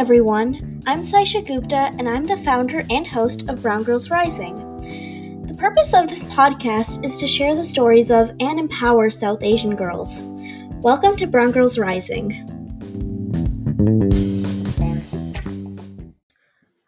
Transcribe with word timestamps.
everyone. 0.00 0.80
I'm 0.86 1.02
Saishaa 1.02 1.46
Gupta, 1.46 1.92
and 1.98 2.08
I'm 2.08 2.24
the 2.24 2.38
founder 2.38 2.86
and 2.88 3.06
host 3.06 3.46
of 3.50 3.60
Brown 3.60 3.82
Girls 3.82 4.08
Rising. 4.08 4.56
The 5.46 5.54
purpose 5.58 5.92
of 5.92 6.08
this 6.08 6.22
podcast 6.22 7.04
is 7.04 7.18
to 7.18 7.26
share 7.26 7.54
the 7.54 7.62
stories 7.62 8.10
of 8.10 8.30
and 8.40 8.58
empower 8.58 9.10
South 9.10 9.42
Asian 9.42 9.76
girls. 9.76 10.22
Welcome 10.80 11.16
to 11.16 11.26
Brown 11.26 11.50
Girls 11.50 11.78
Rising. 11.78 12.30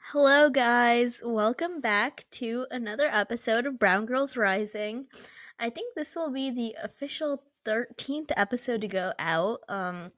Hello, 0.04 0.48
guys. 0.48 1.20
Welcome 1.22 1.82
back 1.82 2.24
to 2.30 2.66
another 2.70 3.08
episode 3.12 3.66
of 3.66 3.78
Brown 3.78 4.06
Girls 4.06 4.38
Rising. 4.38 5.04
I 5.60 5.68
think 5.68 5.94
this 5.94 6.16
will 6.16 6.32
be 6.32 6.50
the 6.50 6.74
official 6.82 7.42
13th 7.66 8.32
episode 8.38 8.80
to 8.80 8.88
go 8.88 9.12
out. 9.18 9.60
Um, 9.68 10.12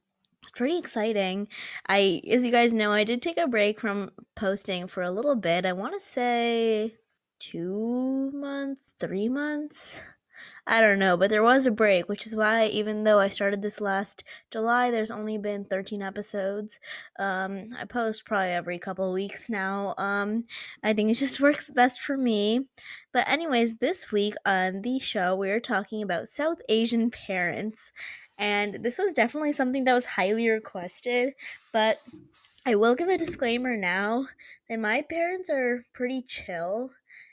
pretty 0.52 0.78
exciting. 0.78 1.48
I, 1.88 2.22
as 2.30 2.44
you 2.44 2.50
guys 2.50 2.72
know, 2.74 2.92
I 2.92 3.04
did 3.04 3.22
take 3.22 3.38
a 3.38 3.48
break 3.48 3.80
from 3.80 4.10
posting 4.34 4.86
for 4.86 5.02
a 5.02 5.10
little 5.10 5.36
bit. 5.36 5.66
I 5.66 5.72
want 5.72 5.94
to 5.94 6.00
say 6.00 6.94
two 7.38 8.30
months, 8.32 8.96
three 8.98 9.28
months. 9.28 10.04
I 10.66 10.80
don't 10.80 10.98
know, 10.98 11.16
but 11.18 11.28
there 11.28 11.42
was 11.42 11.66
a 11.66 11.70
break, 11.70 12.08
which 12.08 12.26
is 12.26 12.34
why 12.34 12.66
even 12.66 13.04
though 13.04 13.18
I 13.18 13.28
started 13.28 13.60
this 13.60 13.82
last 13.82 14.24
July, 14.50 14.90
there's 14.90 15.10
only 15.10 15.36
been 15.36 15.66
13 15.66 16.00
episodes. 16.00 16.80
Um, 17.18 17.68
I 17.78 17.84
post 17.84 18.24
probably 18.24 18.48
every 18.48 18.78
couple 18.78 19.12
weeks 19.12 19.50
now. 19.50 19.94
Um, 19.98 20.44
I 20.82 20.94
think 20.94 21.10
it 21.10 21.14
just 21.14 21.40
works 21.42 21.70
best 21.70 22.00
for 22.00 22.16
me. 22.16 22.66
But 23.12 23.28
anyways, 23.28 23.76
this 23.76 24.10
week 24.10 24.34
on 24.46 24.80
the 24.80 24.98
show, 24.98 25.36
we 25.36 25.50
are 25.50 25.60
talking 25.60 26.02
about 26.02 26.28
South 26.28 26.58
Asian 26.70 27.10
parents. 27.10 27.92
And 28.38 28.82
this 28.82 28.98
was 28.98 29.12
definitely 29.12 29.52
something 29.52 29.84
that 29.84 29.94
was 29.94 30.04
highly 30.04 30.48
requested, 30.48 31.34
but 31.72 32.00
I 32.66 32.74
will 32.74 32.94
give 32.94 33.08
a 33.08 33.18
disclaimer 33.18 33.76
now 33.76 34.28
that 34.68 34.78
my 34.78 35.02
parents 35.02 35.50
are 35.50 35.82
pretty 35.92 36.22
chill. 36.22 36.90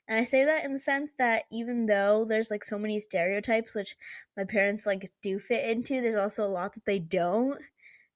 And 0.07 0.19
I 0.19 0.23
say 0.23 0.43
that 0.45 0.65
in 0.65 0.73
the 0.73 0.79
sense 0.79 1.13
that 1.15 1.45
even 1.51 1.85
though 1.85 2.25
there's 2.25 2.51
like 2.51 2.63
so 2.63 2.77
many 2.77 2.99
stereotypes 2.99 3.75
which 3.75 3.95
my 4.35 4.43
parents 4.43 4.85
like 4.85 5.11
do 5.21 5.39
fit 5.39 5.69
into, 5.69 6.01
there's 6.01 6.15
also 6.15 6.45
a 6.45 6.49
lot 6.51 6.73
that 6.73 6.85
they 6.85 6.99
don't. 6.99 7.61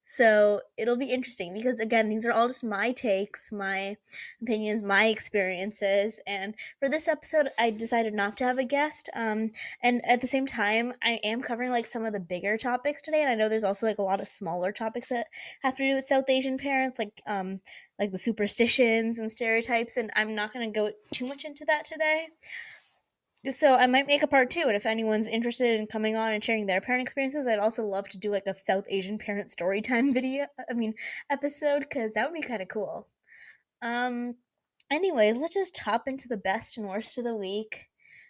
So 0.06 0.62
it'll 0.78 0.98
be 0.98 1.08
interesting 1.08 1.54
because 1.54 1.80
again, 1.80 2.10
these 2.10 2.26
are 2.26 2.32
all 2.32 2.48
just 2.48 2.64
my 2.64 2.92
takes, 2.92 3.52
my 3.52 3.98
opinions, 4.42 4.84
my 4.84 5.08
experiences. 5.08 6.20
And 6.28 6.54
for 6.80 6.88
this 6.88 7.08
episode, 7.08 7.50
I 7.58 7.72
decided 7.72 8.14
not 8.14 8.38
to 8.38 8.44
have 8.44 8.60
a 8.60 8.64
guest. 8.64 9.10
Um, 9.16 9.52
and 9.82 10.02
at 10.06 10.22
the 10.22 10.28
same 10.28 10.46
time, 10.46 10.94
I 11.04 11.20
am 11.24 11.42
covering 11.42 11.72
like 11.72 11.88
some 11.88 12.06
of 12.06 12.14
the 12.14 12.20
bigger 12.20 12.58
topics 12.58 13.02
today. 13.02 13.22
And 13.22 13.30
I 13.30 13.36
know 13.36 13.50
there's 13.50 13.64
also 13.64 13.88
like 13.88 13.98
a 13.98 14.04
lot 14.04 14.22
of 14.22 14.28
smaller 14.28 14.72
topics 14.72 15.10
that 15.10 15.28
have 15.64 15.76
to 15.78 15.90
do 15.90 15.96
with 15.96 16.06
South 16.06 16.30
Asian 16.30 16.58
parents, 16.58 17.00
like 17.00 17.22
um, 17.26 17.62
like 17.98 18.12
the 18.12 18.18
superstitions 18.20 19.18
and 19.18 19.32
stereotypes. 19.32 19.98
And 19.98 20.12
I'm 20.16 20.36
not 20.36 20.54
going 20.54 20.72
to 20.72 20.80
go 20.80 20.92
too 21.12 21.26
much 21.26 21.46
into 21.46 21.66
that 21.66 21.86
today 21.86 22.28
so 23.52 23.76
I 23.76 23.88
might 23.88 24.08
make 24.08 24.24
a 24.24 24.28
part 24.28 24.50
two, 24.50 24.64
and 24.66 24.76
if 24.76 24.86
anyone's 24.86 25.28
interested 25.28 25.80
in 25.80 25.88
coming 25.88 26.16
on 26.16 26.32
and 26.32 26.44
sharing 26.44 26.66
their 26.66 26.82
parent 26.82 27.02
experiences, 27.02 27.48
I'd 27.48 27.60
also 27.60 27.84
love 27.84 28.08
to 28.10 28.18
do 28.18 28.32
like 28.32 28.48
a 28.48 28.58
South 28.58 28.86
Asian 28.90 29.18
parent 29.18 29.52
story 29.52 29.82
time 29.82 30.14
video. 30.20 30.48
I 30.70 30.74
mean, 30.74 30.94
episode 31.30 31.82
because 31.82 32.14
that 32.14 32.30
would 32.30 32.40
be 32.40 32.48
kind 32.48 32.62
of 32.62 32.68
cool. 32.68 33.08
Um, 33.82 34.36
anyways, 34.92 35.38
let's 35.38 35.54
just 35.54 35.78
hop 35.78 36.08
into 36.08 36.28
the 36.28 36.38
best 36.38 36.78
and 36.78 36.88
worst 36.88 37.18
of 37.18 37.24
the 37.24 37.36
week. 37.36 37.88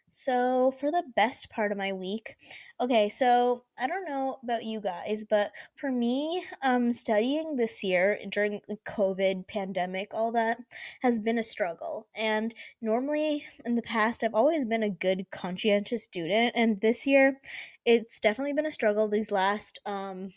So, 0.09 0.71
for 0.71 0.91
the 0.91 1.03
best 1.15 1.49
part 1.49 1.73
of 1.73 1.77
my 1.77 1.91
week, 1.91 2.37
okay, 2.79 3.09
so 3.09 3.65
I 3.77 3.85
don't 3.85 4.07
know 4.07 4.37
about 4.43 4.63
you 4.63 4.79
guys, 4.79 5.25
but 5.29 5.51
for 5.75 5.91
me, 5.91 6.45
um, 6.61 6.93
studying 6.93 7.57
this 7.57 7.83
year 7.83 8.17
during 8.29 8.61
COVID 8.85 9.45
pandemic, 9.47 10.13
all 10.13 10.31
that 10.31 10.57
has 11.01 11.19
been 11.19 11.37
a 11.37 11.43
struggle. 11.43 12.07
And 12.15 12.53
normally 12.81 13.45
in 13.65 13.75
the 13.75 13.81
past, 13.81 14.23
I've 14.23 14.33
always 14.33 14.63
been 14.63 14.83
a 14.83 14.89
good, 14.89 15.25
conscientious 15.31 16.03
student, 16.03 16.53
and 16.55 16.79
this 16.79 17.05
year, 17.05 17.41
it's 17.85 18.19
definitely 18.21 18.53
been 18.53 18.65
a 18.65 18.71
struggle 18.71 19.07
these 19.09 19.31
last 19.31 19.79
um 19.85 20.29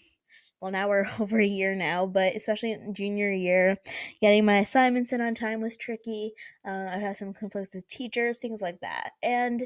well 0.60 0.70
now 0.70 0.88
we're 0.88 1.06
over 1.20 1.40
a 1.40 1.46
year 1.46 1.74
now 1.74 2.06
but 2.06 2.34
especially 2.34 2.72
in 2.72 2.94
junior 2.94 3.32
year 3.32 3.76
getting 4.20 4.44
my 4.44 4.58
assignments 4.58 5.12
in 5.12 5.20
on 5.20 5.34
time 5.34 5.60
was 5.60 5.76
tricky. 5.76 6.32
Uh, 6.66 6.88
i'd 6.90 7.02
have 7.02 7.16
some 7.16 7.32
conflicts 7.32 7.74
with 7.74 7.86
teachers 7.88 8.40
things 8.40 8.62
like 8.62 8.80
that. 8.80 9.12
And 9.22 9.64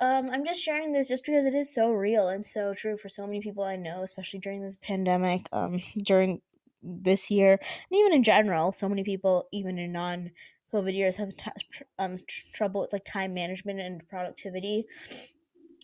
um, 0.00 0.30
i'm 0.30 0.44
just 0.44 0.62
sharing 0.62 0.92
this 0.92 1.08
just 1.08 1.24
because 1.24 1.44
it 1.44 1.54
is 1.54 1.72
so 1.72 1.92
real 1.92 2.28
and 2.28 2.44
so 2.44 2.74
true 2.74 2.96
for 2.96 3.08
so 3.08 3.26
many 3.26 3.40
people 3.40 3.64
i 3.64 3.76
know 3.76 4.02
especially 4.02 4.40
during 4.40 4.62
this 4.62 4.76
pandemic 4.76 5.46
um, 5.52 5.80
during 5.98 6.40
this 6.82 7.30
year 7.30 7.52
and 7.52 7.98
even 7.98 8.12
in 8.12 8.22
general 8.22 8.72
so 8.72 8.88
many 8.88 9.04
people 9.04 9.46
even 9.52 9.78
in 9.78 9.92
non 9.92 10.30
covid 10.72 10.94
years 10.94 11.16
have 11.16 11.36
t- 11.36 11.50
um, 11.98 12.16
tr- 12.26 12.44
trouble 12.52 12.80
with 12.80 12.92
like 12.92 13.04
time 13.04 13.34
management 13.34 13.78
and 13.78 14.06
productivity 14.08 14.86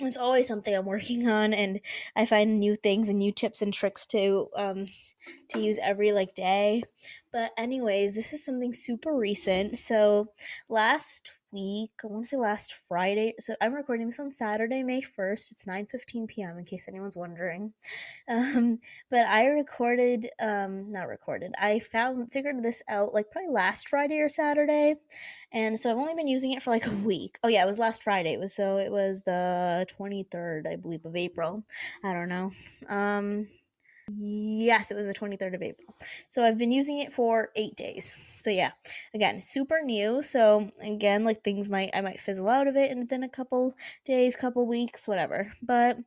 it's 0.00 0.16
always 0.16 0.46
something 0.46 0.74
I'm 0.74 0.86
working 0.86 1.28
on, 1.28 1.52
and 1.52 1.80
I 2.14 2.26
find 2.26 2.58
new 2.58 2.76
things 2.76 3.08
and 3.08 3.18
new 3.18 3.32
tips 3.32 3.62
and 3.62 3.72
tricks 3.72 4.06
to 4.06 4.48
um, 4.56 4.86
to 5.50 5.60
use 5.60 5.78
every 5.82 6.12
like 6.12 6.34
day. 6.34 6.82
But 7.32 7.52
anyways, 7.56 8.14
this 8.14 8.32
is 8.32 8.44
something 8.44 8.72
super 8.72 9.14
recent. 9.14 9.76
So 9.76 10.28
last 10.68 11.40
week, 11.52 11.90
I 12.04 12.06
want 12.06 12.24
to 12.24 12.28
say 12.28 12.36
last 12.36 12.74
Friday. 12.88 13.34
So 13.38 13.54
I'm 13.60 13.74
recording 13.74 14.06
this 14.06 14.20
on 14.20 14.32
Saturday, 14.32 14.82
May 14.82 15.00
first. 15.00 15.52
It's 15.52 15.66
nine 15.66 15.86
fifteen 15.86 16.26
p.m. 16.26 16.58
In 16.58 16.64
case 16.64 16.88
anyone's 16.88 17.16
wondering. 17.16 17.72
Um, 18.28 18.78
but 19.10 19.26
I 19.26 19.46
recorded, 19.46 20.28
um, 20.38 20.92
not 20.92 21.08
recorded. 21.08 21.52
I 21.58 21.78
found 21.78 22.30
figured 22.30 22.62
this 22.62 22.82
out 22.88 23.14
like 23.14 23.30
probably 23.30 23.50
last 23.50 23.88
Friday 23.88 24.18
or 24.20 24.28
Saturday, 24.28 24.96
and 25.52 25.80
so 25.80 25.90
I've 25.90 25.96
only 25.96 26.14
been 26.14 26.28
using 26.28 26.52
it 26.52 26.62
for 26.62 26.70
like 26.70 26.86
a 26.86 26.90
week. 26.90 27.38
Oh 27.42 27.48
yeah, 27.48 27.62
it 27.62 27.66
was 27.66 27.78
last 27.78 28.02
Friday. 28.02 28.34
It 28.34 28.40
was 28.40 28.54
so 28.54 28.76
it 28.76 28.92
was 28.92 29.22
the 29.22 29.86
twenty 29.88 30.24
third, 30.24 30.66
I 30.66 30.76
believe, 30.76 31.04
of 31.06 31.16
April. 31.16 31.64
I 32.04 32.12
don't 32.12 32.28
know. 32.28 32.50
Um 32.88 33.46
Yes, 34.10 34.90
it 34.90 34.94
was 34.94 35.06
the 35.06 35.12
23rd 35.12 35.54
of 35.54 35.62
April. 35.62 35.94
So 36.30 36.42
I've 36.42 36.56
been 36.56 36.70
using 36.72 36.98
it 36.98 37.12
for 37.12 37.50
eight 37.56 37.76
days. 37.76 38.38
So 38.40 38.48
yeah, 38.48 38.70
again, 39.12 39.42
super 39.42 39.80
new. 39.82 40.22
So 40.22 40.70
again, 40.80 41.24
like 41.24 41.44
things 41.44 41.68
might 41.68 41.90
I 41.92 42.00
might 42.00 42.20
fizzle 42.20 42.48
out 42.48 42.66
of 42.68 42.76
it 42.76 42.96
within 42.96 43.22
a 43.22 43.28
couple 43.28 43.76
days, 44.06 44.34
couple 44.34 44.66
weeks, 44.66 45.06
whatever. 45.06 45.52
But 45.62 45.98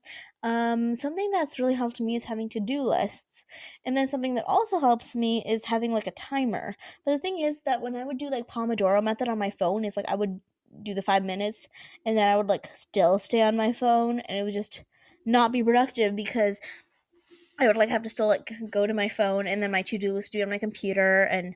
um, 0.42 0.96
something 0.96 1.30
that's 1.30 1.60
really 1.60 1.76
helped 1.76 2.02
me 2.02 2.16
is 2.16 2.24
having 2.24 2.50
to 2.50 2.60
do 2.60 2.82
lists. 2.82 3.46
And 3.86 3.96
then 3.96 4.08
something 4.08 4.34
that 4.34 4.46
also 4.48 4.80
helps 4.80 5.16
me 5.16 5.44
is 5.46 5.66
having 5.66 5.94
like 5.94 6.08
a 6.08 6.12
timer. 6.12 6.76
But 7.06 7.12
the 7.12 7.20
thing 7.20 7.38
is 7.38 7.62
that 7.64 7.82
when 7.82 7.96
I 7.96 8.04
would 8.04 8.18
do 8.18 8.30
like 8.30 8.48
Pomodoro 8.48 9.04
method 9.04 9.30
on 9.30 9.38
my 9.38 9.52
phone, 9.52 9.86
is 9.86 9.96
like 9.96 10.08
I 10.08 10.16
would 10.16 10.42
do 10.82 10.96
the 10.96 11.02
five 11.04 11.24
minutes 11.24 11.68
and 12.06 12.18
then 12.18 12.28
I 12.28 12.38
would 12.38 12.48
like 12.48 12.68
still 12.74 13.20
stay 13.20 13.42
on 13.42 13.58
my 13.58 13.74
phone 13.74 14.22
and 14.22 14.40
it 14.40 14.44
would 14.44 14.54
just 14.54 14.84
not 15.26 15.52
be 15.52 15.62
productive 15.64 16.16
because 16.16 16.60
I 17.62 17.68
would 17.68 17.78
like 17.78 17.90
have 17.90 18.02
to 18.02 18.10
still 18.10 18.26
like 18.26 18.52
go 18.72 18.88
to 18.88 18.94
my 18.94 19.08
phone 19.08 19.46
and 19.46 19.62
then 19.62 19.70
my 19.70 19.84
to 19.84 19.98
do 20.00 20.14
list 20.14 20.34
be 20.34 20.42
on 20.42 20.50
my 20.50 20.58
computer, 20.58 21.24
and 21.24 21.54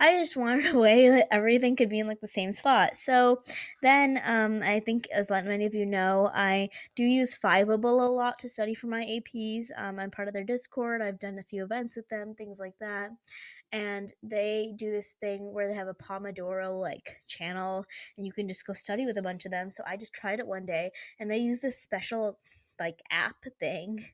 I 0.00 0.18
just 0.18 0.36
wanted 0.36 0.74
a 0.74 0.78
way 0.78 1.08
that 1.08 1.28
everything 1.30 1.76
could 1.76 1.88
be 1.88 2.00
in 2.00 2.08
like 2.08 2.20
the 2.20 2.26
same 2.26 2.50
spot. 2.50 2.98
So 2.98 3.42
then, 3.80 4.20
um, 4.24 4.62
I 4.64 4.80
think 4.80 5.06
as 5.14 5.30
many 5.30 5.64
of 5.64 5.74
you 5.74 5.86
know, 5.86 6.28
I 6.34 6.70
do 6.96 7.04
use 7.04 7.38
Fiveable 7.38 8.04
a 8.04 8.10
lot 8.10 8.40
to 8.40 8.48
study 8.48 8.74
for 8.74 8.88
my 8.88 9.04
APs. 9.04 9.66
Um, 9.76 10.00
I'm 10.00 10.10
part 10.10 10.26
of 10.26 10.34
their 10.34 10.42
Discord. 10.42 11.00
I've 11.00 11.20
done 11.20 11.38
a 11.38 11.44
few 11.44 11.62
events 11.62 11.96
with 11.96 12.08
them, 12.08 12.34
things 12.34 12.58
like 12.58 12.74
that, 12.80 13.10
and 13.70 14.12
they 14.24 14.74
do 14.76 14.90
this 14.90 15.12
thing 15.20 15.52
where 15.52 15.68
they 15.68 15.74
have 15.74 15.88
a 15.88 15.94
Pomodoro 15.94 16.80
like 16.80 17.22
channel, 17.28 17.84
and 18.16 18.26
you 18.26 18.32
can 18.32 18.48
just 18.48 18.66
go 18.66 18.72
study 18.72 19.06
with 19.06 19.18
a 19.18 19.22
bunch 19.22 19.44
of 19.44 19.52
them. 19.52 19.70
So 19.70 19.84
I 19.86 19.96
just 19.96 20.14
tried 20.14 20.40
it 20.40 20.48
one 20.48 20.66
day, 20.66 20.90
and 21.20 21.30
they 21.30 21.38
use 21.38 21.60
this 21.60 21.78
special 21.78 22.40
like 22.80 23.00
app 23.12 23.36
thing 23.60 24.04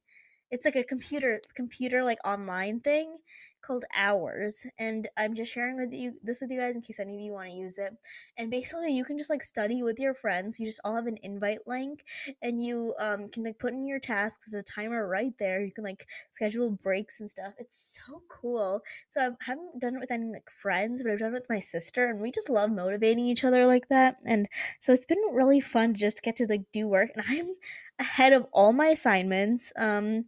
it's 0.50 0.64
like 0.64 0.76
a 0.76 0.84
computer 0.84 1.40
computer 1.54 2.02
like 2.04 2.18
online 2.24 2.80
thing 2.80 3.18
called 3.62 3.84
hours 3.94 4.66
and 4.78 5.08
i'm 5.16 5.34
just 5.34 5.52
sharing 5.52 5.76
with 5.76 5.92
you 5.92 6.12
this 6.22 6.40
with 6.40 6.50
you 6.50 6.58
guys 6.58 6.76
in 6.76 6.82
case 6.82 7.00
any 7.00 7.14
of 7.14 7.20
you 7.20 7.32
want 7.32 7.48
to 7.48 7.54
use 7.54 7.78
it. 7.78 7.94
And 8.36 8.50
basically 8.50 8.92
you 8.92 9.04
can 9.04 9.18
just 9.18 9.30
like 9.30 9.42
study 9.42 9.82
with 9.82 9.98
your 9.98 10.14
friends 10.14 10.58
you 10.58 10.66
just 10.66 10.80
all 10.84 10.96
have 10.96 11.06
an 11.06 11.18
invite 11.22 11.66
link 11.66 12.04
and 12.42 12.62
you 12.64 12.94
um, 12.98 13.28
can 13.28 13.44
like 13.44 13.58
put 13.58 13.72
in 13.72 13.86
your 13.86 13.98
tasks 13.98 14.52
a 14.52 14.62
timer 14.62 15.06
right 15.06 15.32
there 15.38 15.62
you 15.62 15.72
can 15.72 15.84
like 15.84 16.06
schedule 16.30 16.70
breaks 16.70 17.20
and 17.20 17.28
stuff. 17.30 17.54
It's 17.58 17.98
so 18.06 18.22
cool. 18.28 18.82
So 19.08 19.20
i 19.20 19.44
haven't 19.44 19.80
done 19.80 19.96
it 19.96 20.00
with 20.00 20.10
any 20.10 20.26
like 20.26 20.50
friends 20.50 21.02
but 21.02 21.12
i've 21.12 21.18
done 21.18 21.32
it 21.32 21.34
with 21.34 21.50
my 21.50 21.58
sister 21.58 22.08
and 22.08 22.20
we 22.20 22.30
just 22.30 22.50
love 22.50 22.70
motivating 22.70 23.26
each 23.26 23.44
other 23.44 23.66
like 23.66 23.88
that 23.88 24.16
and 24.24 24.48
so 24.80 24.92
it's 24.92 25.06
been 25.06 25.18
really 25.32 25.60
fun 25.60 25.94
to 25.94 26.00
just 26.00 26.22
get 26.22 26.36
to 26.36 26.46
like 26.48 26.64
do 26.72 26.88
work 26.88 27.10
and 27.14 27.24
i'm 27.28 27.48
ahead 27.98 28.32
of 28.32 28.46
all 28.52 28.72
my 28.72 28.86
assignments 28.86 29.72
um 29.78 30.24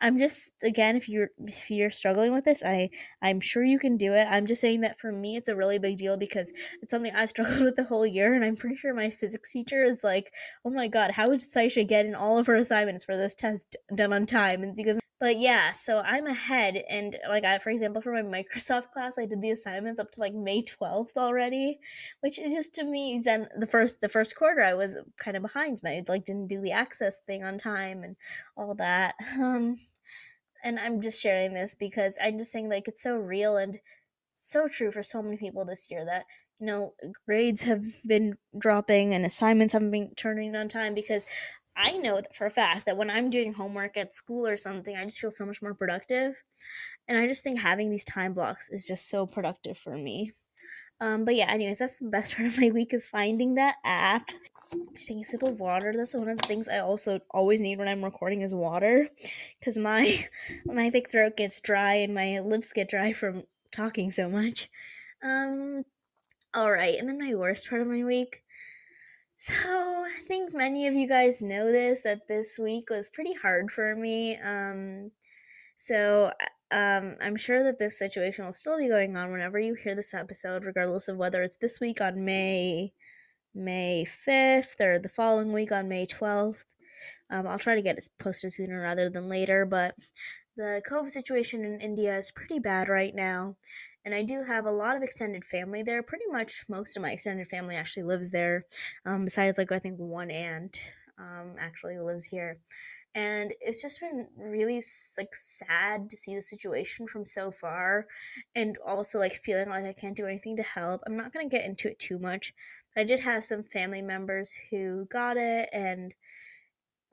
I'm 0.00 0.18
just 0.18 0.54
again 0.64 0.96
if 0.96 1.08
you're 1.08 1.30
if 1.38 1.70
you're 1.70 1.90
struggling 1.90 2.32
with 2.32 2.44
this, 2.44 2.62
I 2.64 2.90
I'm 3.22 3.40
sure 3.40 3.64
you 3.64 3.78
can 3.78 3.96
do 3.96 4.12
it. 4.14 4.26
I'm 4.28 4.46
just 4.46 4.60
saying 4.60 4.80
that 4.82 4.98
for 5.00 5.12
me 5.12 5.36
it's 5.36 5.48
a 5.48 5.56
really 5.56 5.78
big 5.78 5.96
deal 5.96 6.16
because 6.16 6.52
it's 6.82 6.90
something 6.90 7.12
I've 7.14 7.28
struggled 7.30 7.62
with 7.62 7.76
the 7.76 7.84
whole 7.84 8.06
year 8.06 8.34
and 8.34 8.44
I'm 8.44 8.56
pretty 8.56 8.76
sure 8.76 8.92
my 8.94 9.10
physics 9.10 9.50
teacher 9.52 9.82
is 9.84 10.04
like, 10.04 10.32
"Oh 10.64 10.70
my 10.70 10.88
god, 10.88 11.12
how 11.12 11.28
would 11.28 11.40
Saishaa 11.40 11.86
get 11.88 12.06
in 12.06 12.14
all 12.14 12.38
of 12.38 12.46
her 12.48 12.56
assignments 12.56 13.04
for 13.04 13.16
this 13.16 13.34
test 13.34 13.76
done 13.94 14.12
on 14.12 14.26
time?" 14.26 14.62
And 14.62 14.74
because 14.74 14.98
but 15.20 15.38
yeah, 15.38 15.72
so 15.72 16.00
I'm 16.00 16.26
ahead, 16.26 16.82
and 16.88 17.16
like 17.28 17.44
I, 17.44 17.58
for 17.58 17.70
example, 17.70 18.02
for 18.02 18.12
my 18.12 18.42
Microsoft 18.42 18.90
class, 18.92 19.18
I 19.18 19.24
did 19.24 19.40
the 19.40 19.50
assignments 19.50 20.00
up 20.00 20.10
to 20.12 20.20
like 20.20 20.34
May 20.34 20.62
twelfth 20.62 21.16
already, 21.16 21.78
which 22.20 22.38
is 22.38 22.54
just 22.54 22.74
to 22.74 22.84
me 22.84 23.20
then 23.24 23.48
the 23.56 23.66
first 23.66 24.00
the 24.00 24.08
first 24.08 24.36
quarter 24.36 24.62
I 24.62 24.74
was 24.74 24.96
kind 25.18 25.36
of 25.36 25.42
behind, 25.42 25.80
and 25.82 25.88
I 26.08 26.12
like 26.12 26.24
didn't 26.24 26.48
do 26.48 26.60
the 26.60 26.72
access 26.72 27.20
thing 27.20 27.44
on 27.44 27.58
time 27.58 28.02
and 28.04 28.16
all 28.56 28.74
that. 28.76 29.14
Um, 29.44 29.76
and 30.64 30.80
I'm 30.80 31.02
just 31.02 31.20
sharing 31.20 31.52
this 31.54 31.74
because 31.74 32.18
I'm 32.22 32.38
just 32.38 32.50
saying 32.50 32.70
like 32.70 32.88
it's 32.88 33.02
so 33.02 33.16
real 33.16 33.56
and 33.58 33.78
so 34.36 34.68
true 34.68 34.90
for 34.90 35.02
so 35.02 35.22
many 35.22 35.36
people 35.36 35.64
this 35.64 35.90
year 35.90 36.04
that 36.06 36.24
you 36.58 36.66
know 36.66 36.94
grades 37.26 37.62
have 37.62 37.84
been 38.06 38.34
dropping 38.58 39.14
and 39.14 39.26
assignments 39.26 39.72
haven't 39.72 39.90
been 39.90 40.12
turning 40.16 40.56
on 40.56 40.68
time 40.68 40.94
because 40.94 41.26
I 41.76 41.96
know 41.98 42.20
for 42.34 42.46
a 42.46 42.50
fact 42.50 42.86
that 42.86 42.96
when 42.96 43.10
I'm 43.10 43.30
doing 43.30 43.52
homework 43.52 43.96
at 43.96 44.14
school 44.14 44.46
or 44.46 44.56
something, 44.56 44.96
I 44.96 45.02
just 45.02 45.18
feel 45.18 45.30
so 45.30 45.44
much 45.44 45.60
more 45.60 45.74
productive. 45.74 46.42
And 47.08 47.18
I 47.18 47.26
just 47.26 47.42
think 47.42 47.58
having 47.58 47.90
these 47.90 48.04
time 48.04 48.32
blocks 48.32 48.68
is 48.70 48.86
just 48.86 49.10
so 49.10 49.26
productive 49.26 49.76
for 49.78 49.96
me. 49.96 50.32
Um, 51.00 51.24
but 51.24 51.34
yeah, 51.34 51.50
anyways, 51.50 51.78
that's 51.78 51.98
the 51.98 52.08
best 52.08 52.36
part 52.36 52.48
of 52.48 52.58
my 52.58 52.70
week 52.70 52.94
is 52.94 53.06
finding 53.06 53.54
that 53.54 53.76
app. 53.84 54.30
Taking 54.96 55.20
a 55.20 55.24
sip 55.24 55.42
of 55.42 55.60
water. 55.60 55.92
That's 55.96 56.14
one 56.14 56.28
of 56.28 56.38
the 56.38 56.48
things 56.48 56.68
I 56.68 56.78
also 56.78 57.20
always 57.30 57.60
need 57.60 57.78
when 57.78 57.86
I'm 57.86 58.02
recording 58.02 58.42
is 58.42 58.52
water, 58.52 59.08
because 59.60 59.78
my 59.78 60.24
my 60.64 60.90
thick 60.90 61.12
throat 61.12 61.36
gets 61.36 61.60
dry 61.60 61.94
and 61.96 62.12
my 62.12 62.40
lips 62.40 62.72
get 62.72 62.88
dry 62.88 63.12
from 63.12 63.44
talking 63.70 64.10
so 64.10 64.28
much. 64.28 64.68
Um, 65.22 65.84
all 66.54 66.72
right, 66.72 66.96
and 66.98 67.08
then 67.08 67.18
my 67.18 67.36
worst 67.36 67.70
part 67.70 67.82
of 67.82 67.88
my 67.88 68.02
week 68.02 68.42
so, 69.46 70.04
I 70.06 70.20
think 70.26 70.54
many 70.54 70.86
of 70.86 70.94
you 70.94 71.06
guys 71.06 71.42
know 71.42 71.70
this 71.70 72.00
that 72.00 72.26
this 72.28 72.58
week 72.58 72.88
was 72.88 73.10
pretty 73.10 73.34
hard 73.34 73.70
for 73.70 73.94
me. 73.94 74.38
Um, 74.38 75.10
so, 75.76 76.32
um, 76.70 77.16
I'm 77.20 77.36
sure 77.36 77.62
that 77.62 77.78
this 77.78 77.98
situation 77.98 78.46
will 78.46 78.52
still 78.52 78.78
be 78.78 78.88
going 78.88 79.18
on 79.18 79.30
whenever 79.30 79.58
you 79.58 79.74
hear 79.74 79.94
this 79.94 80.14
episode, 80.14 80.64
regardless 80.64 81.08
of 81.08 81.18
whether 81.18 81.42
it's 81.42 81.56
this 81.56 81.78
week 81.78 82.00
on 82.00 82.24
May 82.24 82.94
May 83.54 84.06
5th 84.06 84.80
or 84.80 84.98
the 84.98 85.10
following 85.10 85.52
week 85.52 85.72
on 85.72 85.88
May 85.88 86.06
12th. 86.06 86.64
Um, 87.28 87.46
I'll 87.46 87.58
try 87.58 87.74
to 87.74 87.82
get 87.82 87.98
it 87.98 88.08
posted 88.18 88.50
sooner 88.50 88.80
rather 88.80 89.10
than 89.10 89.28
later, 89.28 89.66
but 89.66 89.94
the 90.56 90.80
COVID 90.90 91.10
situation 91.10 91.66
in 91.66 91.82
India 91.82 92.16
is 92.16 92.30
pretty 92.30 92.60
bad 92.60 92.88
right 92.88 93.14
now 93.14 93.56
and 94.04 94.14
I 94.14 94.22
do 94.22 94.42
have 94.42 94.66
a 94.66 94.70
lot 94.70 94.96
of 94.96 95.02
extended 95.02 95.44
family 95.44 95.82
there. 95.82 96.02
Pretty 96.02 96.26
much 96.30 96.64
most 96.68 96.96
of 96.96 97.02
my 97.02 97.12
extended 97.12 97.48
family 97.48 97.76
actually 97.76 98.04
lives 98.04 98.30
there. 98.30 98.64
Um, 99.06 99.24
besides, 99.24 99.58
like 99.58 99.72
I 99.72 99.78
think 99.78 99.98
one 99.98 100.30
aunt 100.30 100.92
um, 101.18 101.54
actually 101.58 101.98
lives 101.98 102.24
here, 102.24 102.58
and 103.14 103.52
it's 103.60 103.80
just 103.80 104.00
been 104.00 104.28
really 104.36 104.82
like 105.16 105.34
sad 105.34 106.10
to 106.10 106.16
see 106.16 106.34
the 106.34 106.42
situation 106.42 107.06
from 107.06 107.24
so 107.24 107.50
far, 107.50 108.06
and 108.54 108.76
also 108.84 109.18
like 109.18 109.32
feeling 109.32 109.68
like 109.70 109.84
I 109.84 109.92
can't 109.92 110.16
do 110.16 110.26
anything 110.26 110.56
to 110.56 110.62
help. 110.62 111.02
I'm 111.06 111.16
not 111.16 111.32
gonna 111.32 111.48
get 111.48 111.64
into 111.64 111.88
it 111.88 111.98
too 111.98 112.18
much. 112.18 112.52
But 112.94 113.02
I 113.02 113.04
did 113.04 113.20
have 113.20 113.44
some 113.44 113.64
family 113.64 114.02
members 114.02 114.54
who 114.70 115.06
got 115.06 115.36
it, 115.36 115.68
and 115.72 116.14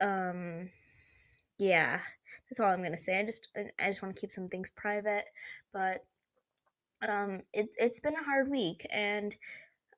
um, 0.00 0.68
yeah, 1.58 2.00
that's 2.48 2.60
all 2.60 2.70
I'm 2.70 2.82
gonna 2.82 2.98
say. 2.98 3.18
I 3.18 3.24
just 3.24 3.48
I 3.56 3.86
just 3.86 4.02
want 4.02 4.14
to 4.14 4.20
keep 4.20 4.30
some 4.30 4.48
things 4.48 4.70
private, 4.70 5.24
but 5.72 6.04
um, 7.08 7.40
it, 7.52 7.74
it's 7.78 8.00
been 8.00 8.14
a 8.14 8.22
hard 8.22 8.50
week 8.50 8.86
and 8.90 9.34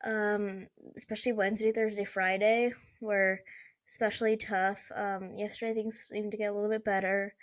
um, 0.04 0.66
especially 0.96 1.32
Wednesday, 1.32 1.72
Thursday, 1.72 2.04
Friday 2.04 2.72
were 3.00 3.40
especially 3.88 4.36
tough. 4.36 4.90
Um, 4.94 5.32
yesterday 5.36 5.74
things 5.74 6.08
seemed 6.12 6.30
to 6.32 6.36
get 6.36 6.50
a 6.50 6.54
little 6.54 6.70
bit 6.70 6.84
better. 6.84 7.34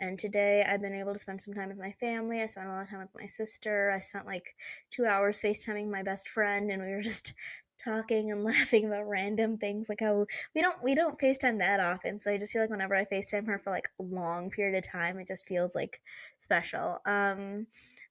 And 0.00 0.18
today 0.18 0.64
I've 0.64 0.80
been 0.80 0.94
able 0.94 1.12
to 1.12 1.18
spend 1.18 1.40
some 1.40 1.54
time 1.54 1.68
with 1.68 1.78
my 1.78 1.92
family. 1.92 2.40
I 2.40 2.46
spent 2.46 2.68
a 2.68 2.70
lot 2.70 2.82
of 2.82 2.88
time 2.88 3.00
with 3.00 3.20
my 3.20 3.26
sister. 3.26 3.92
I 3.94 3.98
spent 3.98 4.26
like 4.26 4.54
two 4.90 5.06
hours 5.06 5.42
FaceTiming 5.42 5.90
my 5.90 6.02
best 6.02 6.28
friend 6.28 6.70
and 6.70 6.82
we 6.82 6.92
were 6.92 7.00
just 7.00 7.34
talking 7.82 8.30
and 8.30 8.44
laughing 8.44 8.86
about 8.86 9.08
random 9.08 9.56
things 9.58 9.88
like 9.88 10.00
how 10.00 10.26
we 10.54 10.60
don't 10.60 10.82
we 10.82 10.94
don't 10.94 11.18
FaceTime 11.18 11.58
that 11.58 11.80
often. 11.80 12.20
So 12.20 12.32
I 12.32 12.38
just 12.38 12.52
feel 12.52 12.62
like 12.62 12.70
whenever 12.70 12.94
I 12.94 13.04
FaceTime 13.04 13.46
her 13.46 13.58
for 13.58 13.70
like 13.70 13.88
a 13.98 14.02
long 14.02 14.50
period 14.50 14.76
of 14.76 14.90
time, 14.90 15.18
it 15.18 15.28
just 15.28 15.46
feels 15.46 15.74
like 15.74 16.00
special. 16.38 17.00
Um 17.06 17.66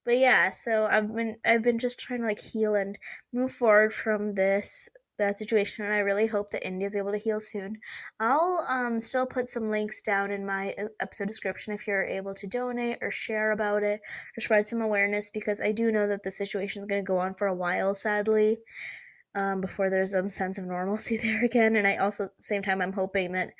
but 0.06 0.18
yeah, 0.18 0.52
so 0.52 0.88
I've 0.90 1.14
been 1.14 1.38
I've 1.46 1.64
been 1.64 1.80
just 1.80 2.00
trying 2.00 2.22
to 2.22 2.28
like 2.28 2.40
heal 2.40 2.76
and 2.76 2.98
move 3.34 3.52
forward 3.52 3.94
from 3.94 4.36
this 4.36 4.90
bad 5.18 5.38
situation 5.38 5.84
and 5.84 5.94
I 5.94 6.00
really 6.00 6.28
hope 6.28 6.52
that 6.52 6.66
India 6.66 6.86
is 6.86 6.96
able 6.96 7.12
to 7.12 7.18
heal 7.18 7.40
soon. 7.40 7.80
I'll 8.20 8.66
um, 8.70 9.00
still 9.00 9.26
put 9.26 9.50
some 9.50 9.70
links 9.70 10.02
down 10.02 10.32
in 10.32 10.46
my 10.46 10.76
episode 11.00 11.28
description 11.28 11.74
if 11.74 11.88
you're 11.88 12.04
able 12.04 12.34
to 12.36 12.48
donate 12.48 13.00
or 13.02 13.12
share 13.12 13.52
about 13.52 13.84
it 13.84 14.00
or 14.38 14.42
spread 14.42 14.68
some 14.68 14.82
awareness 14.82 15.30
because 15.30 15.60
I 15.60 15.72
do 15.72 15.92
know 15.92 16.08
that 16.08 16.24
the 16.24 16.32
situation 16.32 16.80
is 16.80 16.86
going 16.86 17.04
to 17.04 17.08
go 17.08 17.18
on 17.18 17.34
for 17.34 17.48
a 17.48 17.56
while 17.56 17.96
sadly 17.96 18.60
um, 19.38 19.62
before 19.62 19.92
there's 19.92 20.14
some 20.14 20.32
sense 20.32 20.58
of 20.58 20.66
normalcy 20.66 21.16
there 21.24 21.46
again. 21.46 21.76
And 21.76 21.88
I 21.88 21.98
also, 21.98 22.26
at 22.26 22.36
the 22.36 22.44
same 22.44 22.64
time, 22.64 22.82
I'm 22.82 22.92
hoping 22.92 23.34
that 23.34 23.52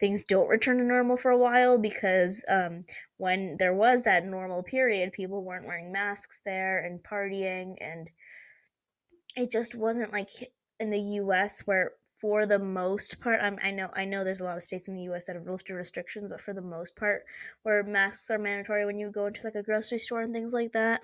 things 0.00 0.22
don't 0.22 0.48
return 0.48 0.78
to 0.78 0.84
normal 0.84 1.18
for 1.18 1.30
a 1.30 1.38
while 1.38 1.78
because 1.78 2.42
um, 2.48 2.84
when 3.18 3.56
there 3.58 3.74
was 3.74 4.04
that 4.04 4.24
normal 4.24 4.62
period, 4.62 5.12
people 5.12 5.44
weren't 5.44 5.66
wearing 5.66 5.92
masks 5.92 6.40
there 6.44 6.78
and 6.78 7.02
partying, 7.02 7.74
and 7.80 8.08
it 9.36 9.50
just 9.50 9.74
wasn't 9.74 10.12
like 10.12 10.30
in 10.80 10.90
the 10.90 11.00
U.S. 11.00 11.60
where. 11.66 11.92
For 12.18 12.46
the 12.46 12.58
most 12.58 13.20
part, 13.20 13.40
um, 13.42 13.58
I 13.62 13.70
know 13.70 13.90
I 13.92 14.06
know 14.06 14.24
there's 14.24 14.40
a 14.40 14.44
lot 14.44 14.56
of 14.56 14.62
states 14.62 14.88
in 14.88 14.94
the 14.94 15.02
U.S. 15.02 15.26
that 15.26 15.36
have 15.36 15.46
lifted 15.46 15.74
restrictions, 15.74 16.30
but 16.30 16.40
for 16.40 16.54
the 16.54 16.62
most 16.62 16.96
part, 16.96 17.24
where 17.62 17.82
masks 17.82 18.30
are 18.30 18.38
mandatory 18.38 18.86
when 18.86 18.98
you 18.98 19.10
go 19.10 19.26
into 19.26 19.42
like 19.44 19.54
a 19.54 19.62
grocery 19.62 19.98
store 19.98 20.22
and 20.22 20.32
things 20.32 20.54
like 20.54 20.72
that. 20.72 21.02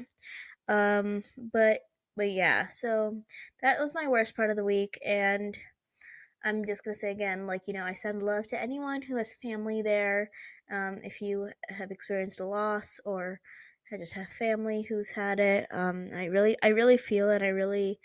Um, 0.69 1.23
but 1.53 1.83
but 2.17 2.31
yeah, 2.31 2.69
so 2.69 3.23
that 3.63 3.81
was 3.81 3.95
my 3.95 4.07
worst 4.09 4.37
part 4.37 4.51
of 4.51 4.57
the 4.57 4.65
week, 4.65 4.99
and 5.05 5.57
I'm 6.45 6.65
just 6.65 6.85
gonna 6.85 6.95
say 6.95 7.11
again, 7.11 7.47
like 7.47 7.67
you 7.67 7.75
know, 7.75 7.85
I 7.85 7.93
send 7.95 8.23
love 8.23 8.47
to 8.49 8.61
anyone 8.61 9.03
who 9.03 9.17
has 9.17 9.35
family 9.35 9.83
there. 9.83 10.31
Um, 10.71 11.01
if 11.05 11.21
you 11.21 11.51
have 11.69 11.91
experienced 11.91 12.41
a 12.41 12.47
loss 12.47 13.01
or 13.05 13.41
I 13.93 13.97
just 13.99 14.15
have 14.15 14.29
family 14.29 14.83
who's 14.83 15.11
had 15.11 15.39
it, 15.41 15.67
um, 15.71 16.09
I 16.15 16.27
really, 16.27 16.57
I 16.63 16.69
really 16.69 16.97
feel 16.97 17.31
it. 17.31 17.43
I 17.43 17.49
really 17.49 18.01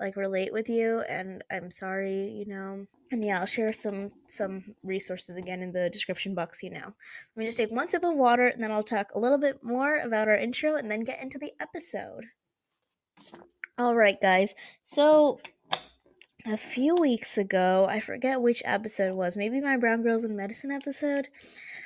like 0.00 0.16
relate 0.16 0.52
with 0.52 0.68
you, 0.68 1.00
and 1.08 1.42
I'm 1.50 1.70
sorry, 1.70 2.28
you 2.30 2.46
know. 2.46 2.86
And 3.12 3.24
yeah, 3.24 3.40
I'll 3.40 3.46
share 3.46 3.72
some 3.72 4.10
some 4.28 4.74
resources 4.82 5.36
again 5.36 5.62
in 5.62 5.72
the 5.72 5.90
description 5.90 6.34
box. 6.34 6.62
You 6.62 6.70
know, 6.70 6.80
let 6.86 7.36
me 7.36 7.44
just 7.46 7.58
take 7.58 7.70
one 7.70 7.88
sip 7.88 8.04
of 8.04 8.14
water, 8.14 8.48
and 8.48 8.62
then 8.62 8.72
I'll 8.72 8.82
talk 8.82 9.08
a 9.14 9.18
little 9.20 9.38
bit 9.38 9.62
more 9.62 9.98
about 9.98 10.28
our 10.28 10.36
intro, 10.36 10.76
and 10.76 10.90
then 10.90 11.00
get 11.04 11.22
into 11.22 11.38
the 11.38 11.52
episode. 11.60 12.24
All 13.76 13.96
right, 13.96 14.20
guys. 14.20 14.54
So 14.84 15.40
a 16.46 16.56
few 16.56 16.94
weeks 16.94 17.36
ago, 17.36 17.88
I 17.90 17.98
forget 17.98 18.40
which 18.40 18.62
episode 18.64 19.16
was, 19.16 19.36
maybe 19.36 19.60
my 19.60 19.76
Brown 19.76 20.04
Girls 20.04 20.22
in 20.22 20.36
Medicine 20.36 20.70
episode. 20.70 21.26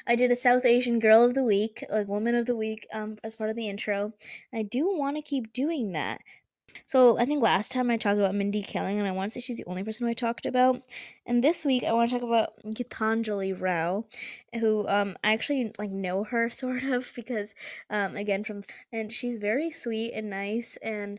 I 0.06 0.14
did 0.14 0.30
a 0.30 0.36
South 0.36 0.66
Asian 0.66 0.98
Girl 0.98 1.24
of 1.24 1.32
the 1.32 1.42
Week, 1.42 1.82
like 1.90 2.06
Woman 2.06 2.34
of 2.34 2.44
the 2.44 2.56
Week, 2.56 2.86
um, 2.92 3.16
as 3.24 3.36
part 3.36 3.48
of 3.48 3.56
the 3.56 3.70
intro. 3.70 4.12
And 4.52 4.60
I 4.60 4.62
do 4.64 4.98
want 4.98 5.16
to 5.16 5.22
keep 5.22 5.50
doing 5.54 5.92
that. 5.92 6.20
So 6.84 7.18
I 7.18 7.24
think 7.24 7.42
last 7.42 7.72
time 7.72 7.90
I 7.90 7.96
talked 7.96 8.18
about 8.18 8.34
Mindy 8.34 8.62
Kaling, 8.62 8.98
and 8.98 9.08
I 9.08 9.12
want 9.12 9.32
to 9.32 9.40
say 9.40 9.44
she's 9.44 9.56
the 9.56 9.64
only 9.66 9.82
person 9.82 10.06
I 10.06 10.12
talked 10.12 10.44
about. 10.44 10.82
And 11.24 11.42
this 11.42 11.64
week 11.64 11.84
I 11.84 11.92
want 11.92 12.10
to 12.10 12.18
talk 12.18 12.28
about 12.28 12.52
Gitanjali 12.66 13.58
Rao, 13.58 14.04
who 14.60 14.86
um 14.88 15.16
I 15.24 15.32
actually 15.32 15.72
like 15.78 15.90
know 15.90 16.24
her 16.24 16.50
sort 16.62 16.82
of 16.84 17.10
because 17.16 17.54
um 17.88 18.14
again 18.14 18.44
from 18.44 18.64
and 18.92 19.10
she's 19.10 19.38
very 19.38 19.70
sweet 19.70 20.12
and 20.12 20.28
nice 20.28 20.76
and 20.82 21.18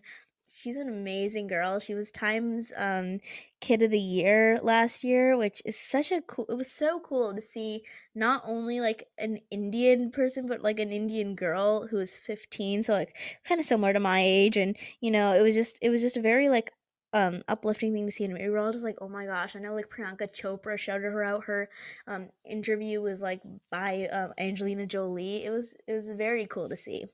she's 0.50 0.78
an 0.78 0.90
amazing 0.90 1.48
girl. 1.48 1.80
She 1.80 1.94
was 1.94 2.12
Times 2.12 2.74
um, 2.76 3.20
Kid 3.62 3.82
of 3.82 3.92
the 3.92 4.00
Year 4.00 4.60
last 4.62 5.04
year, 5.04 5.38
which 5.38 5.62
is 5.66 5.78
such 5.80 6.12
a 6.12 6.22
cool. 6.22 6.46
It 6.50 6.56
was 6.56 6.72
so 6.72 7.00
cool 7.00 7.34
to 7.34 7.42
see 7.42 7.84
not 8.16 8.42
only 8.46 8.80
like 8.80 9.08
an 9.18 9.40
Indian 9.52 10.12
person, 10.12 10.48
but 10.48 10.62
like 10.62 10.80
an 10.80 10.92
Indian 10.92 11.36
girl 11.36 11.88
who 11.88 11.98
was 11.98 12.16
15, 12.16 12.84
so 12.84 12.94
like 12.94 13.16
kind 13.48 13.60
of 13.60 13.66
similar 13.66 13.94
to 13.94 14.00
my 14.00 14.22
age, 14.22 14.58
and 14.58 14.76
you 15.02 15.12
know, 15.12 15.34
it 15.34 15.42
was 15.42 15.56
just 15.56 15.78
it 15.82 15.90
was 15.90 16.02
just 16.02 16.18
a 16.18 16.22
very 16.22 16.50
like 16.50 16.72
um 17.14 17.42
uplifting 17.48 17.92
thing 17.92 18.06
to 18.06 18.12
see 18.12 18.24
and 18.24 18.36
we 18.36 18.50
were 18.50 18.60
all 18.60 18.72
just 18.72 18.84
like 18.84 18.98
oh 19.02 19.10
my 19.10 19.26
gosh 19.26 19.56
i 19.56 19.60
know 19.60 19.74
like 19.74 19.90
priyanka 19.90 20.32
chopra 20.32 20.78
shouted 20.78 21.02
her 21.02 21.24
out 21.24 21.46
her 21.46 21.68
um 22.06 22.30
interview 22.48 23.02
was 23.02 23.20
like 23.20 23.42
by 23.72 24.08
um, 24.12 24.32
angelina 24.38 24.86
jolie 24.86 25.44
it 25.44 25.50
was 25.50 25.74
it 25.88 25.94
was 25.94 26.12
very 26.12 26.46
cool 26.46 26.70
to 26.70 26.78
see 26.78 27.06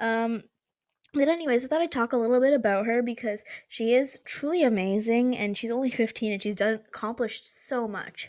um 0.00 0.42
but 1.14 1.28
anyways, 1.28 1.64
I 1.64 1.68
thought 1.68 1.80
I'd 1.80 1.92
talk 1.92 2.12
a 2.12 2.16
little 2.16 2.40
bit 2.40 2.52
about 2.52 2.86
her 2.86 3.00
because 3.02 3.44
she 3.68 3.94
is 3.94 4.20
truly 4.24 4.62
amazing 4.62 5.36
and 5.36 5.56
she's 5.56 5.70
only 5.70 5.90
15 5.90 6.32
and 6.32 6.42
she's 6.42 6.54
done 6.54 6.74
accomplished 6.74 7.46
so 7.46 7.86
much. 7.86 8.28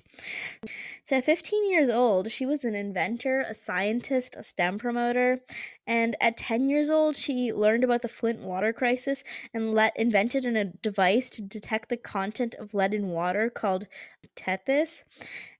So 1.03 1.17
at 1.17 1.25
15 1.25 1.69
years 1.69 1.89
old, 1.89 2.31
she 2.31 2.45
was 2.45 2.63
an 2.63 2.75
inventor, 2.75 3.41
a 3.41 3.53
scientist, 3.53 4.35
a 4.35 4.43
STEM 4.43 4.77
promoter, 4.77 5.41
and 5.85 6.15
at 6.21 6.37
10 6.37 6.69
years 6.69 6.89
old, 6.89 7.15
she 7.15 7.51
learned 7.51 7.83
about 7.83 8.01
the 8.01 8.07
Flint 8.07 8.39
water 8.39 8.71
crisis 8.71 9.23
and 9.53 9.73
let, 9.73 9.97
invented 9.97 10.45
a 10.45 10.65
device 10.65 11.29
to 11.31 11.41
detect 11.41 11.89
the 11.89 11.97
content 11.97 12.55
of 12.55 12.73
lead 12.73 12.93
in 12.93 13.09
water 13.09 13.49
called 13.49 13.87
Tethys. 14.35 15.03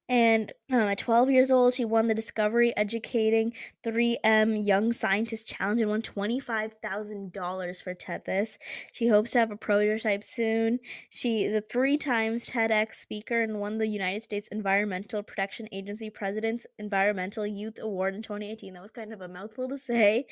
And 0.08 0.54
um, 0.72 0.82
at 0.82 1.00
12 1.00 1.32
years 1.32 1.50
old, 1.50 1.74
she 1.74 1.84
won 1.84 2.06
the 2.06 2.14
Discovery 2.14 2.74
Education 2.78 3.54
3M 3.84 4.64
Young 4.64 4.94
Scientist 4.94 5.48
Challenge 5.48 5.82
and 5.82 5.90
won 5.90 6.04
$25,000 6.04 7.84
for 7.84 7.96
Tethys. 7.96 8.58
She 8.92 9.08
hopes 9.08 9.32
to 9.32 9.40
have 9.40 9.50
a 9.50 9.58
prototype 9.58 10.24
soon. 10.24 10.80
She 11.10 11.44
is 11.44 11.56
a 11.56 11.62
three 11.62 11.98
times 11.98 12.48
TEDx 12.48 12.96
speaker 12.96 13.42
and 13.42 13.60
won 13.60 13.80
the 13.80 13.88
United 13.88 14.22
States 14.22 14.48
Environmental 14.50 15.24
Protection 15.24 15.68
Agency 15.72 16.12
President's 16.12 16.68
Environmental 16.78 17.48
Youth 17.48 17.80
Award 17.80 18.14
in 18.14 18.22
2018. 18.22 18.74
That 18.74 18.84
was 18.84 18.92
kind 18.92 19.12
of 19.12 19.22
a 19.22 19.28
mouthful 19.28 19.68
to 19.70 19.78
say. 19.78 20.28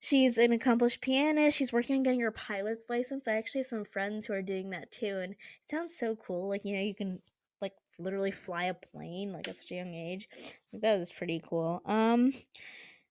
She's 0.00 0.36
an 0.36 0.50
accomplished 0.50 1.00
pianist. 1.00 1.56
She's 1.56 1.72
working 1.72 1.96
on 1.98 2.02
getting 2.02 2.20
her 2.20 2.32
pilot's 2.32 2.90
license. 2.90 3.28
I 3.28 3.34
actually 3.34 3.60
have 3.60 3.66
some 3.66 3.84
friends 3.84 4.26
who 4.26 4.32
are 4.32 4.42
doing 4.42 4.70
that 4.70 4.90
too, 4.90 5.18
and 5.18 5.34
it 5.34 5.70
sounds 5.70 5.96
so 5.96 6.16
cool. 6.16 6.48
Like, 6.48 6.64
you 6.64 6.74
know, 6.74 6.80
you 6.80 6.94
can 6.94 7.20
literally 8.00 8.30
fly 8.30 8.64
a 8.64 8.74
plane 8.74 9.32
like 9.32 9.48
at 9.48 9.58
such 9.58 9.70
a 9.70 9.76
young 9.76 9.94
age. 9.94 10.28
Like, 10.72 10.82
that 10.82 11.00
is 11.00 11.12
pretty 11.12 11.42
cool. 11.46 11.82
Um 11.84 12.32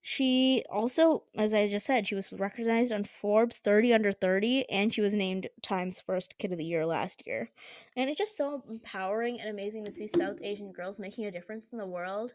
she 0.01 0.63
also, 0.71 1.23
as 1.35 1.53
I 1.53 1.67
just 1.67 1.85
said, 1.85 2.07
she 2.07 2.15
was 2.15 2.31
recognized 2.31 2.93
on 2.93 3.03
Forbes 3.03 3.57
30 3.57 3.93
under 3.93 4.11
30 4.11 4.69
and 4.69 4.93
she 4.93 5.01
was 5.01 5.13
named 5.13 5.49
Time's 5.61 5.99
first 5.99 6.37
kid 6.37 6.51
of 6.51 6.57
the 6.57 6.65
year 6.65 6.85
last 6.85 7.23
year. 7.27 7.49
And 7.97 8.09
it's 8.09 8.17
just 8.17 8.37
so 8.37 8.63
empowering 8.69 9.39
and 9.41 9.49
amazing 9.49 9.83
to 9.85 9.91
see 9.91 10.07
South 10.07 10.37
Asian 10.41 10.71
girls 10.71 10.99
making 10.99 11.25
a 11.25 11.31
difference 11.31 11.69
in 11.69 11.77
the 11.77 11.85
world. 11.85 12.33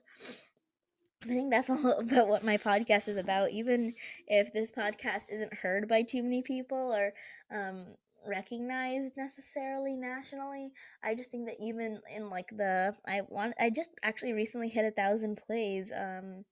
I 1.25 1.29
think 1.29 1.51
that's 1.51 1.71
all 1.71 1.93
about 1.93 2.29
what 2.29 2.45
my 2.45 2.59
podcast 2.59 3.09
is 3.09 3.17
about. 3.17 3.51
Even 3.51 3.95
if 4.27 4.53
this 4.53 4.71
podcast 4.71 5.33
isn't 5.33 5.55
heard 5.55 5.89
by 5.89 6.03
too 6.03 6.23
many 6.23 6.43
people 6.43 6.95
or 6.95 7.15
um, 7.51 7.87
recognized 8.27 9.17
necessarily 9.17 9.97
nationally, 9.97 10.73
I 11.03 11.15
just 11.15 11.31
think 11.31 11.47
that 11.47 11.57
even 11.61 12.01
in 12.15 12.31
like 12.31 12.49
the 12.49 12.95
I 13.07 13.23
want 13.29 13.55
I 13.61 13.71
just 13.71 13.91
actually 14.03 14.33
recently 14.33 14.69
hit 14.69 14.85
a 14.85 14.91
thousand 14.91 15.37
plays 15.37 15.93
um, 15.93 16.45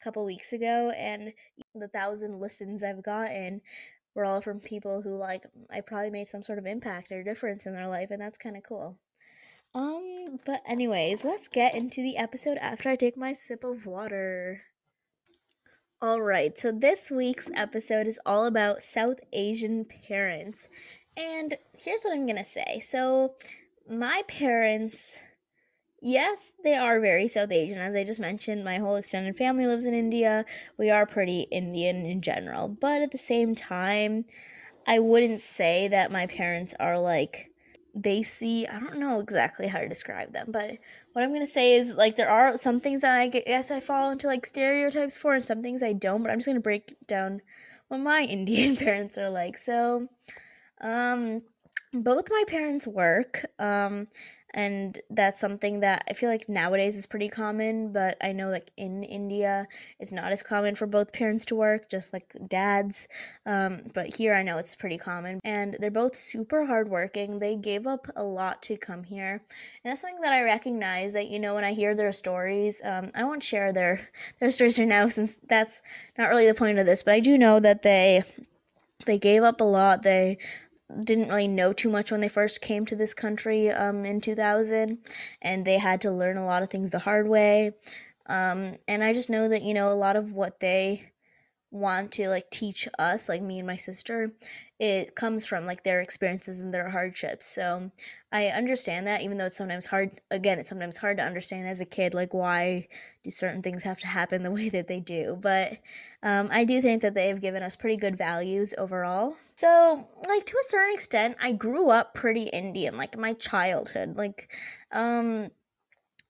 a 0.00 0.04
couple 0.04 0.24
weeks 0.24 0.52
ago, 0.52 0.92
and 0.96 1.32
the 1.74 1.88
thousand 1.88 2.40
listens 2.40 2.82
I've 2.82 3.02
gotten 3.02 3.60
were 4.14 4.24
all 4.24 4.40
from 4.40 4.60
people 4.60 5.02
who 5.02 5.16
like 5.16 5.44
I 5.70 5.80
probably 5.80 6.10
made 6.10 6.26
some 6.26 6.42
sort 6.42 6.58
of 6.58 6.66
impact 6.66 7.12
or 7.12 7.22
difference 7.22 7.66
in 7.66 7.74
their 7.74 7.88
life, 7.88 8.10
and 8.10 8.20
that's 8.20 8.38
kind 8.38 8.56
of 8.56 8.62
cool. 8.62 8.98
Um, 9.74 10.38
but 10.44 10.62
anyways, 10.68 11.24
let's 11.24 11.48
get 11.48 11.74
into 11.74 12.02
the 12.02 12.18
episode 12.18 12.58
after 12.58 12.90
I 12.90 12.96
take 12.96 13.16
my 13.16 13.32
sip 13.32 13.64
of 13.64 13.86
water. 13.86 14.62
Alright, 16.02 16.58
so 16.58 16.72
this 16.72 17.12
week's 17.12 17.48
episode 17.54 18.08
is 18.08 18.18
all 18.26 18.44
about 18.44 18.82
South 18.82 19.20
Asian 19.32 19.84
parents. 19.84 20.68
And 21.16 21.54
here's 21.78 22.04
what 22.04 22.14
I'm 22.14 22.26
gonna 22.26 22.44
say. 22.44 22.80
So, 22.80 23.34
my 23.88 24.22
parents, 24.28 25.20
yes, 26.00 26.52
they 26.64 26.74
are 26.74 27.00
very 27.00 27.28
South 27.28 27.52
Asian. 27.52 27.78
As 27.78 27.94
I 27.94 28.04
just 28.04 28.20
mentioned, 28.20 28.64
my 28.64 28.78
whole 28.78 28.96
extended 28.96 29.36
family 29.36 29.66
lives 29.66 29.84
in 29.84 29.94
India. 29.94 30.44
We 30.78 30.90
are 30.90 31.06
pretty 31.06 31.42
Indian 31.50 32.04
in 32.04 32.22
general. 32.22 32.68
But 32.68 33.02
at 33.02 33.12
the 33.12 33.18
same 33.18 33.54
time, 33.54 34.24
I 34.86 34.98
wouldn't 34.98 35.40
say 35.40 35.88
that 35.88 36.10
my 36.10 36.26
parents 36.26 36.74
are 36.80 36.98
like 36.98 37.52
they 37.94 38.22
see 38.22 38.66
i 38.66 38.78
don't 38.80 38.98
know 38.98 39.20
exactly 39.20 39.66
how 39.66 39.78
to 39.78 39.88
describe 39.88 40.32
them 40.32 40.46
but 40.50 40.78
what 41.12 41.22
i'm 41.22 41.28
going 41.28 41.40
to 41.40 41.46
say 41.46 41.74
is 41.74 41.94
like 41.94 42.16
there 42.16 42.30
are 42.30 42.56
some 42.56 42.80
things 42.80 43.02
that 43.02 43.18
i 43.18 43.28
guess 43.28 43.70
i 43.70 43.80
fall 43.80 44.10
into 44.10 44.26
like 44.26 44.46
stereotypes 44.46 45.16
for 45.16 45.34
and 45.34 45.44
some 45.44 45.62
things 45.62 45.82
i 45.82 45.92
don't 45.92 46.22
but 46.22 46.30
i'm 46.30 46.38
just 46.38 46.46
going 46.46 46.56
to 46.56 46.60
break 46.62 46.94
down 47.06 47.40
what 47.88 47.98
my 47.98 48.22
indian 48.30 48.76
parents 48.76 49.18
are 49.18 49.28
like 49.28 49.58
so 49.58 50.08
um 50.82 51.42
both 51.92 52.30
my 52.30 52.44
parents 52.46 52.86
work 52.86 53.44
um 53.58 54.06
and 54.54 54.98
that's 55.10 55.40
something 55.40 55.80
that 55.80 56.04
I 56.08 56.12
feel 56.12 56.28
like 56.28 56.48
nowadays 56.48 56.96
is 56.96 57.06
pretty 57.06 57.28
common, 57.28 57.92
but 57.92 58.18
I 58.22 58.32
know 58.32 58.50
like 58.50 58.70
in 58.76 59.02
India 59.02 59.66
it's 59.98 60.12
not 60.12 60.30
as 60.30 60.42
common 60.42 60.74
for 60.74 60.86
both 60.86 61.12
parents 61.12 61.46
to 61.46 61.54
work, 61.54 61.88
just 61.88 62.12
like 62.12 62.36
dads. 62.48 63.08
Um, 63.46 63.82
but 63.94 64.14
here 64.14 64.34
I 64.34 64.42
know 64.42 64.58
it's 64.58 64.76
pretty 64.76 64.98
common, 64.98 65.40
and 65.42 65.76
they're 65.80 65.90
both 65.90 66.16
super 66.16 66.66
hardworking. 66.66 67.38
They 67.38 67.56
gave 67.56 67.86
up 67.86 68.08
a 68.14 68.22
lot 68.22 68.60
to 68.62 68.76
come 68.76 69.04
here, 69.04 69.42
and 69.84 69.90
that's 69.90 70.02
something 70.02 70.20
that 70.20 70.32
I 70.32 70.42
recognize. 70.42 71.14
That 71.14 71.28
you 71.28 71.38
know 71.38 71.54
when 71.54 71.64
I 71.64 71.72
hear 71.72 71.94
their 71.94 72.12
stories, 72.12 72.82
um, 72.84 73.10
I 73.14 73.24
won't 73.24 73.42
share 73.42 73.72
their 73.72 74.02
their 74.40 74.50
stories 74.50 74.78
right 74.78 74.88
now 74.88 75.08
since 75.08 75.38
that's 75.48 75.80
not 76.18 76.28
really 76.28 76.46
the 76.46 76.54
point 76.54 76.78
of 76.78 76.84
this. 76.84 77.02
But 77.02 77.14
I 77.14 77.20
do 77.20 77.38
know 77.38 77.58
that 77.60 77.82
they 77.82 78.22
they 79.06 79.18
gave 79.18 79.42
up 79.42 79.62
a 79.62 79.64
lot. 79.64 80.02
They 80.02 80.38
didn't 81.00 81.28
really 81.28 81.48
know 81.48 81.72
too 81.72 81.90
much 81.90 82.10
when 82.10 82.20
they 82.20 82.28
first 82.28 82.60
came 82.60 82.86
to 82.86 82.96
this 82.96 83.14
country 83.14 83.70
um, 83.70 84.04
in 84.04 84.20
2000, 84.20 84.98
and 85.40 85.64
they 85.64 85.78
had 85.78 86.00
to 86.02 86.10
learn 86.10 86.36
a 86.36 86.46
lot 86.46 86.62
of 86.62 86.70
things 86.70 86.90
the 86.90 86.98
hard 86.98 87.28
way. 87.28 87.72
Um, 88.26 88.76
and 88.86 89.02
I 89.02 89.12
just 89.12 89.30
know 89.30 89.48
that, 89.48 89.62
you 89.62 89.74
know, 89.74 89.92
a 89.92 89.94
lot 89.94 90.16
of 90.16 90.32
what 90.32 90.60
they 90.60 91.11
want 91.72 92.12
to 92.12 92.28
like 92.28 92.50
teach 92.50 92.86
us 92.98 93.30
like 93.30 93.40
me 93.40 93.58
and 93.58 93.66
my 93.66 93.76
sister 93.76 94.30
it 94.78 95.14
comes 95.14 95.46
from 95.46 95.64
like 95.64 95.84
their 95.84 96.00
experiences 96.00 96.60
and 96.60 96.74
their 96.74 96.90
hardships. 96.90 97.46
So 97.46 97.90
i 98.30 98.48
understand 98.48 99.06
that 99.06 99.22
even 99.22 99.38
though 99.38 99.46
it's 99.46 99.56
sometimes 99.56 99.86
hard 99.86 100.10
again 100.30 100.58
it's 100.58 100.68
sometimes 100.68 100.98
hard 100.98 101.16
to 101.16 101.22
understand 101.22 101.66
as 101.66 101.80
a 101.80 101.86
kid 101.86 102.14
like 102.14 102.34
why 102.34 102.86
do 103.24 103.30
certain 103.30 103.62
things 103.62 103.82
have 103.84 103.98
to 104.00 104.06
happen 104.06 104.42
the 104.42 104.50
way 104.58 104.68
that 104.68 104.86
they 104.86 105.00
do. 105.00 105.38
But 105.40 105.78
um, 106.22 106.48
i 106.52 106.64
do 106.64 106.82
think 106.82 107.00
that 107.02 107.14
they 107.14 107.28
have 107.28 107.40
given 107.40 107.62
us 107.62 107.74
pretty 107.74 107.96
good 107.96 108.18
values 108.18 108.74
overall. 108.76 109.34
So 109.54 110.06
like 110.28 110.44
to 110.44 110.58
a 110.58 110.64
certain 110.64 110.94
extent 110.94 111.38
i 111.40 111.52
grew 111.52 111.88
up 111.90 112.12
pretty 112.14 112.44
indian 112.44 112.98
like 112.98 113.16
my 113.16 113.32
childhood. 113.32 114.16
Like 114.18 114.52
um 114.92 115.50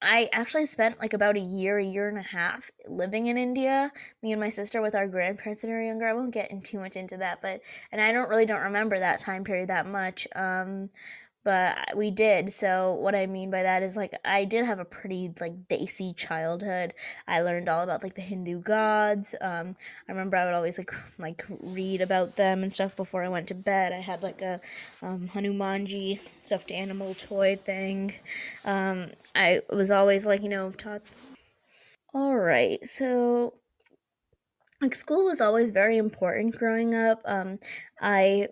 I 0.02 0.28
actually 0.32 0.66
spent 0.66 1.00
like 1.00 1.14
about 1.14 1.36
a 1.36 1.40
year, 1.40 1.78
a 1.78 1.84
year 1.84 2.08
and 2.08 2.18
a 2.18 2.22
half 2.22 2.70
living 2.88 3.26
in 3.26 3.38
India. 3.38 3.90
Me 4.22 4.32
and 4.32 4.40
my 4.40 4.48
sister 4.48 4.82
with 4.82 4.94
our 4.94 5.06
grandparents 5.06 5.62
when 5.62 5.70
we 5.70 5.76
were 5.76 5.82
younger. 5.82 6.06
I 6.06 6.12
won't 6.12 6.32
get 6.32 6.50
in 6.50 6.60
too 6.60 6.80
much 6.80 6.96
into 6.96 7.16
that, 7.18 7.40
but 7.40 7.60
and 7.92 8.00
I 8.00 8.12
don't 8.12 8.28
really 8.28 8.46
don't 8.46 8.62
remember 8.62 8.98
that 8.98 9.18
time 9.18 9.44
period 9.44 9.68
that 9.68 9.86
much. 9.86 10.26
Um, 10.34 10.90
but 11.44 11.96
we 11.96 12.10
did. 12.10 12.52
So 12.52 12.94
what 12.94 13.14
I 13.14 13.26
mean 13.26 13.50
by 13.50 13.64
that 13.64 13.82
is 13.82 13.96
like 13.96 14.16
I 14.24 14.44
did 14.44 14.64
have 14.64 14.78
a 14.78 14.84
pretty 14.84 15.32
like 15.40 15.66
desi 15.68 16.16
childhood. 16.16 16.94
I 17.26 17.40
learned 17.40 17.68
all 17.68 17.82
about 17.82 18.02
like 18.02 18.14
the 18.14 18.22
Hindu 18.22 18.60
gods. 18.60 19.34
Um, 19.40 19.74
I 20.08 20.12
remember 20.12 20.36
I 20.36 20.44
would 20.44 20.54
always 20.54 20.78
like 20.78 20.92
like 21.18 21.44
read 21.60 22.00
about 22.00 22.36
them 22.36 22.62
and 22.62 22.72
stuff 22.72 22.94
before 22.96 23.24
I 23.24 23.28
went 23.28 23.48
to 23.48 23.54
bed. 23.54 23.92
I 23.92 24.00
had 24.00 24.22
like 24.22 24.40
a 24.40 24.60
um, 25.02 25.28
Hanumanji 25.32 26.20
stuffed 26.38 26.70
animal 26.70 27.14
toy 27.14 27.56
thing. 27.56 28.14
Um, 28.64 29.10
I 29.34 29.62
was 29.70 29.90
always 29.90 30.26
like 30.26 30.42
you 30.42 30.48
know 30.48 30.70
taught. 30.72 31.02
All 32.14 32.36
right, 32.36 32.84
so 32.86 33.54
like 34.80 34.94
school 34.94 35.24
was 35.24 35.40
always 35.40 35.70
very 35.70 35.96
important 35.96 36.56
growing 36.56 36.94
up. 36.94 37.22
Um, 37.24 37.58
I 38.00 38.48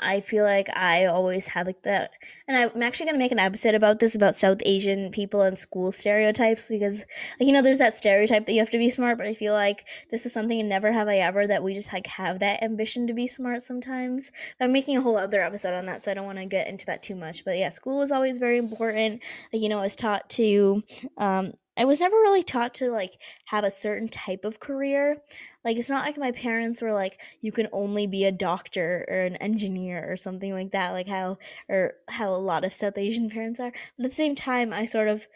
I 0.00 0.20
feel 0.20 0.44
like 0.44 0.68
I 0.74 1.06
always 1.06 1.46
had 1.46 1.66
like 1.66 1.82
that. 1.82 2.10
And 2.48 2.56
I'm 2.56 2.82
actually 2.82 3.06
going 3.06 3.14
to 3.14 3.24
make 3.24 3.32
an 3.32 3.38
episode 3.38 3.74
about 3.74 3.98
this 3.98 4.14
about 4.14 4.36
South 4.36 4.58
Asian 4.64 5.10
people 5.10 5.42
and 5.42 5.58
school 5.58 5.92
stereotypes 5.92 6.68
because, 6.68 7.00
like, 7.38 7.46
you 7.46 7.52
know, 7.52 7.62
there's 7.62 7.78
that 7.78 7.94
stereotype 7.94 8.46
that 8.46 8.52
you 8.52 8.60
have 8.60 8.70
to 8.70 8.78
be 8.78 8.90
smart, 8.90 9.18
but 9.18 9.26
I 9.26 9.34
feel 9.34 9.54
like 9.54 9.86
this 10.10 10.26
is 10.26 10.32
something 10.32 10.58
and 10.58 10.68
Never 10.68 10.92
Have 10.92 11.08
I 11.08 11.18
Ever 11.18 11.46
that 11.46 11.62
we 11.62 11.74
just 11.74 11.92
like 11.92 12.06
have 12.06 12.40
that 12.40 12.62
ambition 12.62 13.06
to 13.06 13.14
be 13.14 13.26
smart 13.26 13.62
sometimes. 13.62 14.32
But 14.58 14.66
I'm 14.66 14.72
making 14.72 14.96
a 14.96 15.00
whole 15.00 15.16
other 15.16 15.42
episode 15.42 15.74
on 15.74 15.86
that, 15.86 16.04
so 16.04 16.10
I 16.10 16.14
don't 16.14 16.26
want 16.26 16.38
to 16.38 16.46
get 16.46 16.68
into 16.68 16.86
that 16.86 17.02
too 17.02 17.14
much. 17.14 17.44
But 17.44 17.58
yeah, 17.58 17.70
school 17.70 17.98
was 17.98 18.12
always 18.12 18.38
very 18.38 18.58
important. 18.58 19.22
Like, 19.52 19.62
you 19.62 19.68
know, 19.68 19.78
I 19.78 19.82
was 19.82 19.96
taught 19.96 20.28
to 20.30 20.82
um, 21.18 21.52
I 21.76 21.84
was 21.84 22.00
never 22.00 22.16
really 22.16 22.42
taught 22.42 22.74
to 22.74 22.90
like 22.90 23.20
have 23.46 23.64
a 23.64 23.70
certain 23.70 24.08
type 24.08 24.44
of 24.44 24.60
career. 24.60 25.22
Like 25.64 25.76
it's 25.76 25.90
not 25.90 26.04
like 26.04 26.16
my 26.18 26.32
parents 26.32 26.82
were 26.82 26.92
like 26.92 27.20
you 27.40 27.52
can 27.52 27.68
only 27.72 28.06
be 28.06 28.24
a 28.24 28.32
doctor 28.32 29.04
or 29.08 29.20
an 29.20 29.36
engineer 29.36 30.10
or 30.10 30.16
something 30.16 30.52
like 30.52 30.72
that 30.72 30.92
like 30.92 31.08
how 31.08 31.38
or 31.68 31.94
how 32.08 32.30
a 32.30 32.36
lot 32.36 32.64
of 32.64 32.74
South 32.74 32.98
Asian 32.98 33.30
parents 33.30 33.60
are. 33.60 33.72
But 33.96 34.06
at 34.06 34.10
the 34.12 34.16
same 34.16 34.34
time 34.34 34.72
I 34.72 34.86
sort 34.86 35.08
of 35.08 35.26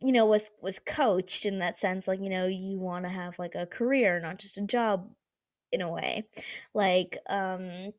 you 0.00 0.12
know 0.12 0.26
was 0.26 0.50
was 0.62 0.78
coached 0.78 1.46
in 1.46 1.58
that 1.60 1.78
sense 1.78 2.08
like 2.08 2.20
you 2.20 2.30
know 2.30 2.46
you 2.46 2.78
want 2.78 3.04
to 3.04 3.10
have 3.10 3.38
like 3.38 3.54
a 3.54 3.66
career 3.66 4.20
not 4.20 4.38
just 4.38 4.58
a 4.58 4.62
job 4.62 5.10
in 5.72 5.82
a 5.82 5.92
way. 5.92 6.28
Like 6.74 7.18
um 7.28 7.92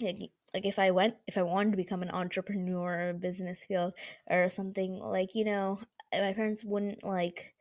like 0.00 0.30
like 0.54 0.66
if 0.66 0.78
I 0.78 0.90
went 0.90 1.14
if 1.26 1.38
I 1.38 1.42
wanted 1.42 1.70
to 1.72 1.76
become 1.76 2.02
an 2.02 2.10
entrepreneur 2.10 3.08
or 3.08 3.12
business 3.14 3.64
field 3.64 3.94
or 4.30 4.48
something 4.48 4.98
like 4.98 5.34
you 5.34 5.44
know 5.44 5.80
my 6.12 6.32
parents 6.32 6.64
wouldn't 6.64 7.04
like 7.04 7.54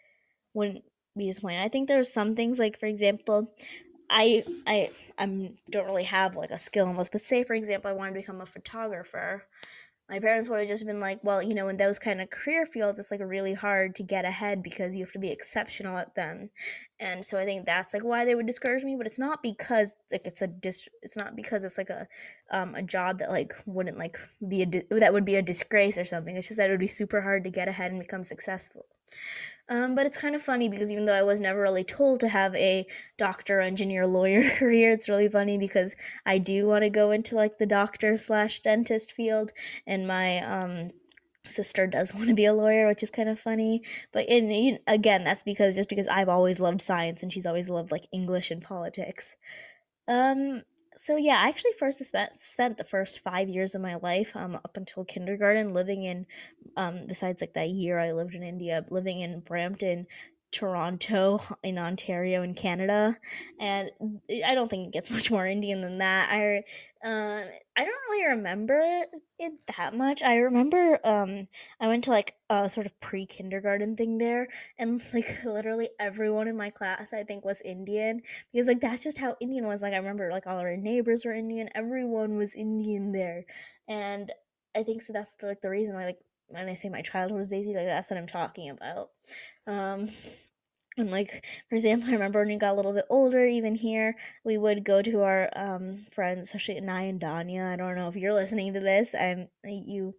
wouldn't 0.54 0.84
be 1.18 1.28
disappointed. 1.28 1.62
I 1.62 1.70
think 1.70 1.88
there's 1.88 2.12
some 2.12 2.36
things 2.36 2.60
like 2.60 2.80
for 2.80 2.86
example, 2.88 3.54
I 4.10 4.44
I 4.68 4.92
I'm 5.18 5.58
don't 5.70 5.86
really 5.86 6.04
have 6.06 6.36
like 6.36 6.52
a 6.52 6.58
skill 6.58 6.88
almost, 6.88 7.12
but 7.12 7.22
say 7.22 7.44
for 7.44 7.54
example 7.54 7.90
I 7.90 7.94
want 7.94 8.14
to 8.14 8.20
become 8.20 8.42
a 8.42 8.46
photographer. 8.46 9.46
My 10.12 10.20
parents 10.20 10.50
would 10.50 10.60
have 10.60 10.68
just 10.68 10.86
been 10.86 11.00
like, 11.00 11.20
well, 11.24 11.42
you 11.42 11.56
know, 11.56 11.70
in 11.70 11.78
those 11.78 11.98
kind 11.98 12.22
of 12.22 12.30
career 12.30 12.66
fields, 12.66 13.00
it's 13.00 13.12
like 13.12 13.22
really 13.24 13.54
hard 13.54 13.96
to 13.96 14.04
get 14.04 14.26
ahead 14.26 14.62
because 14.62 14.96
you 14.96 15.04
have 15.04 15.14
to 15.14 15.20
be 15.20 15.32
exceptional 15.32 15.98
at 15.98 16.16
them. 16.16 16.50
And 17.00 17.26
so 17.26 17.40
I 17.40 17.46
think 17.46 17.66
that's 17.66 17.94
like 17.94 18.04
why 18.04 18.26
they 18.26 18.36
would 18.36 18.46
discourage 18.46 18.84
me, 18.84 18.96
but 18.98 19.06
it's 19.08 19.18
not 19.20 19.42
because 19.42 19.98
like 20.12 20.28
it's 20.28 20.42
a 20.42 20.48
dis 20.48 20.90
it's 21.02 21.18
not 21.18 21.36
because 21.36 21.64
it's 21.64 21.78
like 21.78 21.90
a 21.90 22.08
um 22.52 22.76
a 22.76 22.84
job 22.84 23.20
that 23.20 23.32
like 23.32 23.54
wouldn't 23.66 23.98
like 23.98 24.18
be 24.48 24.62
a 24.64 24.66
di- 24.66 24.84
that 24.92 25.14
would 25.14 25.26
be 25.26 25.36
a 25.38 25.42
disgrace 25.42 25.98
or 25.98 26.06
something. 26.06 26.36
It's 26.36 26.48
just 26.48 26.58
that 26.58 26.70
it 26.70 26.74
would 26.74 26.80
be 26.80 26.88
super 26.88 27.22
hard 27.22 27.46
to 27.46 27.50
get 27.50 27.70
ahead 27.70 27.92
and 27.92 28.02
become 28.02 28.24
successful. 28.24 28.86
Um, 29.70 29.96
but 29.96 30.06
it's 30.06 30.22
kind 30.22 30.36
of 30.36 30.42
funny 30.42 30.68
because 30.68 30.92
even 30.92 31.06
though 31.06 31.16
I 31.16 31.24
was 31.24 31.40
never 31.40 31.62
really 31.62 31.86
told 31.86 32.20
to 32.20 32.28
have 32.28 32.54
a 32.56 32.86
doctor, 33.18 33.62
engineer, 33.62 34.06
lawyer 34.06 34.44
career, 34.58 34.92
it's 34.92 35.08
really 35.08 35.30
funny 35.30 35.58
because 35.58 35.96
I 36.26 36.40
do 36.40 36.68
want 36.68 36.84
to 36.84 36.90
go 36.90 37.12
into 37.12 37.36
like 37.36 37.58
the 37.58 37.66
doctor 37.66 38.18
slash 38.18 38.62
dentist 38.62 39.14
field, 39.14 39.52
and 39.88 40.06
my 40.06 40.40
um, 40.40 40.92
sister 41.46 41.88
does 41.88 42.14
want 42.16 42.28
to 42.28 42.36
be 42.36 42.46
a 42.46 42.54
lawyer, 42.54 42.88
which 42.88 43.04
is 43.04 43.10
kind 43.10 43.30
of 43.30 43.40
funny. 43.40 43.82
But 44.12 44.26
in, 44.28 44.80
again, 44.88 45.24
that's 45.24 45.44
because 45.44 45.76
just 45.76 45.90
because 45.90 46.08
I've 46.08 46.30
always 46.30 46.60
loved 46.60 46.82
science 46.82 47.24
and 47.24 47.32
she's 47.32 47.46
always 47.46 47.70
loved 47.70 47.92
like 47.92 48.06
English 48.12 48.52
and 48.52 48.62
politics. 48.62 49.36
Um, 50.08 50.64
so 50.96 51.16
yeah, 51.18 51.40
I 51.42 51.48
actually 51.50 51.74
first 51.80 52.04
spent 52.04 52.42
spent 52.42 52.78
the 52.78 52.84
first 52.84 53.20
five 53.20 53.50
years 53.50 53.76
of 53.76 53.82
my 53.82 53.96
life, 53.96 54.36
um, 54.36 54.56
up 54.56 54.78
until 54.78 55.06
kindergarten, 55.06 55.74
living 55.74 56.04
in, 56.04 56.26
um, 56.78 57.06
besides 57.08 57.42
like 57.42 57.54
that 57.54 57.70
year 57.70 58.00
I 58.00 58.12
lived 58.12 58.36
in 58.36 58.44
India, 58.44 58.84
living 58.90 59.22
in 59.22 59.40
Brampton, 59.42 60.08
Toronto 60.52 61.40
in 61.64 61.78
Ontario 61.78 62.44
in 62.44 62.54
Canada, 62.54 63.18
and 63.60 63.90
I 64.46 64.54
don't 64.54 64.70
think 64.70 64.88
it 64.88 64.94
gets 64.94 65.10
much 65.12 65.32
more 65.32 65.48
Indian 65.48 65.82
than 65.82 66.00
that. 66.00 66.30
I 66.32 66.64
uh, 67.08 67.44
I 67.76 67.86
don't 67.86 68.02
really 68.10 68.28
remember 68.28 68.80
it 69.40 69.54
that 69.78 69.96
much. 69.96 70.22
I 70.22 70.38
remember 70.38 71.00
um 71.04 71.48
I 71.80 71.88
went 71.88 72.04
to 72.06 72.12
like 72.12 72.36
a 72.50 72.70
sort 72.70 72.86
of 72.86 73.00
pre 73.00 73.26
kindergarten 73.26 73.96
thing 73.96 74.18
there, 74.18 74.50
and 74.78 75.02
like 75.14 75.44
literally 75.44 75.90
everyone 76.00 76.48
in 76.48 76.58
my 76.58 76.70
class 76.70 77.14
I 77.14 77.24
think 77.24 77.46
was 77.46 77.62
Indian 77.62 78.22
because 78.52 78.68
like 78.68 78.82
that's 78.82 79.04
just 79.04 79.18
how 79.18 79.36
Indian 79.40 79.68
was. 79.68 79.82
Like 79.82 79.94
I 79.94 79.98
remember 79.98 80.30
like 80.32 80.48
all 80.48 80.60
our 80.60 80.76
neighbors 80.78 81.26
were 81.26 81.34
Indian, 81.34 81.70
everyone 81.76 82.38
was 82.38 82.56
Indian 82.56 83.12
there, 83.14 83.46
and 83.88 84.32
I 84.76 84.84
think 84.84 85.02
so. 85.02 85.14
That's 85.14 85.36
like 85.42 85.62
the 85.62 85.70
reason 85.70 85.96
why 85.96 86.06
like 86.06 86.20
when 86.52 86.70
I 86.70 86.74
say 86.74 86.90
my 86.90 87.02
childhood 87.02 87.38
was 87.38 87.52
desi, 87.52 87.76
like 87.76 87.88
that's 87.88 88.10
what 88.10 88.18
I'm 88.18 88.28
talking 88.28 88.70
about. 88.70 89.10
Um, 89.68 90.08
and 90.98 91.10
like 91.10 91.46
for 91.70 91.76
example, 91.76 92.10
I 92.10 92.14
remember 92.14 92.40
when 92.40 92.50
we 92.50 92.58
got 92.58 92.74
a 92.74 92.76
little 92.76 92.94
bit 92.94 93.06
older, 93.10 93.46
even 93.46 93.76
here, 93.76 94.16
we 94.44 94.58
would 94.58 94.84
go 94.84 95.02
to 95.02 95.22
our 95.22 95.50
um 95.56 95.98
friends, 96.12 96.44
especially 96.44 96.82
Nai 96.82 97.04
and 97.04 97.20
Danya. 97.22 97.72
I 97.72 97.78
don't 97.78 97.96
know 97.96 98.10
if 98.10 98.18
you're 98.18 98.34
listening 98.34 98.74
to 98.74 98.82
this. 98.82 99.16
I'm 99.16 99.48
you. 99.64 100.14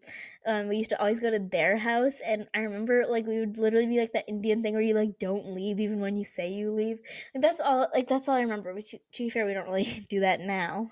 Um, 0.46 0.68
we 0.68 0.78
used 0.78 0.90
to 0.90 0.98
always 0.98 1.20
go 1.20 1.30
to 1.30 1.38
their 1.38 1.76
house, 1.76 2.20
and 2.24 2.48
I 2.54 2.60
remember 2.60 3.04
like 3.06 3.26
we 3.26 3.38
would 3.40 3.58
literally 3.58 3.86
be 3.86 3.98
like 4.00 4.12
that 4.12 4.28
Indian 4.28 4.62
thing 4.62 4.72
where 4.72 4.82
you 4.82 4.94
like 4.94 5.18
don't 5.18 5.46
leave 5.48 5.78
even 5.78 6.00
when 6.00 6.16
you 6.16 6.24
say 6.24 6.50
you 6.50 6.72
leave. 6.72 7.00
And 7.34 7.44
that's 7.44 7.60
all. 7.60 7.88
Like 7.94 8.08
that's 8.08 8.28
all 8.28 8.36
I 8.36 8.42
remember. 8.42 8.72
But 8.74 8.86
to, 8.86 8.98
be 9.18 9.30
fair, 9.30 9.46
we 9.46 9.54
don't 9.54 9.66
really 9.68 10.06
do 10.08 10.20
that 10.20 10.40
now. 10.40 10.90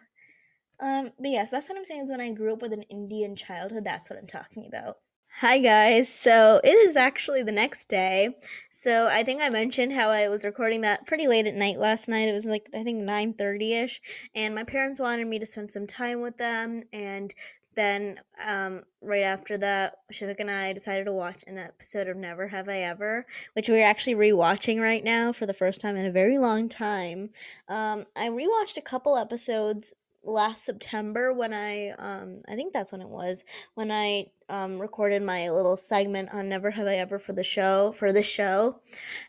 Um, 0.80 1.10
but 1.18 1.30
yes, 1.30 1.50
that's 1.50 1.68
what 1.68 1.78
I'm 1.78 1.84
saying 1.84 2.02
is 2.02 2.10
when 2.10 2.20
I 2.20 2.32
grew 2.32 2.52
up 2.52 2.62
with 2.62 2.72
an 2.72 2.82
Indian 2.84 3.36
childhood, 3.36 3.84
that's 3.84 4.08
what 4.08 4.18
I'm 4.18 4.26
talking 4.26 4.66
about. 4.66 4.96
Hi 5.38 5.58
guys. 5.58 6.12
So 6.12 6.60
it 6.62 6.74
is 6.74 6.96
actually 6.96 7.42
the 7.42 7.52
next 7.52 7.88
day. 7.88 8.36
So 8.70 9.06
I 9.06 9.22
think 9.22 9.40
I 9.40 9.48
mentioned 9.48 9.92
how 9.92 10.10
I 10.10 10.28
was 10.28 10.44
recording 10.44 10.82
that 10.82 11.06
pretty 11.06 11.28
late 11.28 11.46
at 11.46 11.54
night 11.54 11.78
last 11.78 12.08
night. 12.08 12.28
It 12.28 12.34
was 12.34 12.44
like 12.44 12.68
I 12.74 12.82
think 12.82 13.02
9:30ish 13.02 14.00
and 14.34 14.54
my 14.54 14.64
parents 14.64 15.00
wanted 15.00 15.26
me 15.28 15.38
to 15.38 15.46
spend 15.46 15.70
some 15.72 15.86
time 15.86 16.20
with 16.20 16.36
them 16.36 16.82
and 16.92 17.32
then 17.74 18.18
um, 18.44 18.82
right 19.00 19.22
after 19.22 19.56
that, 19.58 19.94
Shivik 20.12 20.40
and 20.40 20.50
I 20.50 20.72
decided 20.72 21.04
to 21.04 21.12
watch 21.12 21.44
an 21.46 21.56
episode 21.56 22.08
of 22.08 22.16
Never 22.16 22.48
Have 22.48 22.68
I 22.68 22.78
Ever, 22.78 23.24
which 23.54 23.68
we're 23.68 23.86
actually 23.86 24.16
rewatching 24.16 24.80
right 24.80 25.04
now 25.04 25.32
for 25.32 25.46
the 25.46 25.54
first 25.54 25.80
time 25.80 25.96
in 25.96 26.04
a 26.04 26.10
very 26.10 26.36
long 26.36 26.68
time. 26.68 27.30
Um, 27.68 28.06
I 28.16 28.28
rewatched 28.28 28.76
a 28.76 28.82
couple 28.82 29.16
episodes 29.16 29.94
last 30.22 30.64
September 30.64 31.32
when 31.32 31.54
I 31.54 31.90
um 31.90 32.40
I 32.48 32.54
think 32.54 32.72
that's 32.72 32.92
when 32.92 33.00
it 33.00 33.08
was 33.08 33.44
when 33.74 33.90
I 33.90 34.26
um 34.50 34.78
recorded 34.80 35.22
my 35.22 35.50
little 35.50 35.76
segment 35.76 36.32
on 36.34 36.48
Never 36.48 36.70
Have 36.70 36.86
I 36.86 36.96
Ever 36.96 37.18
for 37.18 37.32
the 37.32 37.44
show 37.44 37.92
for 37.92 38.12
the 38.12 38.22
show. 38.22 38.80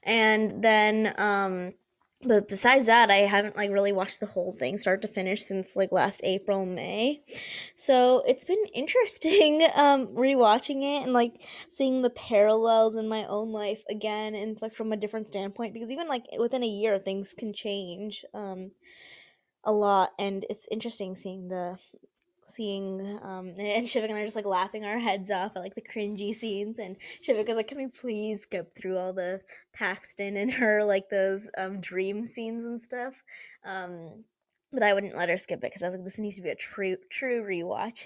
And 0.03 0.63
then 0.63 1.13
um 1.17 1.73
but 2.23 2.47
besides 2.47 2.85
that 2.85 3.09
i 3.09 3.17
haven't 3.17 3.57
like 3.57 3.71
really 3.71 3.91
watched 3.91 4.19
the 4.19 4.25
whole 4.25 4.53
thing 4.53 4.77
start 4.77 5.01
to 5.01 5.07
finish 5.07 5.43
since 5.43 5.75
like 5.75 5.91
last 5.91 6.21
april 6.23 6.65
may 6.65 7.21
so 7.75 8.23
it's 8.27 8.43
been 8.43 8.63
interesting 8.73 9.67
um 9.75 10.07
rewatching 10.07 10.81
it 10.81 11.03
and 11.03 11.13
like 11.13 11.33
seeing 11.69 12.01
the 12.01 12.09
parallels 12.11 12.95
in 12.95 13.07
my 13.07 13.25
own 13.25 13.51
life 13.51 13.83
again 13.89 14.35
and 14.35 14.61
like 14.61 14.73
from 14.73 14.91
a 14.91 14.97
different 14.97 15.27
standpoint 15.27 15.73
because 15.73 15.91
even 15.91 16.07
like 16.07 16.25
within 16.39 16.63
a 16.63 16.67
year 16.67 16.99
things 16.99 17.33
can 17.37 17.53
change 17.53 18.23
um 18.33 18.71
a 19.63 19.71
lot 19.71 20.11
and 20.17 20.45
it's 20.49 20.67
interesting 20.71 21.15
seeing 21.15 21.47
the 21.47 21.77
seeing 22.43 23.19
um 23.21 23.49
and 23.57 23.85
Shivik 23.87 24.05
and 24.05 24.13
I 24.15 24.21
are 24.21 24.25
just 24.25 24.35
like 24.35 24.45
laughing 24.45 24.85
our 24.85 24.99
heads 24.99 25.31
off 25.31 25.53
at 25.55 25.61
like 25.61 25.75
the 25.75 25.81
cringy 25.81 26.33
scenes 26.33 26.79
and 26.79 26.97
Shivik 27.27 27.47
was 27.47 27.57
like, 27.57 27.67
Can 27.67 27.77
we 27.77 27.87
please 27.87 28.41
skip 28.43 28.75
through 28.75 28.97
all 28.97 29.13
the 29.13 29.41
Paxton 29.73 30.37
and 30.37 30.51
her 30.53 30.83
like 30.83 31.09
those 31.09 31.49
um 31.57 31.79
dream 31.81 32.25
scenes 32.25 32.63
and 32.65 32.81
stuff? 32.81 33.23
Um 33.65 34.23
but 34.73 34.83
I 34.83 34.93
wouldn't 34.93 35.17
let 35.17 35.27
her 35.27 35.37
skip 35.37 35.59
it 35.59 35.61
because 35.63 35.83
I 35.83 35.87
was 35.87 35.95
like, 35.95 36.05
this 36.05 36.17
needs 36.17 36.37
to 36.37 36.41
be 36.41 36.49
a 36.49 36.55
true 36.55 36.95
true 37.09 37.43
rewatch. 37.43 38.05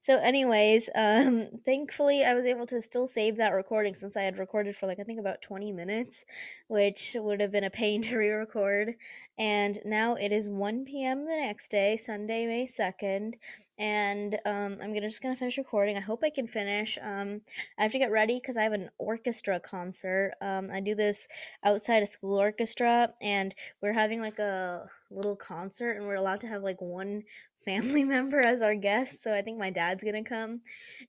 So, 0.00 0.18
anyways, 0.18 0.88
um, 0.94 1.48
thankfully 1.64 2.24
I 2.24 2.34
was 2.34 2.46
able 2.46 2.66
to 2.66 2.80
still 2.80 3.06
save 3.06 3.36
that 3.36 3.52
recording 3.52 3.94
since 3.94 4.16
I 4.16 4.22
had 4.22 4.38
recorded 4.38 4.76
for 4.76 4.86
like 4.86 4.98
I 4.98 5.02
think 5.02 5.20
about 5.20 5.42
twenty 5.42 5.72
minutes, 5.72 6.24
which 6.68 7.16
would 7.18 7.40
have 7.40 7.52
been 7.52 7.64
a 7.64 7.70
pain 7.70 8.02
to 8.02 8.16
re-record. 8.16 8.94
And 9.38 9.78
now 9.84 10.14
it 10.14 10.32
is 10.32 10.48
one 10.48 10.86
p.m. 10.86 11.26
the 11.26 11.36
next 11.36 11.70
day, 11.70 11.98
Sunday, 11.98 12.46
May 12.46 12.64
second, 12.64 13.36
and 13.78 14.34
um, 14.46 14.78
I'm 14.80 14.94
gonna 14.94 15.02
just 15.02 15.22
gonna 15.22 15.36
finish 15.36 15.58
recording. 15.58 15.98
I 15.98 16.00
hope 16.00 16.22
I 16.24 16.30
can 16.30 16.46
finish. 16.46 16.96
Um, 17.02 17.42
I 17.78 17.82
have 17.82 17.92
to 17.92 17.98
get 17.98 18.10
ready 18.10 18.40
because 18.40 18.56
I 18.56 18.62
have 18.62 18.72
an 18.72 18.88
orchestra 18.96 19.60
concert. 19.60 20.32
Um, 20.40 20.70
I 20.72 20.80
do 20.80 20.94
this 20.94 21.28
outside 21.62 22.02
a 22.02 22.06
school 22.06 22.38
orchestra, 22.38 23.12
and 23.20 23.54
we're 23.82 23.92
having 23.92 24.22
like 24.22 24.38
a 24.38 24.88
little 25.10 25.36
concert, 25.36 25.98
and 25.98 26.06
we're 26.06 26.14
allowed 26.14 26.40
to 26.40 26.48
have 26.48 26.62
like 26.62 26.80
one 26.80 27.22
family 27.66 28.04
member 28.16 28.40
as 28.40 28.62
our 28.62 28.76
guest. 28.76 29.22
So 29.22 29.34
I 29.34 29.42
think 29.42 29.58
my 29.58 29.70
dad's 29.70 30.04
gonna 30.04 30.24
come, 30.24 30.62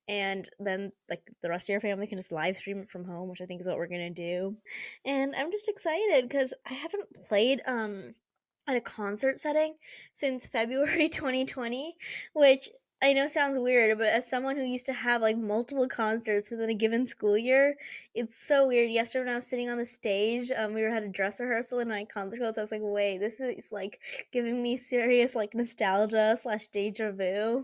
and 0.08 0.50
then 0.60 0.92
like 1.10 1.22
the 1.42 1.50
rest 1.50 1.70
of 1.70 1.74
your 1.74 1.82
family 1.82 2.08
can 2.08 2.18
just 2.20 2.32
live 2.34 2.58
stream 2.58 2.80
it 2.80 2.92
from 2.92 3.06
home, 3.06 3.30
which 3.30 3.42
I 3.42 3.46
think 3.46 3.62
is 3.62 3.68
what 3.68 3.78
we're 3.78 3.88
gonna 3.88 4.12
do. 4.12 4.58
And 5.06 5.36
I'm 5.36 5.52
just 5.52 5.70
excited 5.70 6.28
because 6.28 6.54
I 6.66 6.74
haven't 6.74 7.14
played 7.30 7.62
um 7.68 8.14
at 8.68 8.78
a 8.78 8.82
concert 8.82 9.40
setting 9.40 9.76
since 10.14 10.48
February 10.48 11.10
2020, 11.10 11.96
which 12.34 12.70
I 13.00 13.14
know 13.14 13.28
sounds 13.28 13.60
weird, 13.60 13.96
but 14.00 14.08
as 14.08 14.28
someone 14.28 14.58
who 14.58 14.64
used 14.66 14.88
to 14.88 14.94
have 14.94 15.22
like 15.22 15.38
multiple 15.38 15.88
concerts 15.88 16.50
within 16.50 16.72
a 16.72 16.74
given 16.74 17.06
school 17.06 17.38
year, 17.38 17.76
it's 18.16 18.36
so 18.36 18.68
weird. 18.68 18.90
Yesterday 18.90 19.26
when 19.26 19.34
I 19.34 19.36
was 19.36 19.46
sitting 19.46 19.70
on 19.70 19.78
the 19.78 19.86
stage, 19.86 20.52
um, 20.52 20.74
we 20.74 20.82
were 20.82 20.90
had 20.90 21.04
a 21.04 21.08
dress 21.08 21.40
rehearsal 21.40 21.78
in 21.78 21.90
my 21.90 22.06
concert 22.06 22.40
clothes. 22.40 22.58
I 22.58 22.62
was 22.62 22.72
like, 22.72 22.82
wait, 22.84 23.20
this 23.20 23.40
is 23.40 23.72
like 23.72 24.00
giving 24.32 24.64
me 24.64 24.78
serious 24.78 25.36
like 25.36 25.54
nostalgia 25.54 26.36
slash 26.42 26.70
deja 26.70 27.12
vu. 27.12 27.64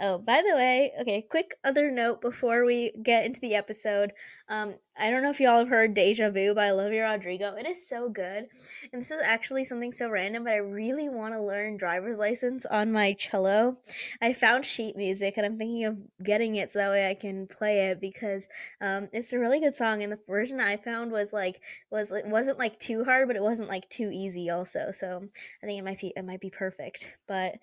Oh, 0.00 0.18
by 0.18 0.42
the 0.46 0.54
way, 0.54 0.92
okay, 1.00 1.22
quick 1.22 1.54
other 1.64 1.90
note 1.90 2.20
before 2.20 2.66
we 2.66 2.92
get 3.02 3.24
into 3.24 3.40
the 3.40 3.54
episode. 3.54 4.12
Um, 4.50 4.74
I 5.00 5.10
don't 5.10 5.22
know 5.22 5.30
if 5.30 5.40
y'all 5.40 5.58
have 5.58 5.68
heard 5.68 5.94
Deja 5.94 6.30
Vu 6.30 6.54
by 6.54 6.70
Olivia 6.70 7.04
Rodrigo. 7.04 7.54
It 7.54 7.66
is 7.66 7.86
so 7.86 8.08
good. 8.08 8.48
And 8.92 9.00
this 9.00 9.12
is 9.12 9.20
actually 9.24 9.64
something 9.64 9.92
so 9.92 10.10
random, 10.10 10.44
but 10.44 10.52
I 10.52 10.56
really 10.56 11.08
want 11.08 11.34
to 11.34 11.42
learn 11.42 11.76
driver's 11.76 12.18
license 12.18 12.66
on 12.66 12.90
my 12.90 13.12
cello. 13.12 13.78
I 14.20 14.32
found 14.32 14.64
sheet 14.64 14.96
music 14.96 15.34
and 15.36 15.46
I'm 15.46 15.56
thinking 15.56 15.84
of 15.84 15.98
getting 16.22 16.56
it 16.56 16.70
so 16.70 16.80
that 16.80 16.90
way 16.90 17.08
I 17.08 17.14
can 17.14 17.46
play 17.46 17.90
it 17.90 18.00
because 18.00 18.48
um, 18.80 19.08
it's 19.12 19.32
a 19.32 19.38
really 19.38 19.60
good 19.60 19.76
song 19.76 20.02
and 20.02 20.10
the 20.10 20.18
version 20.28 20.58
I 20.58 20.76
found 20.76 21.12
was 21.12 21.32
like 21.32 21.60
was 21.90 22.10
it 22.10 22.26
wasn't 22.26 22.58
like 22.58 22.76
too 22.78 23.04
hard, 23.04 23.28
but 23.28 23.36
it 23.36 23.42
wasn't 23.42 23.68
like 23.68 23.88
too 23.88 24.10
easy 24.12 24.50
also. 24.50 24.90
So 24.90 25.22
I 25.62 25.66
think 25.66 25.78
it 25.78 25.84
might 25.84 26.00
be 26.00 26.12
it 26.16 26.24
might 26.24 26.40
be 26.40 26.50
perfect. 26.50 27.16
But 27.28 27.54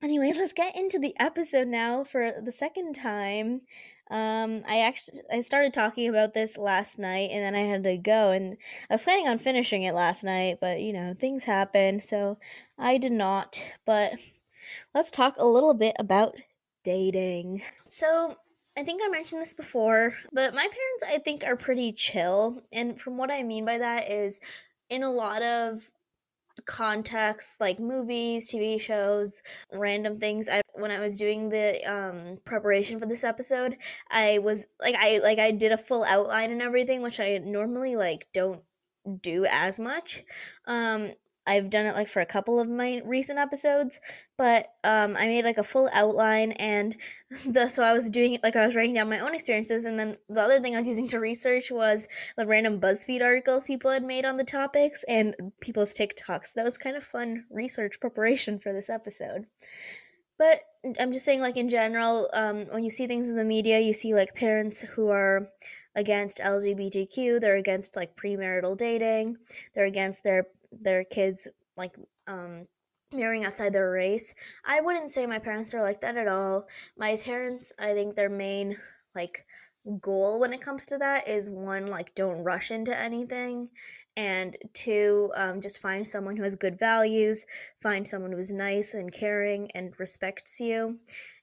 Anyways, 0.00 0.36
let's 0.36 0.52
get 0.52 0.76
into 0.76 1.00
the 1.00 1.14
episode 1.18 1.66
now 1.66 2.04
for 2.04 2.32
the 2.40 2.52
second 2.52 2.94
time. 2.94 3.62
Um, 4.10 4.62
I 4.66 4.80
actually 4.80 5.20
I 5.30 5.40
started 5.40 5.74
talking 5.74 6.08
about 6.08 6.34
this 6.34 6.56
last 6.56 6.98
night 6.98 7.30
and 7.30 7.42
then 7.42 7.54
I 7.54 7.70
had 7.70 7.84
to 7.84 7.98
go 7.98 8.30
and 8.30 8.56
I 8.88 8.94
was 8.94 9.04
planning 9.04 9.28
on 9.28 9.38
finishing 9.38 9.82
it 9.82 9.94
last 9.94 10.24
night, 10.24 10.58
but 10.60 10.80
you 10.80 10.92
know, 10.92 11.14
things 11.18 11.44
happen, 11.44 12.00
so 12.00 12.38
I 12.78 12.98
did 12.98 13.12
not. 13.12 13.60
But 13.84 14.14
let's 14.94 15.10
talk 15.10 15.34
a 15.38 15.46
little 15.46 15.74
bit 15.74 15.94
about 15.98 16.36
dating. 16.84 17.62
So, 17.86 18.36
I 18.76 18.84
think 18.84 19.02
I 19.04 19.08
mentioned 19.08 19.42
this 19.42 19.54
before, 19.54 20.12
but 20.32 20.54
my 20.54 20.62
parents 20.62 21.04
I 21.06 21.18
think 21.18 21.42
are 21.44 21.56
pretty 21.56 21.92
chill, 21.92 22.62
and 22.72 23.00
from 23.00 23.18
what 23.18 23.30
I 23.30 23.42
mean 23.42 23.64
by 23.64 23.78
that 23.78 24.08
is 24.08 24.38
in 24.88 25.02
a 25.02 25.10
lot 25.10 25.42
of 25.42 25.90
context 26.68 27.60
like 27.60 27.80
movies, 27.80 28.46
TV 28.46 28.78
shows, 28.78 29.42
random 29.72 30.20
things. 30.20 30.48
I 30.48 30.60
when 30.74 30.92
I 30.92 31.00
was 31.00 31.16
doing 31.16 31.48
the 31.48 31.82
um 31.84 32.38
preparation 32.44 33.00
for 33.00 33.06
this 33.06 33.24
episode, 33.24 33.76
I 34.10 34.38
was 34.38 34.66
like 34.80 34.94
I 34.96 35.18
like 35.18 35.40
I 35.40 35.50
did 35.50 35.72
a 35.72 35.78
full 35.78 36.04
outline 36.04 36.52
and 36.52 36.62
everything, 36.62 37.02
which 37.02 37.18
I 37.18 37.38
normally 37.38 37.96
like 37.96 38.28
don't 38.32 38.62
do 39.22 39.46
as 39.46 39.80
much. 39.80 40.22
Um 40.66 41.12
I've 41.48 41.70
done 41.70 41.86
it 41.86 41.94
like 41.94 42.10
for 42.10 42.20
a 42.20 42.26
couple 42.26 42.60
of 42.60 42.68
my 42.68 43.00
recent 43.04 43.38
episodes, 43.38 44.00
but 44.36 44.66
um, 44.84 45.16
I 45.16 45.26
made 45.26 45.46
like 45.46 45.56
a 45.56 45.64
full 45.64 45.88
outline, 45.94 46.52
and 46.52 46.94
the, 47.46 47.68
so 47.68 47.82
I 47.82 47.94
was 47.94 48.10
doing 48.10 48.34
it 48.34 48.42
like 48.42 48.54
I 48.54 48.66
was 48.66 48.76
writing 48.76 48.94
down 48.94 49.08
my 49.08 49.20
own 49.20 49.34
experiences, 49.34 49.86
and 49.86 49.98
then 49.98 50.18
the 50.28 50.42
other 50.42 50.60
thing 50.60 50.74
I 50.74 50.78
was 50.78 50.86
using 50.86 51.08
to 51.08 51.20
research 51.20 51.70
was 51.70 52.06
the 52.36 52.46
random 52.46 52.80
BuzzFeed 52.80 53.22
articles 53.22 53.64
people 53.64 53.90
had 53.90 54.04
made 54.04 54.26
on 54.26 54.36
the 54.36 54.44
topics 54.44 55.04
and 55.08 55.34
people's 55.60 55.94
TikToks. 55.94 56.52
That 56.52 56.64
was 56.64 56.76
kind 56.76 56.96
of 56.96 57.02
fun 57.02 57.46
research 57.50 57.98
preparation 57.98 58.58
for 58.58 58.74
this 58.74 58.90
episode. 58.90 59.46
But 60.38 60.60
I'm 61.00 61.12
just 61.12 61.24
saying, 61.24 61.40
like 61.40 61.56
in 61.56 61.68
general, 61.68 62.28
um, 62.32 62.66
when 62.66 62.84
you 62.84 62.90
see 62.90 63.06
things 63.06 63.28
in 63.28 63.36
the 63.36 63.44
media, 63.44 63.80
you 63.80 63.92
see 63.92 64.14
like 64.14 64.34
parents 64.34 64.82
who 64.82 65.08
are 65.08 65.48
against 65.96 66.38
LGBTQ, 66.38 67.40
they're 67.40 67.56
against 67.56 67.96
like 67.96 68.16
premarital 68.16 68.76
dating, 68.76 69.38
they're 69.74 69.86
against 69.86 70.22
their 70.22 70.46
their 70.72 71.04
kids 71.04 71.48
like 71.76 71.96
um 72.26 72.66
marrying 73.12 73.44
outside 73.44 73.72
their 73.72 73.90
race. 73.90 74.34
I 74.66 74.80
wouldn't 74.80 75.10
say 75.10 75.26
my 75.26 75.38
parents 75.38 75.74
are 75.74 75.82
like 75.82 76.02
that 76.02 76.16
at 76.16 76.28
all. 76.28 76.68
My 76.96 77.16
parents, 77.16 77.72
I 77.78 77.94
think 77.94 78.16
their 78.16 78.28
main 78.28 78.76
like 79.14 79.46
goal 80.00 80.40
when 80.40 80.52
it 80.52 80.60
comes 80.60 80.86
to 80.86 80.98
that 80.98 81.28
is 81.28 81.48
one 81.48 81.86
like 81.86 82.14
don't 82.14 82.44
rush 82.44 82.70
into 82.70 82.98
anything 82.98 83.70
and 84.16 84.56
two 84.74 85.30
um, 85.34 85.60
just 85.60 85.80
find 85.80 86.06
someone 86.06 86.36
who 86.36 86.42
has 86.42 86.54
good 86.54 86.78
values 86.78 87.46
find 87.80 88.06
someone 88.06 88.32
who's 88.32 88.52
nice 88.52 88.92
and 88.92 89.12
caring 89.12 89.70
and 89.74 89.98
respects 89.98 90.60
you 90.60 90.98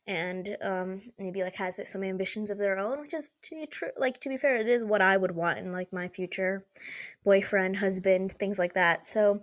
and 0.08 0.58
um, 0.62 1.02
maybe 1.18 1.42
like 1.44 1.56
has 1.56 1.80
some 1.90 2.04
ambitions 2.04 2.50
of 2.50 2.58
their 2.58 2.78
own, 2.78 3.02
which 3.02 3.14
is 3.14 3.32
to 3.44 3.56
be 3.56 3.66
true. 3.66 3.90
Like 3.98 4.20
to 4.22 4.30
be 4.30 4.38
fair, 4.38 4.56
it 4.56 4.68
is 4.68 4.84
what 4.84 5.02
I 5.02 5.18
would 5.18 5.32
want 5.32 5.60
in 5.60 5.72
like 5.72 5.92
my 5.92 6.08
future 6.08 6.64
boyfriend, 7.24 7.78
husband, 7.78 8.32
things 8.34 8.60
like 8.60 8.74
that. 8.74 9.06
So 9.06 9.42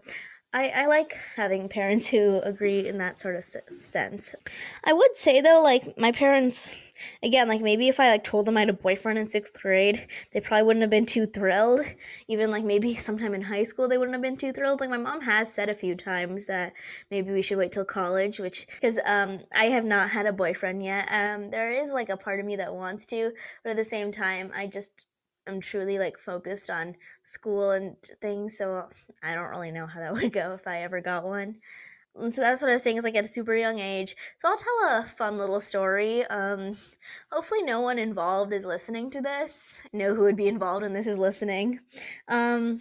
I, 0.54 0.68
I 0.68 0.86
like 0.86 1.14
having 1.34 1.70
parents 1.70 2.08
who 2.08 2.40
agree 2.40 2.86
in 2.86 2.98
that 2.98 3.22
sort 3.22 3.36
of 3.36 3.44
sense. 3.44 4.34
I 4.84 4.92
would 4.92 5.16
say 5.16 5.40
though, 5.40 5.62
like 5.62 5.98
my 5.98 6.12
parents, 6.12 6.92
again, 7.22 7.48
like 7.48 7.62
maybe 7.62 7.88
if 7.88 7.98
I 7.98 8.10
like 8.10 8.24
told 8.24 8.46
them 8.46 8.58
I 8.58 8.60
had 8.60 8.68
a 8.68 8.74
boyfriend 8.74 9.18
in 9.18 9.28
sixth 9.28 9.62
grade, 9.62 10.06
they 10.32 10.40
probably 10.40 10.64
wouldn't 10.64 10.82
have 10.82 10.90
been 10.90 11.06
too 11.06 11.24
thrilled. 11.24 11.80
Even 12.28 12.50
like 12.50 12.64
maybe 12.64 12.92
sometime 13.08 13.32
in 13.32 13.40
high 13.40 13.64
school, 13.64 13.88
they 13.88 13.96
wouldn't 13.96 14.14
have 14.14 14.22
been 14.22 14.36
too 14.36 14.52
thrilled. 14.52 14.80
Like 14.80 14.90
my 14.90 14.98
mom 14.98 15.22
has 15.22 15.50
said 15.50 15.70
a 15.70 15.74
few 15.74 15.94
times 15.94 16.46
that 16.46 16.74
maybe 17.10 17.32
we 17.32 17.40
should 17.40 17.56
wait 17.56 17.72
till 17.72 17.86
college, 17.86 18.38
which 18.38 18.66
because 18.66 18.98
um 19.06 19.38
I 19.56 19.66
have 19.66 19.86
not 19.86 20.10
had 20.10 20.26
a 20.26 20.34
boyfriend 20.34 20.84
yet. 20.84 21.08
Um, 21.10 21.50
there 21.50 21.70
is 21.70 21.92
like 21.92 22.10
a 22.10 22.16
part 22.18 22.40
of 22.40 22.46
me 22.46 22.56
that 22.56 22.74
wants 22.74 23.06
to, 23.06 23.32
but 23.62 23.70
at 23.70 23.76
the 23.78 23.84
same 23.84 24.12
time, 24.12 24.52
I 24.54 24.66
just 24.66 25.06
I'm 25.46 25.60
truly 25.60 25.98
like 25.98 26.18
focused 26.18 26.70
on 26.70 26.96
school 27.22 27.70
and 27.70 27.96
things, 28.20 28.56
so 28.56 28.88
I 29.22 29.34
don't 29.34 29.50
really 29.50 29.72
know 29.72 29.86
how 29.86 30.00
that 30.00 30.12
would 30.22 30.32
go 30.32 30.52
if 30.54 30.66
I 30.66 30.82
ever 30.82 31.00
got 31.00 31.24
one. 31.24 31.56
And 32.14 32.32
so 32.32 32.42
that's 32.42 32.60
what 32.60 32.70
I 32.70 32.74
was 32.74 32.82
saying 32.82 32.98
is 32.98 33.04
like 33.04 33.16
at 33.16 33.24
a 33.24 33.28
super 33.28 33.54
young 33.54 33.78
age. 33.78 34.14
So 34.36 34.48
I'll 34.48 34.56
tell 34.56 34.98
a 34.98 35.02
fun 35.02 35.38
little 35.38 35.60
story. 35.60 36.24
Um, 36.26 36.76
hopefully 37.30 37.62
no 37.62 37.80
one 37.80 37.98
involved 37.98 38.52
is 38.52 38.66
listening 38.66 39.10
to 39.12 39.22
this. 39.22 39.82
Know 39.92 40.14
who 40.14 40.22
would 40.22 40.36
be 40.36 40.48
involved 40.48 40.84
in 40.84 40.92
this 40.92 41.06
is 41.06 41.18
listening. 41.18 41.80
Um, 42.28 42.80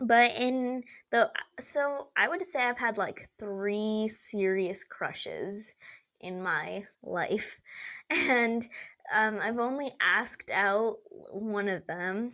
but 0.00 0.32
in 0.36 0.82
the 1.10 1.30
so 1.60 2.08
I 2.16 2.28
would 2.28 2.44
say 2.44 2.62
I've 2.62 2.78
had 2.78 2.98
like 2.98 3.28
three 3.38 4.08
serious 4.08 4.82
crushes 4.82 5.74
in 6.20 6.42
my 6.42 6.84
life, 7.02 7.60
and 8.10 8.66
um, 9.12 9.38
I've 9.42 9.58
only 9.58 9.92
asked 10.00 10.50
out 10.50 10.98
one 11.30 11.68
of 11.68 11.86
them. 11.86 12.30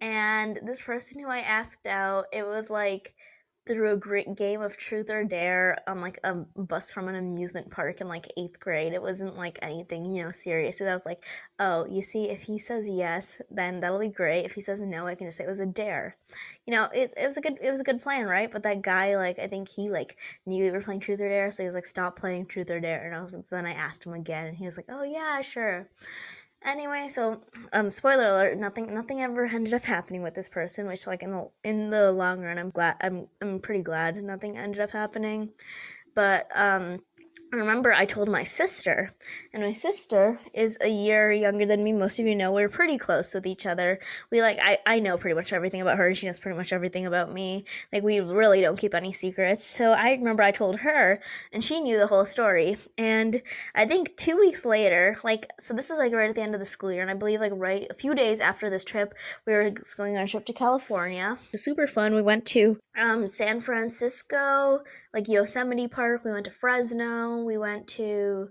And 0.00 0.58
this 0.64 0.82
person 0.82 1.20
who 1.22 1.28
I 1.28 1.40
asked 1.40 1.86
out, 1.86 2.26
it 2.32 2.44
was 2.44 2.70
like 2.70 3.14
through 3.68 3.92
a 3.92 3.96
great 3.96 4.34
game 4.34 4.62
of 4.62 4.76
truth 4.76 5.10
or 5.10 5.22
dare 5.22 5.76
on 5.86 6.00
like 6.00 6.18
a 6.24 6.34
bus 6.56 6.90
from 6.90 7.06
an 7.06 7.14
amusement 7.14 7.70
park 7.70 8.00
in 8.00 8.08
like 8.08 8.26
eighth 8.36 8.58
grade. 8.58 8.92
It 8.92 9.02
wasn't 9.02 9.36
like 9.36 9.58
anything, 9.62 10.06
you 10.06 10.24
know, 10.24 10.32
serious. 10.32 10.78
So 10.78 10.86
I 10.86 10.92
was 10.92 11.06
like, 11.06 11.22
oh, 11.60 11.86
you 11.88 12.02
see, 12.02 12.30
if 12.30 12.42
he 12.42 12.58
says 12.58 12.88
yes, 12.88 13.40
then 13.50 13.80
that'll 13.80 14.00
be 14.00 14.08
great. 14.08 14.44
If 14.44 14.54
he 14.54 14.60
says 14.60 14.80
no, 14.80 15.06
I 15.06 15.14
can 15.14 15.26
just 15.26 15.36
say 15.36 15.44
it 15.44 15.48
was 15.48 15.60
a 15.60 15.66
dare. 15.66 16.16
You 16.66 16.74
know, 16.74 16.88
it, 16.94 17.12
it 17.16 17.26
was 17.26 17.36
a 17.36 17.40
good 17.40 17.58
it 17.62 17.70
was 17.70 17.80
a 17.80 17.84
good 17.84 18.00
plan, 18.00 18.26
right? 18.26 18.50
But 18.50 18.62
that 18.64 18.82
guy, 18.82 19.16
like, 19.16 19.38
I 19.38 19.46
think 19.46 19.68
he 19.68 19.90
like 19.90 20.16
knew 20.46 20.64
we 20.64 20.70
were 20.70 20.80
playing 20.80 21.00
truth 21.00 21.20
or 21.20 21.28
dare, 21.28 21.50
so 21.50 21.62
he 21.62 21.66
was 21.66 21.74
like, 21.74 21.86
stop 21.86 22.18
playing 22.18 22.46
truth 22.46 22.70
or 22.70 22.80
dare. 22.80 23.04
And 23.06 23.14
I 23.14 23.20
was 23.20 23.36
then 23.50 23.66
I 23.66 23.72
asked 23.72 24.04
him 24.04 24.14
again, 24.14 24.46
and 24.46 24.56
he 24.56 24.64
was 24.64 24.76
like, 24.76 24.86
oh 24.88 25.04
yeah, 25.04 25.40
sure. 25.42 25.88
Anyway, 26.64 27.08
so 27.08 27.40
um, 27.72 27.88
spoiler 27.90 28.24
alert: 28.24 28.58
nothing, 28.58 28.92
nothing 28.94 29.22
ever 29.22 29.44
ended 29.46 29.74
up 29.74 29.82
happening 29.82 30.22
with 30.22 30.34
this 30.34 30.48
person. 30.48 30.86
Which, 30.86 31.06
like 31.06 31.22
in 31.22 31.32
the 31.32 31.50
in 31.64 31.90
the 31.90 32.12
long 32.12 32.42
run, 32.42 32.58
I'm 32.58 32.70
glad. 32.70 32.96
I'm 33.00 33.28
I'm 33.40 33.60
pretty 33.60 33.82
glad 33.82 34.16
nothing 34.22 34.56
ended 34.58 34.80
up 34.80 34.90
happening. 34.90 35.50
But 36.14 36.48
um, 36.54 36.98
remember 37.56 37.92
I 37.92 38.04
told 38.04 38.28
my 38.28 38.44
sister, 38.44 39.10
and 39.52 39.62
my 39.62 39.72
sister 39.72 40.38
is 40.52 40.76
a 40.82 40.88
year 40.88 41.32
younger 41.32 41.64
than 41.64 41.82
me. 41.82 41.92
Most 41.92 42.18
of 42.18 42.26
you 42.26 42.34
know 42.34 42.52
we're 42.52 42.68
pretty 42.68 42.98
close 42.98 43.32
with 43.34 43.46
each 43.46 43.64
other. 43.64 43.98
We 44.30 44.42
like 44.42 44.58
I 44.62 44.78
I 44.86 45.00
know 45.00 45.16
pretty 45.16 45.34
much 45.34 45.52
everything 45.52 45.80
about 45.80 45.96
her. 45.96 46.14
She 46.14 46.26
knows 46.26 46.38
pretty 46.38 46.58
much 46.58 46.72
everything 46.72 47.06
about 47.06 47.32
me. 47.32 47.64
Like 47.92 48.02
we 48.02 48.20
really 48.20 48.60
don't 48.60 48.78
keep 48.78 48.94
any 48.94 49.12
secrets. 49.12 49.64
So 49.64 49.92
I 49.92 50.10
remember 50.10 50.42
I 50.42 50.50
told 50.50 50.80
her, 50.80 51.20
and 51.52 51.64
she 51.64 51.80
knew 51.80 51.98
the 51.98 52.06
whole 52.06 52.26
story. 52.26 52.76
And 52.98 53.42
I 53.74 53.86
think 53.86 54.16
two 54.16 54.36
weeks 54.36 54.66
later, 54.66 55.16
like 55.24 55.48
so 55.58 55.74
this 55.74 55.90
is 55.90 55.98
like 55.98 56.12
right 56.12 56.28
at 56.28 56.34
the 56.34 56.42
end 56.42 56.54
of 56.54 56.60
the 56.60 56.66
school 56.66 56.92
year, 56.92 57.02
and 57.02 57.10
I 57.10 57.14
believe 57.14 57.40
like 57.40 57.52
right 57.54 57.86
a 57.88 57.94
few 57.94 58.14
days 58.14 58.40
after 58.40 58.68
this 58.68 58.84
trip, 58.84 59.14
we 59.46 59.54
were 59.54 59.70
going 59.96 60.16
on 60.16 60.24
a 60.24 60.28
trip 60.28 60.44
to 60.46 60.52
California. 60.52 61.36
It 61.38 61.52
was 61.52 61.64
super 61.64 61.86
fun. 61.86 62.14
We 62.14 62.22
went 62.22 62.44
to 62.46 62.78
um 62.96 63.26
San 63.26 63.60
Francisco, 63.60 64.80
like 65.14 65.28
Yosemite 65.28 65.88
Park. 65.88 66.24
We 66.24 66.32
went 66.32 66.44
to 66.44 66.50
Fresno 66.50 67.37
we 67.44 67.58
went 67.58 67.86
to 67.86 68.48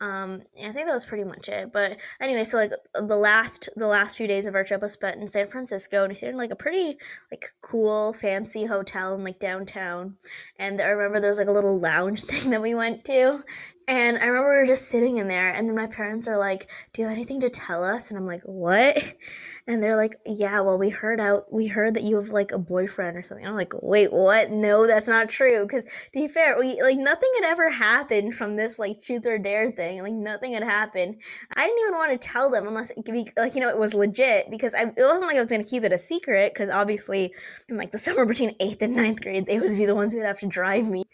um 0.00 0.40
i 0.64 0.70
think 0.70 0.86
that 0.86 0.92
was 0.92 1.06
pretty 1.06 1.24
much 1.24 1.48
it 1.48 1.72
but 1.72 2.00
anyway 2.20 2.44
so 2.44 2.56
like 2.56 2.70
the 2.94 3.16
last 3.16 3.68
the 3.76 3.86
last 3.86 4.16
few 4.16 4.28
days 4.28 4.46
of 4.46 4.54
our 4.54 4.62
trip 4.62 4.80
was 4.80 4.92
spent 4.92 5.20
in 5.20 5.26
san 5.26 5.46
francisco 5.46 6.02
and 6.02 6.10
we 6.10 6.14
stayed 6.14 6.28
in 6.28 6.36
like 6.36 6.52
a 6.52 6.56
pretty 6.56 6.96
like 7.32 7.46
cool 7.62 8.12
fancy 8.12 8.64
hotel 8.64 9.14
in 9.14 9.24
like 9.24 9.40
downtown 9.40 10.14
and 10.56 10.80
i 10.80 10.86
remember 10.86 11.18
there 11.18 11.30
was 11.30 11.38
like 11.38 11.48
a 11.48 11.52
little 11.52 11.78
lounge 11.78 12.22
thing 12.24 12.50
that 12.50 12.62
we 12.62 12.74
went 12.74 13.04
to 13.04 13.42
and 13.88 14.18
i 14.18 14.26
remember 14.26 14.50
we 14.50 14.58
were 14.58 14.66
just 14.66 14.88
sitting 14.88 15.16
in 15.16 15.26
there 15.26 15.52
and 15.52 15.68
then 15.68 15.74
my 15.74 15.86
parents 15.86 16.28
are 16.28 16.38
like 16.38 16.70
do 16.92 17.02
you 17.02 17.08
have 17.08 17.16
anything 17.16 17.40
to 17.40 17.48
tell 17.48 17.82
us 17.82 18.10
and 18.10 18.18
i'm 18.18 18.26
like 18.26 18.42
what 18.42 19.16
and 19.68 19.82
they're 19.82 19.96
like, 19.96 20.16
"Yeah, 20.24 20.60
well, 20.60 20.78
we 20.78 20.88
heard 20.88 21.20
out, 21.20 21.52
we 21.52 21.66
heard 21.66 21.92
that 21.94 22.02
you 22.02 22.16
have 22.16 22.30
like 22.30 22.52
a 22.52 22.58
boyfriend 22.58 23.18
or 23.18 23.22
something." 23.22 23.46
I'm 23.46 23.54
like, 23.54 23.74
"Wait, 23.82 24.10
what? 24.10 24.50
No, 24.50 24.86
that's 24.86 25.06
not 25.06 25.28
true." 25.28 25.62
Because 25.62 25.84
to 25.84 25.90
be 26.14 26.26
fair, 26.26 26.58
we 26.58 26.80
like 26.80 26.96
nothing 26.96 27.30
had 27.36 27.50
ever 27.52 27.68
happened 27.68 28.34
from 28.34 28.56
this 28.56 28.78
like 28.78 29.02
truth 29.02 29.26
or 29.26 29.38
dare 29.38 29.70
thing. 29.70 30.02
Like 30.02 30.14
nothing 30.14 30.54
had 30.54 30.62
happened. 30.62 31.16
I 31.54 31.66
didn't 31.66 31.80
even 31.80 31.94
want 31.94 32.12
to 32.12 32.18
tell 32.18 32.50
them 32.50 32.66
unless 32.66 32.90
it 32.90 33.04
could 33.04 33.12
be 33.12 33.28
like 33.36 33.54
you 33.54 33.60
know 33.60 33.68
it 33.68 33.78
was 33.78 33.92
legit 33.92 34.50
because 34.50 34.74
I 34.74 34.84
it 34.84 34.94
wasn't 34.96 35.26
like 35.28 35.36
I 35.36 35.40
was 35.40 35.48
gonna 35.48 35.64
keep 35.64 35.84
it 35.84 35.92
a 35.92 35.98
secret 35.98 36.54
because 36.54 36.70
obviously 36.70 37.34
in 37.68 37.76
like 37.76 37.92
the 37.92 37.98
summer 37.98 38.24
between 38.24 38.56
eighth 38.60 38.80
and 38.80 38.96
ninth 38.96 39.20
grade 39.20 39.46
they 39.46 39.60
would 39.60 39.76
be 39.76 39.84
the 39.84 39.94
ones 39.94 40.14
who 40.14 40.20
would 40.20 40.26
have 40.26 40.40
to 40.40 40.46
drive 40.46 40.88
me 40.88 41.04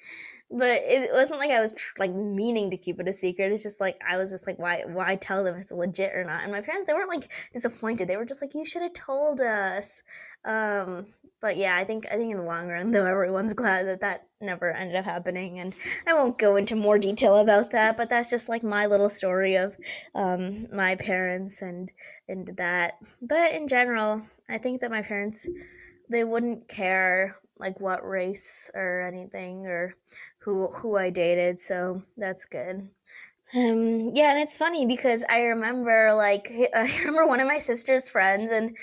but 0.50 0.68
it 0.68 1.11
wasn't 1.12 1.40
like 1.40 1.50
I 1.50 1.61
was 1.61 1.74
like 1.98 2.12
meaning 2.12 2.70
to 2.70 2.76
keep 2.76 3.00
it 3.00 3.09
a 3.09 3.12
secret. 3.12 3.50
It's 3.52 3.62
just 3.62 3.80
like 3.80 4.00
I 4.07 4.16
was 4.16 4.30
just 4.30 4.46
like, 4.46 4.59
why, 4.59 4.85
why 4.87 5.16
tell 5.16 5.42
them 5.42 5.57
it's 5.57 5.72
legit 5.72 6.14
or 6.14 6.24
not? 6.24 6.42
And 6.42 6.52
my 6.52 6.61
parents, 6.61 6.87
they 6.87 6.94
weren't 6.94 7.09
like 7.09 7.30
disappointed. 7.52 8.09
They 8.09 8.16
were 8.16 8.24
just 8.24 8.42
like, 8.42 8.54
you 8.54 8.64
should 8.64 8.83
have 8.83 8.92
told 8.92 9.40
us. 9.40 10.02
Um, 10.44 11.07
but 11.40 11.57
yeah, 11.57 11.76
I 11.76 11.85
think 11.85 12.07
I 12.11 12.16
think 12.16 12.30
in 12.30 12.38
the 12.38 12.44
long 12.44 12.68
run, 12.68 12.90
though, 12.90 13.07
everyone's 13.07 13.52
glad 13.54 13.87
that 13.87 14.00
that 14.02 14.26
never 14.40 14.70
ended 14.70 14.96
up 14.96 15.04
happening. 15.04 15.59
And 15.59 15.74
I 16.07 16.14
won't 16.14 16.38
go 16.38 16.57
into 16.57 16.76
more 16.76 16.98
detail 16.98 17.37
about 17.37 17.70
that, 17.70 17.96
but 17.96 18.11
that's 18.11 18.30
just 18.30 18.48
like 18.48 18.62
my 18.62 18.87
little 18.87 19.09
story 19.09 19.57
of 19.57 19.76
um, 20.14 20.66
my 20.72 20.94
parents 20.94 21.62
and 21.62 21.90
and 22.28 22.48
that. 22.57 22.94
But 23.20 23.54
in 23.54 23.68
general, 23.68 24.22
I 24.48 24.59
think 24.59 24.83
that 24.83 24.90
my 24.90 25.02
parents 25.02 25.48
they 26.11 26.22
wouldn't 26.22 26.68
care 26.68 27.37
like 27.59 27.80
what 27.80 28.07
race 28.07 28.70
or 28.74 29.02
anything 29.02 29.66
or 29.66 29.94
who 30.44 30.68
who 30.68 30.96
I 30.96 31.11
dated, 31.11 31.59
so 31.59 32.02
that's 32.16 32.44
good. 32.44 32.88
Um, 33.54 34.11
yeah, 34.14 34.33
and 34.33 34.40
it's 34.40 34.57
funny 34.57 34.85
because 34.85 35.24
I 35.28 35.42
remember 35.42 36.12
like 36.14 36.50
I 36.74 36.90
remember 36.98 37.26
one 37.26 37.40
of 37.40 37.48
my 37.48 37.59
sister's 37.59 38.09
friends, 38.09 38.50
and 38.50 38.76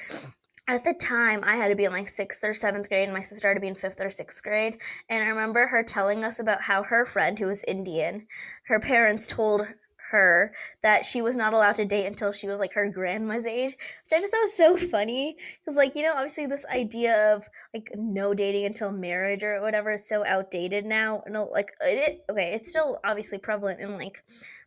at 0.68 0.84
the 0.84 0.94
time 0.94 1.42
I 1.44 1.56
had 1.56 1.70
to 1.70 1.76
be 1.76 1.86
in 1.86 1.92
like 1.92 2.10
sixth 2.10 2.44
or 2.44 2.54
seventh 2.54 2.90
grade, 2.90 3.06
and 3.06 3.14
my 3.14 3.22
sister 3.22 3.48
had 3.48 3.56
to 3.56 3.60
be 3.60 3.68
in 3.68 3.76
fifth 3.76 4.02
or 4.02 4.10
sixth 4.10 4.42
grade. 4.44 4.82
And 5.10 5.24
I 5.24 5.28
remember 5.28 5.68
her 5.68 5.84
telling 5.84 6.24
us 6.24 6.40
about 6.40 6.62
how 6.62 6.84
her 6.84 7.06
friend, 7.06 7.38
who 7.38 7.48
was 7.48 7.64
Indian, 7.68 8.28
her 8.68 8.80
parents 8.80 9.28
told 9.28 9.68
her 10.12 10.54
that 10.84 11.06
she 11.06 11.22
was 11.22 11.36
not 11.36 11.54
allowed 11.54 11.76
to 11.76 11.86
date 11.86 12.06
until 12.06 12.32
she 12.32 12.48
was 12.48 12.60
like 12.60 12.74
her 12.74 12.90
grandma's 12.90 13.46
age, 13.46 13.72
which 13.72 14.14
I 14.14 14.20
just 14.20 14.32
thought 14.32 14.42
was 14.42 14.54
so 14.54 14.78
funny 14.78 15.36
because 15.60 15.76
like 15.78 15.96
you 15.96 16.04
know 16.04 16.14
obviously 16.14 16.46
this 16.46 16.66
idea 16.68 17.34
of 17.34 17.48
like 17.74 17.92
no 17.96 18.34
dating 18.34 18.66
until 18.66 18.92
marriage 18.92 19.44
or 19.44 19.62
whatever 19.62 19.92
is 19.92 20.08
so 20.08 20.26
outdated 20.26 20.86
now. 20.86 21.24
No, 21.28 21.46
like 21.46 21.72
it 21.82 22.24
okay, 22.30 22.54
it's 22.54 22.70
still 22.70 23.00
obviously 23.04 23.38
prevalent 23.38 23.80
in 23.80 23.94
like 23.94 24.24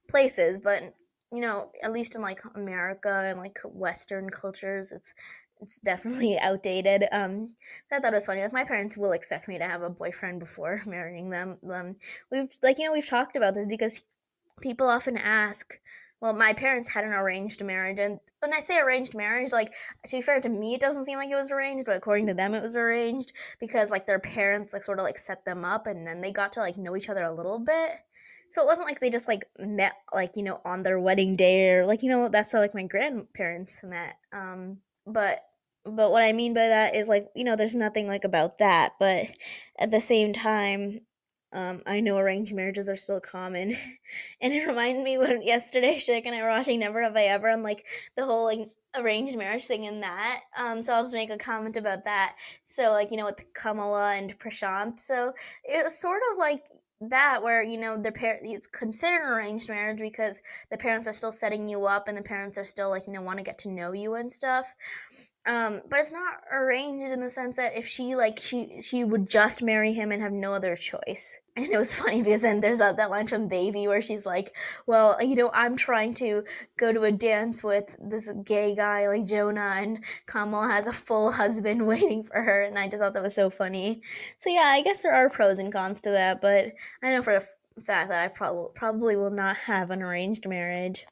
places, 0.09 0.61
but 0.61 0.83
you 1.33 1.41
know 1.41 1.71
at 1.83 1.93
least 1.93 2.17
in 2.17 2.23
like 2.23 2.41
America 2.55 3.25
and 3.27 3.39
like 3.39 3.59
Western 3.65 4.31
cultures, 4.31 4.93
it's 4.93 5.15
it's 5.61 5.79
definitely 5.79 6.39
outdated. 6.43 7.05
Um, 7.13 7.49
I 7.93 7.99
thought 7.99 8.13
it 8.13 8.17
was 8.17 8.27
funny. 8.27 8.43
Like 8.43 8.53
my 8.53 8.65
parents 8.65 8.97
will 8.97 9.13
expect 9.13 9.49
me 9.49 9.59
to 9.59 9.65
have 9.65 9.83
a 9.83 9.91
boyfriend 9.91 10.41
before 10.41 10.81
marrying 10.87 11.31
them. 11.31 11.59
Um, 11.71 11.97
we've 12.31 12.49
like 12.63 12.79
you 12.79 12.87
know 12.87 12.93
we've 12.93 13.09
talked 13.09 13.37
about 13.37 13.55
this 13.55 13.67
because 13.67 14.03
people 14.61 14.89
often 14.89 15.17
ask. 15.17 15.79
Well, 16.21 16.33
my 16.33 16.55
parents 16.55 16.89
had 16.89 17.05
an 17.05 17.13
arranged 17.13 17.63
marriage, 17.63 17.99
and 17.99 18.19
when 18.41 18.55
I 18.55 18.61
say 18.61 18.79
arranged 18.79 19.15
marriage, 19.15 19.53
like 19.53 19.75
to 20.07 20.17
be 20.17 20.23
fair 20.23 20.41
to 20.41 20.49
me, 20.49 20.75
it 20.75 20.81
doesn't 20.81 21.05
seem 21.05 21.19
like 21.19 21.31
it 21.31 21.35
was 21.35 21.51
arranged, 21.51 21.87
but 21.87 21.97
according 21.97 22.27
to 22.29 22.35
them, 22.35 22.55
it 22.55 22.63
was 22.63 22.77
arranged 22.77 23.33
because 23.61 23.91
like 23.91 24.07
their 24.07 24.19
parents 24.19 24.73
like 24.73 24.83
sort 24.83 24.99
of 24.99 25.05
like 25.05 25.19
set 25.19 25.45
them 25.45 25.65
up, 25.65 25.87
and 25.87 26.07
then 26.07 26.21
they 26.21 26.31
got 26.31 26.53
to 26.53 26.61
like 26.61 26.79
know 26.79 26.97
each 26.97 27.11
other 27.11 27.25
a 27.25 27.35
little 27.35 27.59
bit. 27.59 28.01
So 28.51 28.63
it 28.63 28.67
wasn't 28.67 28.89
like 28.89 29.01
they 29.01 29.11
just 29.11 29.29
like 29.29 29.49
met 29.59 29.95
like 30.15 30.37
you 30.37 30.45
know 30.45 30.61
on 30.65 30.83
their 30.83 31.01
wedding 31.01 31.37
day 31.37 31.73
or 31.73 31.87
like 31.87 32.03
you 32.03 32.09
know 32.09 32.29
that's 32.29 32.53
how 32.53 32.61
like 32.61 32.75
my 32.75 32.85
grandparents 32.85 33.83
met. 33.83 34.17
Um, 34.33 34.79
but 35.07 35.41
but 35.85 36.11
what 36.11 36.23
I 36.23 36.33
mean 36.33 36.55
by 36.55 36.69
that 36.69 36.97
is 36.97 37.09
like 37.09 37.29
you 37.35 37.45
know 37.45 37.57
there's 37.57 37.75
nothing 37.75 38.07
like 38.07 38.25
about 38.25 38.59
that, 38.59 38.95
but 38.99 39.27
at 39.79 39.91
the 39.91 40.01
same 40.01 40.33
time, 40.33 41.01
um, 41.55 41.83
I 41.87 42.01
know 42.01 42.19
arranged 42.19 42.55
marriages 42.55 42.89
are 42.89 42.97
still 42.97 43.21
common, 43.21 43.77
and 44.41 44.53
it 44.53 44.67
reminded 44.67 45.05
me 45.05 45.19
when 45.19 45.43
yesterday 45.43 45.97
Shik 45.99 46.27
and 46.27 46.35
I 46.35 46.43
were 46.43 46.49
watching 46.49 46.81
Never 46.81 47.03
Have 47.03 47.17
I 47.17 47.25
Ever 47.25 47.49
and 47.49 47.63
like 47.63 47.87
the 48.17 48.25
whole 48.25 48.45
like 48.45 48.69
arranged 48.97 49.39
marriage 49.39 49.67
thing 49.67 49.85
in 49.85 50.01
that. 50.01 50.43
Um, 50.59 50.83
so 50.83 50.93
I'll 50.93 51.03
just 51.03 51.15
make 51.15 51.31
a 51.31 51.39
comment 51.39 51.77
about 51.77 52.05
that. 52.05 52.37
So 52.65 52.91
like 52.91 53.11
you 53.11 53.17
know 53.17 53.27
with 53.27 53.45
Kamala 53.55 54.15
and 54.15 54.39
Prashant, 54.39 54.99
so 54.99 55.33
it 55.65 55.85
was 55.85 55.99
sort 55.99 56.21
of 56.33 56.39
like 56.39 56.65
that 57.01 57.43
where 57.43 57.63
you 57.63 57.79
know 57.79 57.97
the 58.01 58.13
parent 58.13 58.43
it's 58.45 58.67
considered 58.67 59.23
an 59.23 59.33
arranged 59.33 59.69
marriage 59.69 59.99
because 59.99 60.41
the 60.71 60.77
parents 60.77 61.07
are 61.07 61.13
still 61.13 61.33
setting 61.33 61.69
you 61.69 61.87
up 61.87 62.09
and 62.09 62.17
the 62.17 62.23
parents 62.23 62.57
are 62.57 62.65
still 62.65 62.91
like 62.91 63.07
you 63.07 63.13
know 63.13 63.23
want 63.23 63.39
to 63.39 63.45
get 63.45 63.59
to 63.59 63.69
know 63.69 63.93
you 63.93 64.15
and 64.15 64.31
stuff 64.31 64.75
um, 65.47 65.83
but 65.91 66.01
it's 66.01 66.13
not 66.13 66.43
arranged 66.51 67.13
in 67.13 67.21
the 67.21 67.29
sense 67.29 67.57
that 67.57 67.77
if 67.77 67.87
she 67.87 68.17
like 68.17 68.41
she 68.41 68.81
she 68.81 69.05
would 69.05 69.29
just 69.29 69.63
marry 69.63 69.93
him 69.93 70.11
and 70.11 70.23
have 70.23 70.33
no 70.33 70.53
other 70.53 70.77
choice. 70.77 71.39
And 71.57 71.71
it 71.71 71.79
was 71.79 71.95
funny 71.95 72.21
because 72.21 72.43
then 72.43 72.59
there's 72.59 72.79
that, 72.79 72.97
that 72.97 73.13
line 73.13 73.29
from 73.29 73.47
Devi 73.47 73.87
where 73.87 74.03
she's 74.03 74.27
like, 74.27 74.57
Well, 74.87 75.17
you 75.23 75.37
know, 75.37 75.51
I'm 75.55 75.77
trying 75.77 76.13
to 76.15 76.43
go 76.77 76.93
to 76.93 77.05
a 77.05 77.13
dance 77.13 77.63
with 77.63 77.97
this 78.01 78.29
gay 78.45 78.75
guy 78.75 79.07
like 79.07 79.25
Jonah 79.25 79.77
and 79.77 80.05
Kamala 80.27 80.67
has 80.67 80.89
a 80.89 80.93
full 80.93 81.31
husband 81.31 81.87
waiting 81.87 82.25
for 82.25 82.43
her 82.43 82.63
and 82.63 82.77
I 82.77 82.89
just 82.89 83.01
thought 83.01 83.15
that 83.15 83.23
was 83.23 83.37
so 83.37 83.51
funny. 83.51 84.03
So 84.39 84.51
yeah, 84.51 84.63
I 84.67 84.83
guess 84.83 85.03
there 85.03 85.15
are 85.15 85.31
pros 85.31 85.61
and 85.61 85.73
cons 85.73 86.01
to 86.01 86.11
that, 86.11 86.41
but 86.41 86.73
I 87.05 87.13
know 87.13 87.23
for 87.23 87.37
a 87.37 87.81
fact 87.81 88.09
that 88.09 88.25
I 88.25 88.29
probably 88.29 88.71
probably 88.75 89.15
will 89.15 89.31
not 89.31 89.57
have 89.57 89.93
an 89.93 90.03
arranged 90.03 90.49
marriage. 90.49 91.07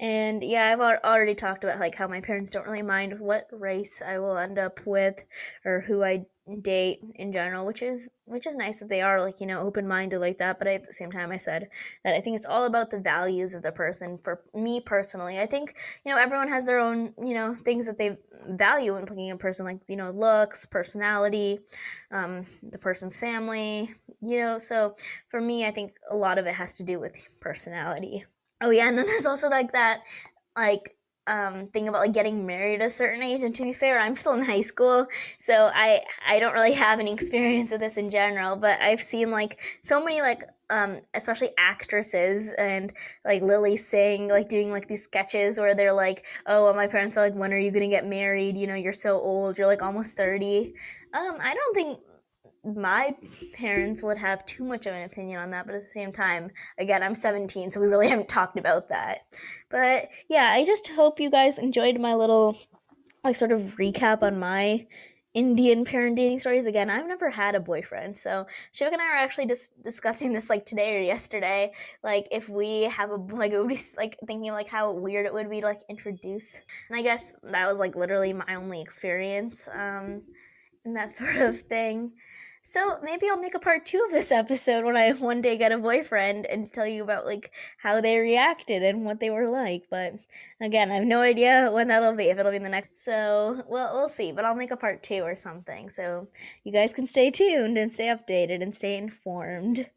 And 0.00 0.42
yeah, 0.42 0.64
I've 0.72 0.80
already 0.80 1.34
talked 1.34 1.62
about 1.62 1.78
like 1.78 1.94
how 1.94 2.08
my 2.08 2.20
parents 2.22 2.50
don't 2.50 2.66
really 2.66 2.82
mind 2.82 3.20
what 3.20 3.46
race 3.52 4.00
I 4.04 4.18
will 4.18 4.38
end 4.38 4.58
up 4.58 4.80
with 4.86 5.22
or 5.64 5.80
who 5.80 6.02
I 6.02 6.24
date 6.62 7.00
in 7.16 7.32
general, 7.32 7.66
which 7.66 7.82
is 7.82 8.08
which 8.24 8.46
is 8.46 8.56
nice 8.56 8.80
that 8.80 8.88
they 8.88 9.02
are 9.02 9.20
like, 9.20 9.40
you 9.40 9.46
know, 9.46 9.60
open-minded 9.60 10.18
like 10.18 10.38
that, 10.38 10.58
but 10.58 10.68
at 10.68 10.84
the 10.86 10.92
same 10.92 11.12
time 11.12 11.30
I 11.30 11.36
said 11.36 11.68
that 12.02 12.14
I 12.14 12.20
think 12.20 12.36
it's 12.36 12.46
all 12.46 12.64
about 12.64 12.90
the 12.90 12.98
values 12.98 13.54
of 13.54 13.62
the 13.62 13.72
person 13.72 14.18
for 14.18 14.40
me 14.54 14.80
personally. 14.80 15.38
I 15.38 15.46
think, 15.46 15.74
you 16.04 16.12
know, 16.12 16.18
everyone 16.18 16.48
has 16.48 16.64
their 16.66 16.80
own, 16.80 17.12
you 17.22 17.34
know, 17.34 17.54
things 17.54 17.86
that 17.86 17.98
they 17.98 18.16
value 18.48 18.94
when 18.94 19.04
looking 19.04 19.28
at 19.28 19.34
a 19.34 19.38
person 19.38 19.66
like, 19.66 19.80
you 19.86 19.96
know, 19.96 20.12
looks, 20.12 20.64
personality, 20.64 21.58
um, 22.10 22.42
the 22.62 22.78
person's 22.78 23.20
family, 23.20 23.90
you 24.22 24.38
know. 24.38 24.58
So 24.58 24.94
for 25.28 25.40
me, 25.40 25.66
I 25.66 25.70
think 25.72 25.98
a 26.10 26.16
lot 26.16 26.38
of 26.38 26.46
it 26.46 26.54
has 26.54 26.74
to 26.78 26.84
do 26.84 26.98
with 26.98 27.14
personality. 27.40 28.24
Oh 28.60 28.70
yeah, 28.70 28.88
and 28.88 28.98
then 28.98 29.06
there's 29.06 29.26
also 29.26 29.48
like 29.48 29.72
that 29.72 30.02
like 30.56 30.96
um 31.26 31.68
thing 31.68 31.88
about 31.88 32.00
like 32.00 32.12
getting 32.12 32.46
married 32.46 32.80
at 32.80 32.86
a 32.86 32.90
certain 32.90 33.22
age 33.22 33.42
and 33.42 33.54
to 33.54 33.62
be 33.62 33.72
fair 33.72 34.00
i'm 34.00 34.16
still 34.16 34.32
in 34.32 34.42
high 34.42 34.62
school 34.62 35.06
so 35.38 35.70
i 35.74 36.00
i 36.26 36.38
don't 36.40 36.54
really 36.54 36.72
have 36.72 36.98
any 36.98 37.12
experience 37.12 37.70
with 37.70 37.80
this 37.80 37.98
in 37.98 38.10
general 38.10 38.56
but 38.56 38.80
i've 38.80 39.02
seen 39.02 39.30
like 39.30 39.60
so 39.82 40.02
many 40.02 40.22
like 40.22 40.44
um 40.70 40.98
especially 41.14 41.50
actresses 41.58 42.52
and 42.56 42.92
like 43.24 43.42
Lilly 43.42 43.76
Singh 43.76 44.28
like 44.28 44.48
doing 44.48 44.70
like 44.70 44.88
these 44.88 45.04
sketches 45.04 45.58
where 45.58 45.74
they're 45.74 45.92
like 45.92 46.24
oh 46.46 46.64
well, 46.64 46.74
my 46.74 46.86
parents 46.86 47.18
are 47.18 47.24
like 47.24 47.34
when 47.34 47.52
are 47.52 47.58
you 47.58 47.70
gonna 47.72 47.88
get 47.88 48.06
married? 48.06 48.56
You 48.56 48.68
know 48.68 48.76
you're 48.76 48.92
so 48.92 49.20
old 49.20 49.58
you're 49.58 49.66
like 49.66 49.82
almost 49.82 50.16
30 50.16 50.72
um 51.12 51.38
i 51.42 51.54
don't 51.54 51.74
think 51.74 51.98
my 52.64 53.14
parents 53.54 54.02
would 54.02 54.18
have 54.18 54.44
too 54.46 54.64
much 54.64 54.86
of 54.86 54.94
an 54.94 55.04
opinion 55.04 55.40
on 55.40 55.50
that, 55.50 55.66
but 55.66 55.74
at 55.74 55.82
the 55.82 55.88
same 55.90 56.12
time, 56.12 56.50
again, 56.78 57.02
I'm 57.02 57.14
17, 57.14 57.70
so 57.70 57.80
we 57.80 57.86
really 57.86 58.08
haven't 58.10 58.28
talked 58.28 58.58
about 58.58 58.88
that. 58.88 59.20
But 59.70 60.08
yeah, 60.28 60.50
I 60.52 60.64
just 60.64 60.88
hope 60.88 61.20
you 61.20 61.30
guys 61.30 61.58
enjoyed 61.58 61.98
my 61.98 62.14
little, 62.14 62.56
like, 63.24 63.36
sort 63.36 63.52
of 63.52 63.76
recap 63.76 64.22
on 64.22 64.38
my 64.38 64.86
Indian 65.32 65.84
parent 65.84 66.16
dating 66.16 66.40
stories. 66.40 66.66
Again, 66.66 66.90
I've 66.90 67.06
never 67.06 67.30
had 67.30 67.54
a 67.54 67.60
boyfriend, 67.60 68.16
so 68.16 68.46
Shivak 68.74 68.92
and 68.92 69.00
I 69.00 69.06
are 69.06 69.16
actually 69.16 69.46
just 69.46 69.80
discussing 69.82 70.32
this 70.32 70.50
like 70.50 70.64
today 70.64 70.96
or 70.96 71.00
yesterday. 71.00 71.72
Like, 72.02 72.26
if 72.32 72.48
we 72.48 72.82
have 72.84 73.10
a 73.10 73.14
like, 73.34 73.52
it 73.52 73.58
would 73.58 73.68
be 73.68 73.78
like 73.96 74.18
thinking 74.26 74.52
like 74.52 74.68
how 74.68 74.92
weird 74.92 75.26
it 75.26 75.32
would 75.32 75.48
be 75.48 75.60
to 75.60 75.66
like 75.66 75.78
introduce. 75.88 76.60
And 76.88 76.98
I 76.98 77.02
guess 77.02 77.32
that 77.44 77.68
was 77.68 77.78
like 77.78 77.94
literally 77.94 78.32
my 78.32 78.56
only 78.56 78.80
experience, 78.82 79.68
um, 79.68 80.22
and 80.84 80.96
that 80.96 81.08
sort 81.10 81.36
of 81.36 81.56
thing. 81.56 82.12
So 82.70 83.00
maybe 83.02 83.26
I'll 83.28 83.36
make 83.36 83.56
a 83.56 83.58
part 83.58 83.84
two 83.84 84.00
of 84.06 84.12
this 84.12 84.30
episode 84.30 84.84
when 84.84 84.96
I 84.96 85.10
one 85.18 85.42
day 85.42 85.56
get 85.56 85.72
a 85.72 85.78
boyfriend 85.78 86.46
and 86.46 86.72
tell 86.72 86.86
you 86.86 87.02
about 87.02 87.26
like 87.26 87.50
how 87.78 88.00
they 88.00 88.16
reacted 88.16 88.84
and 88.84 89.04
what 89.04 89.18
they 89.18 89.28
were 89.28 89.48
like. 89.48 89.88
But 89.90 90.24
again, 90.60 90.92
I 90.92 90.94
have 90.94 91.04
no 91.04 91.20
idea 91.20 91.68
when 91.72 91.88
that'll 91.88 92.14
be. 92.14 92.30
If 92.30 92.38
it'll 92.38 92.52
be 92.52 92.58
in 92.58 92.62
the 92.62 92.68
next, 92.68 93.04
so 93.04 93.64
well, 93.66 93.92
we'll 93.92 94.08
see. 94.08 94.30
But 94.30 94.44
I'll 94.44 94.54
make 94.54 94.70
a 94.70 94.76
part 94.76 95.02
two 95.02 95.22
or 95.22 95.34
something. 95.34 95.90
So 95.90 96.28
you 96.62 96.70
guys 96.70 96.94
can 96.94 97.08
stay 97.08 97.32
tuned 97.32 97.76
and 97.76 97.92
stay 97.92 98.06
updated 98.06 98.62
and 98.62 98.72
stay 98.72 98.96
informed. 98.96 99.90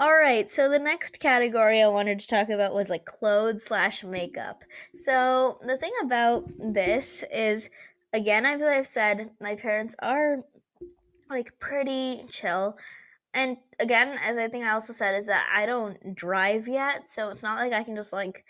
All 0.00 0.16
right, 0.16 0.50
so 0.50 0.68
the 0.68 0.80
next 0.80 1.20
category 1.20 1.80
I 1.80 1.86
wanted 1.86 2.18
to 2.18 2.26
talk 2.26 2.48
about 2.48 2.74
was 2.74 2.90
like 2.90 3.04
clothes 3.04 3.62
slash 3.62 4.02
makeup. 4.02 4.64
So 4.94 5.60
the 5.64 5.76
thing 5.76 5.92
about 6.02 6.50
this 6.58 7.22
is, 7.32 7.70
again, 8.12 8.46
as 8.46 8.64
I've 8.64 8.86
said, 8.88 9.30
my 9.40 9.54
parents 9.54 9.94
are 10.00 10.42
like 11.30 11.58
pretty 11.58 12.24
chill. 12.30 12.78
And 13.32 13.56
again, 13.80 14.16
as 14.22 14.36
I 14.36 14.48
think 14.48 14.64
I 14.64 14.72
also 14.72 14.92
said, 14.92 15.14
is 15.16 15.26
that 15.26 15.48
I 15.52 15.66
don't 15.66 16.14
drive 16.14 16.68
yet, 16.68 17.08
so 17.08 17.28
it's 17.28 17.42
not 17.42 17.58
like 17.58 17.72
I 17.72 17.82
can 17.82 17.96
just 17.96 18.12
like 18.12 18.44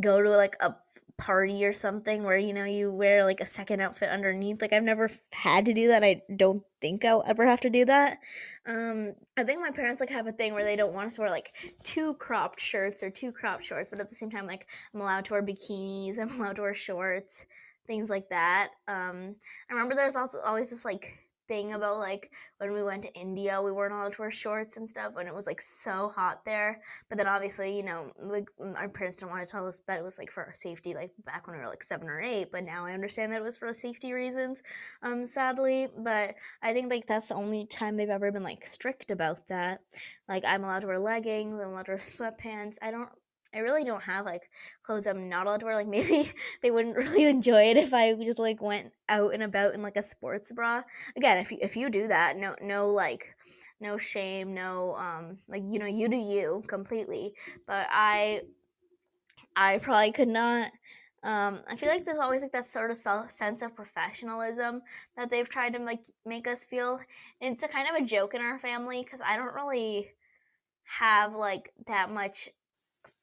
go 0.00 0.22
to 0.22 0.30
like 0.30 0.56
a 0.60 0.74
party 1.20 1.66
or 1.66 1.72
something 1.72 2.24
where 2.24 2.38
you 2.38 2.54
know 2.54 2.64
you 2.64 2.90
wear 2.90 3.24
like 3.24 3.40
a 3.40 3.46
second 3.46 3.80
outfit 3.80 4.08
underneath. 4.08 4.62
Like 4.62 4.72
i've 4.72 4.82
never 4.82 5.10
had 5.32 5.66
to 5.66 5.74
do 5.74 5.88
that. 5.88 6.02
I 6.02 6.22
don't 6.34 6.62
think 6.80 7.04
i'll 7.04 7.22
ever 7.26 7.46
have 7.46 7.60
to 7.60 7.70
do 7.70 7.84
that. 7.84 8.18
Um 8.66 9.12
i 9.36 9.44
think 9.44 9.60
my 9.60 9.70
parents 9.70 10.00
like 10.00 10.10
have 10.10 10.26
a 10.26 10.32
thing 10.32 10.54
where 10.54 10.64
they 10.64 10.76
don't 10.76 10.94
want 10.94 11.08
us 11.08 11.16
to 11.16 11.20
wear 11.20 11.30
like 11.30 11.52
two 11.82 12.14
cropped 12.14 12.58
shirts 12.58 13.02
or 13.02 13.10
two 13.10 13.32
cropped 13.32 13.64
shorts 13.64 13.90
but 13.90 14.00
at 14.00 14.08
the 14.08 14.14
same 14.14 14.30
time 14.30 14.46
like 14.46 14.66
i'm 14.94 15.00
allowed 15.00 15.26
to 15.26 15.34
wear 15.34 15.42
bikinis 15.42 16.18
i'm 16.20 16.30
allowed 16.40 16.56
to 16.56 16.62
wear 16.62 16.74
shorts 16.74 17.44
things 17.86 18.08
like 18.08 18.28
that. 18.30 18.70
Um 18.88 19.36
i 19.68 19.74
remember 19.74 19.94
there's 19.94 20.16
also 20.16 20.40
always 20.40 20.70
this 20.70 20.84
like 20.86 21.12
thing 21.50 21.72
about 21.72 21.98
like 21.98 22.30
when 22.58 22.72
we 22.72 22.82
went 22.82 23.02
to 23.02 23.12
India, 23.14 23.60
we 23.60 23.72
weren't 23.72 23.92
allowed 23.92 24.12
to 24.12 24.22
wear 24.22 24.30
shorts 24.30 24.76
and 24.76 24.88
stuff, 24.88 25.14
and 25.18 25.28
it 25.28 25.34
was 25.34 25.48
like 25.48 25.60
so 25.60 26.08
hot 26.08 26.44
there. 26.44 26.80
But 27.08 27.18
then 27.18 27.26
obviously, 27.26 27.76
you 27.76 27.82
know, 27.82 28.12
like 28.22 28.48
our 28.76 28.88
parents 28.88 29.16
didn't 29.16 29.32
want 29.32 29.44
to 29.44 29.50
tell 29.50 29.66
us 29.66 29.82
that 29.88 29.98
it 29.98 30.04
was 30.04 30.16
like 30.16 30.30
for 30.30 30.44
our 30.44 30.54
safety, 30.54 30.94
like 30.94 31.10
back 31.26 31.46
when 31.46 31.56
we 31.56 31.62
were 31.62 31.68
like 31.68 31.82
seven 31.82 32.08
or 32.08 32.20
eight. 32.20 32.52
But 32.52 32.64
now 32.64 32.86
I 32.86 32.92
understand 32.92 33.32
that 33.32 33.40
it 33.40 33.44
was 33.44 33.58
for 33.58 33.72
safety 33.72 34.12
reasons, 34.12 34.62
um, 35.02 35.24
sadly. 35.24 35.88
But 35.98 36.36
I 36.62 36.72
think 36.72 36.88
like 36.88 37.06
that's 37.08 37.28
the 37.28 37.34
only 37.34 37.66
time 37.66 37.96
they've 37.96 38.08
ever 38.08 38.30
been 38.30 38.44
like 38.44 38.64
strict 38.64 39.10
about 39.10 39.48
that. 39.48 39.80
Like 40.28 40.44
I'm 40.46 40.62
allowed 40.62 40.80
to 40.80 40.86
wear 40.86 41.00
leggings, 41.00 41.52
I'm 41.52 41.70
allowed 41.70 41.86
to 41.86 41.92
wear 41.92 41.98
sweatpants. 41.98 42.76
I 42.80 42.92
don't 42.92 43.10
I 43.54 43.58
really 43.58 43.84
don't 43.84 44.02
have 44.02 44.24
like 44.24 44.48
clothes 44.82 45.06
I'm 45.06 45.28
not 45.28 45.46
allowed 45.46 45.60
to 45.60 45.66
wear. 45.66 45.74
Like 45.74 45.86
maybe 45.88 46.30
they 46.62 46.70
wouldn't 46.70 46.96
really 46.96 47.24
enjoy 47.24 47.64
it 47.64 47.76
if 47.76 47.92
I 47.92 48.14
just 48.14 48.38
like 48.38 48.62
went 48.62 48.92
out 49.08 49.34
and 49.34 49.42
about 49.42 49.74
in 49.74 49.82
like 49.82 49.96
a 49.96 50.02
sports 50.02 50.52
bra. 50.52 50.82
Again, 51.16 51.38
if 51.38 51.50
you 51.52 51.58
if 51.60 51.76
you 51.76 51.90
do 51.90 52.08
that, 52.08 52.36
no 52.36 52.54
no 52.60 52.88
like 52.90 53.34
no 53.80 53.96
shame, 53.96 54.54
no 54.54 54.94
um 54.96 55.38
like 55.48 55.62
you 55.66 55.78
know 55.78 55.86
you 55.86 56.08
do 56.08 56.16
you 56.16 56.62
completely. 56.66 57.34
But 57.66 57.86
I 57.90 58.42
I 59.56 59.78
probably 59.78 60.12
could 60.12 60.28
not. 60.28 60.70
Um, 61.22 61.60
I 61.68 61.76
feel 61.76 61.90
like 61.90 62.04
there's 62.04 62.18
always 62.18 62.40
like 62.40 62.52
that 62.52 62.64
sort 62.64 62.90
of 62.90 62.96
self 62.96 63.30
sense 63.30 63.60
of 63.60 63.74
professionalism 63.74 64.80
that 65.16 65.28
they've 65.28 65.48
tried 65.48 65.74
to 65.74 65.80
like 65.80 66.04
make 66.24 66.48
us 66.48 66.64
feel. 66.64 66.98
And 67.40 67.52
it's 67.52 67.62
a 67.62 67.68
kind 67.68 67.88
of 67.88 68.00
a 68.00 68.06
joke 68.06 68.34
in 68.34 68.40
our 68.40 68.58
family 68.58 69.02
because 69.02 69.20
I 69.20 69.36
don't 69.36 69.54
really 69.54 70.08
have 70.84 71.34
like 71.34 71.72
that 71.86 72.10
much 72.10 72.48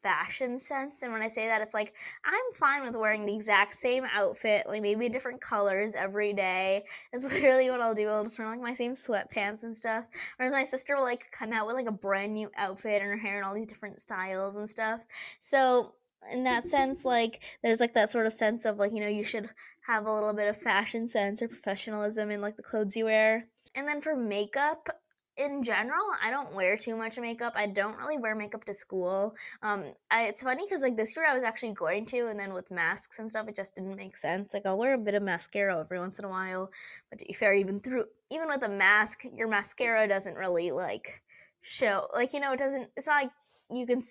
fashion 0.04 0.60
sense. 0.60 1.04
And 1.04 1.12
when 1.12 1.22
I 1.22 1.28
say 1.28 1.48
that, 1.48 1.62
it's 1.62 1.74
like 1.74 1.94
I'm 2.26 2.54
fine 2.54 2.84
with 2.84 2.96
wearing 2.96 3.26
the 3.26 3.36
exact 3.36 3.74
same 3.74 4.06
outfit, 4.14 4.68
like 4.68 4.82
maybe 4.82 5.10
different 5.10 5.42
colors 5.42 5.96
every 5.96 6.34
day. 6.34 6.86
It's 7.14 7.24
literally 7.32 7.70
what 7.70 7.82
I'll 7.82 7.94
do. 7.94 8.08
I'll 8.08 8.24
just 8.24 8.38
wear 8.40 8.50
like 8.50 8.62
my 8.62 8.74
same 8.74 8.94
sweatpants 8.94 9.64
and 9.64 9.76
stuff. 9.76 10.06
Whereas 10.38 10.54
my 10.54 10.64
sister 10.64 10.96
will 10.96 11.04
like 11.04 11.30
come 11.32 11.54
out 11.54 11.68
with 11.68 11.76
like 11.76 11.88
a 11.88 11.92
brand 11.92 12.34
new 12.34 12.50
outfit 12.58 13.02
and 13.02 13.12
her 13.12 13.18
hair 13.18 13.38
and 13.38 13.46
all 13.46 13.54
these 13.54 13.68
different 13.68 14.00
styles 14.00 14.56
and 14.56 14.70
stuff. 14.70 15.02
So 15.42 15.94
in 16.32 16.44
that 16.44 16.68
sense, 16.68 17.06
like 17.06 17.44
there's 17.64 17.80
like 17.80 17.94
that 17.94 18.10
sort 18.10 18.26
of 18.26 18.34
sense 18.34 18.66
of 18.66 18.78
like, 18.78 18.92
you 18.94 19.00
know, 19.00 19.08
you 19.08 19.24
should 19.24 19.50
have 19.88 20.06
a 20.06 20.14
little 20.14 20.34
bit 20.34 20.48
of 20.48 20.58
fashion 20.58 21.08
sense 21.08 21.42
or 21.42 21.48
professionalism 21.48 22.32
in 22.32 22.42
like 22.42 22.56
the 22.56 22.64
clothes 22.64 22.96
you 22.96 23.06
wear. 23.06 23.48
And 23.76 23.88
then 23.88 24.02
for 24.02 24.16
makeup, 24.16 24.90
in 25.38 25.64
general, 25.64 26.04
I 26.24 26.30
don't 26.30 26.54
wear 26.54 26.78
too 26.78 26.96
much 26.96 27.20
makeup. 27.20 27.54
I 27.56 27.68
don't 27.68 27.98
really 27.98 28.18
wear 28.18 28.36
makeup 28.36 28.66
to 28.66 28.74
school. 28.74 29.36
Um, 29.62 29.94
I, 30.10 30.28
it's 30.28 30.42
funny 30.42 30.66
because 30.66 30.82
like 30.82 30.98
this 30.98 31.16
year 31.16 31.26
I 31.28 31.34
was 31.34 31.44
actually 31.44 31.74
going 31.74 32.06
to, 32.08 32.28
and 32.28 32.40
then 32.40 32.54
with 32.54 32.72
masks 32.72 33.20
and 33.20 33.30
stuff, 33.30 33.48
it 33.48 33.56
just 33.56 33.76
didn't 33.76 33.96
make 33.96 34.18
sense. 34.18 34.54
Like 34.54 34.66
I'll 34.66 34.78
wear 34.78 34.94
a 34.94 34.98
bit 34.98 35.14
of 35.14 35.24
mascara 35.24 35.80
every 35.80 36.00
once 36.00 36.20
in 36.20 36.26
a 36.26 36.30
while, 36.30 36.72
but 37.10 37.20
to 37.20 37.26
be 37.26 37.34
fair, 37.34 37.54
even 37.54 37.80
through 37.80 38.06
even 38.32 38.48
with 38.48 38.64
a 38.64 38.70
mask, 38.70 39.22
your 39.36 39.48
mascara 39.48 40.08
doesn't 40.08 40.36
really 40.36 40.72
like 40.72 41.22
show. 41.62 42.08
Like 42.14 42.34
you 42.34 42.40
know, 42.40 42.54
it 42.54 42.60
doesn't. 42.60 42.90
It's 42.96 43.08
not 43.08 43.24
like 43.24 43.32
you 43.72 43.86
can 43.86 44.02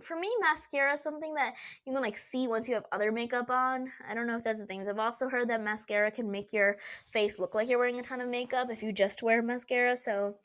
for 0.00 0.18
me, 0.18 0.30
mascara 0.40 0.94
is 0.94 1.02
something 1.02 1.34
that 1.34 1.54
you 1.84 1.92
can 1.92 2.02
like 2.02 2.16
see 2.16 2.48
once 2.48 2.68
you 2.68 2.74
have 2.74 2.86
other 2.92 3.12
makeup 3.12 3.50
on. 3.50 3.90
I 4.08 4.14
don't 4.14 4.26
know 4.26 4.36
if 4.36 4.44
that's 4.44 4.60
the 4.60 4.66
things. 4.66 4.88
I've 4.88 4.98
also 4.98 5.28
heard 5.28 5.48
that 5.48 5.62
mascara 5.62 6.10
can 6.10 6.30
make 6.30 6.52
your 6.52 6.76
face 7.10 7.38
look 7.38 7.54
like 7.54 7.68
you're 7.68 7.78
wearing 7.78 7.98
a 7.98 8.02
ton 8.02 8.20
of 8.20 8.28
makeup 8.28 8.68
if 8.70 8.82
you 8.82 8.92
just 8.92 9.22
wear 9.22 9.42
mascara. 9.42 9.96
So 9.96 10.36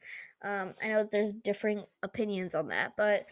um, 0.41 0.73
I 0.81 0.89
know 0.89 0.97
that 0.99 1.11
there's 1.11 1.33
different 1.33 1.85
opinions 2.03 2.55
on 2.55 2.67
that, 2.67 2.93
but 2.97 3.25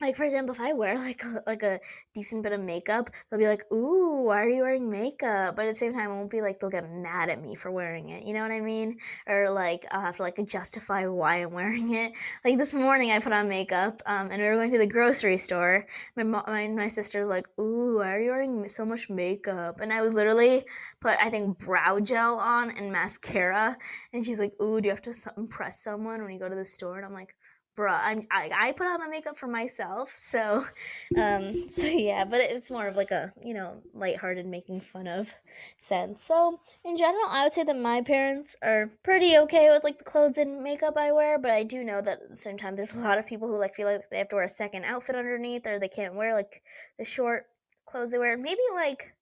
like 0.00 0.16
for 0.16 0.24
example, 0.24 0.54
if 0.54 0.60
I 0.60 0.72
wear 0.72 0.98
like 1.08 1.22
a, 1.24 1.42
like 1.46 1.62
a 1.62 1.80
decent 2.14 2.42
bit 2.42 2.52
of 2.52 2.60
makeup, 2.60 3.10
they'll 3.30 3.38
be 3.38 3.46
like, 3.46 3.70
"Ooh, 3.72 4.24
why 4.26 4.42
are 4.42 4.48
you 4.48 4.62
wearing 4.62 4.90
makeup?" 4.90 5.56
But 5.56 5.66
at 5.66 5.68
the 5.68 5.74
same 5.74 5.92
time, 5.92 6.10
it 6.10 6.14
won't 6.14 6.30
be 6.30 6.42
like 6.42 6.60
they'll 6.60 6.70
get 6.70 6.90
mad 6.90 7.30
at 7.30 7.40
me 7.40 7.54
for 7.54 7.70
wearing 7.70 8.10
it. 8.10 8.24
You 8.24 8.34
know 8.34 8.42
what 8.42 8.50
I 8.50 8.60
mean? 8.60 8.98
Or 9.26 9.50
like 9.50 9.84
I'll 9.90 10.00
have 10.00 10.16
to 10.16 10.22
like 10.22 10.38
justify 10.46 11.06
why 11.06 11.42
I'm 11.42 11.52
wearing 11.60 11.94
it. 11.94 12.12
Like 12.44 12.58
this 12.58 12.74
morning, 12.74 13.12
I 13.12 13.20
put 13.20 13.32
on 13.32 13.48
makeup, 13.48 14.02
um, 14.06 14.30
and 14.30 14.40
we 14.42 14.48
were 14.48 14.56
going 14.56 14.72
to 14.72 14.78
the 14.78 14.86
grocery 14.86 15.36
store. 15.38 15.86
My 16.16 16.24
mom, 16.24 16.44
my 16.46 16.66
my 16.68 16.88
sister's 16.88 17.28
like, 17.28 17.46
"Ooh, 17.58 17.98
why 17.98 18.14
are 18.14 18.20
you 18.20 18.30
wearing 18.30 18.68
so 18.68 18.84
much 18.84 19.08
makeup?" 19.10 19.80
And 19.80 19.92
I 19.92 20.02
was 20.02 20.14
literally 20.14 20.64
put 21.00 21.16
I 21.20 21.30
think 21.30 21.58
brow 21.58 22.00
gel 22.00 22.36
on 22.38 22.70
and 22.76 22.92
mascara, 22.92 23.76
and 24.12 24.24
she's 24.24 24.40
like, 24.40 24.52
"Ooh, 24.60 24.80
do 24.80 24.86
you 24.88 24.90
have 24.90 25.02
to 25.02 25.14
impress 25.36 25.80
someone 25.82 26.22
when 26.22 26.32
you 26.32 26.38
go 26.38 26.48
to 26.48 26.54
the 26.56 26.64
store?" 26.64 26.96
And 26.96 27.06
I'm 27.06 27.14
like 27.14 27.34
bruh 27.76 28.00
I'm, 28.02 28.26
I, 28.30 28.50
I 28.54 28.72
put 28.72 28.86
on 28.86 29.00
the 29.00 29.08
makeup 29.08 29.36
for 29.36 29.46
myself 29.46 30.12
so 30.14 30.64
um 31.18 31.68
so 31.68 31.86
yeah 31.86 32.24
but 32.24 32.40
it's 32.40 32.70
more 32.70 32.86
of 32.86 32.96
like 32.96 33.10
a 33.10 33.32
you 33.44 33.54
know 33.54 33.82
lighthearted 33.92 34.46
making 34.46 34.80
fun 34.80 35.06
of 35.06 35.34
sense 35.78 36.22
so 36.22 36.60
in 36.84 36.96
general 36.96 37.26
i 37.28 37.44
would 37.44 37.52
say 37.52 37.64
that 37.64 37.76
my 37.76 38.02
parents 38.02 38.56
are 38.62 38.90
pretty 39.02 39.36
okay 39.36 39.70
with 39.70 39.84
like 39.84 39.98
the 39.98 40.04
clothes 40.04 40.38
and 40.38 40.62
makeup 40.62 40.96
i 40.96 41.12
wear 41.12 41.38
but 41.38 41.50
i 41.50 41.62
do 41.62 41.84
know 41.84 42.00
that 42.00 42.22
at 42.22 42.28
the 42.30 42.36
same 42.36 42.56
time 42.56 42.76
there's 42.76 42.94
a 42.94 42.98
lot 42.98 43.18
of 43.18 43.26
people 43.26 43.48
who 43.48 43.58
like 43.58 43.74
feel 43.74 43.88
like 43.88 44.08
they 44.10 44.18
have 44.18 44.28
to 44.28 44.36
wear 44.36 44.44
a 44.44 44.48
second 44.48 44.84
outfit 44.84 45.16
underneath 45.16 45.66
or 45.66 45.78
they 45.78 45.88
can't 45.88 46.14
wear 46.14 46.34
like 46.34 46.62
the 46.98 47.04
short 47.04 47.46
clothes 47.86 48.10
they 48.10 48.18
wear. 48.18 48.36
Maybe 48.36 48.62
like 48.74 49.14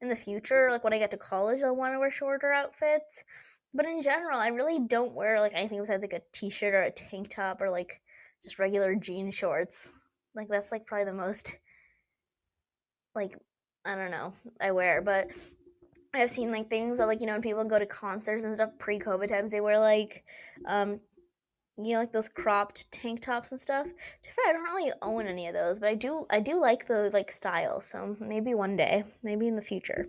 in 0.00 0.08
the 0.08 0.16
future 0.16 0.68
like 0.70 0.84
when 0.84 0.92
i 0.92 0.98
get 0.98 1.10
to 1.10 1.16
college 1.16 1.60
i'll 1.62 1.74
want 1.74 1.92
to 1.92 1.98
wear 1.98 2.10
shorter 2.10 2.52
outfits 2.52 3.24
but 3.78 3.86
in 3.86 4.02
general, 4.02 4.40
I 4.40 4.48
really 4.48 4.80
don't 4.80 5.14
wear 5.14 5.40
like 5.40 5.52
anything 5.54 5.78
besides 5.78 6.02
like 6.02 6.12
a 6.12 6.20
t-shirt 6.32 6.74
or 6.74 6.82
a 6.82 6.90
tank 6.90 7.28
top 7.30 7.60
or 7.60 7.70
like 7.70 8.00
just 8.42 8.58
regular 8.58 8.96
jean 8.96 9.30
shorts. 9.30 9.92
Like 10.34 10.48
that's 10.48 10.72
like 10.72 10.84
probably 10.84 11.04
the 11.04 11.12
most 11.12 11.56
like 13.14 13.38
I 13.84 13.94
don't 13.94 14.10
know 14.10 14.32
I 14.60 14.72
wear, 14.72 15.00
but 15.00 15.28
I've 16.12 16.28
seen 16.28 16.50
like 16.50 16.68
things 16.68 16.98
that 16.98 17.06
like 17.06 17.20
you 17.20 17.26
know 17.28 17.34
when 17.34 17.40
people 17.40 17.62
go 17.62 17.78
to 17.78 17.86
concerts 17.86 18.42
and 18.42 18.52
stuff 18.52 18.70
pre-COVID 18.80 19.28
times 19.28 19.52
they 19.52 19.60
wear 19.60 19.78
like 19.78 20.24
um 20.66 20.98
you 21.80 21.92
know 21.92 22.00
like 22.00 22.12
those 22.12 22.28
cropped 22.28 22.90
tank 22.90 23.20
tops 23.20 23.52
and 23.52 23.60
stuff. 23.60 23.86
To 23.86 24.32
fair, 24.32 24.48
I 24.48 24.52
don't 24.52 24.62
really 24.64 24.92
own 25.02 25.26
any 25.26 25.46
of 25.46 25.54
those, 25.54 25.78
but 25.78 25.88
I 25.88 25.94
do 25.94 26.26
I 26.30 26.40
do 26.40 26.60
like 26.60 26.86
the 26.86 27.10
like 27.12 27.30
style. 27.30 27.80
So 27.80 28.16
maybe 28.20 28.54
one 28.54 28.76
day, 28.76 29.04
maybe 29.22 29.46
in 29.46 29.56
the 29.56 29.62
future. 29.62 30.08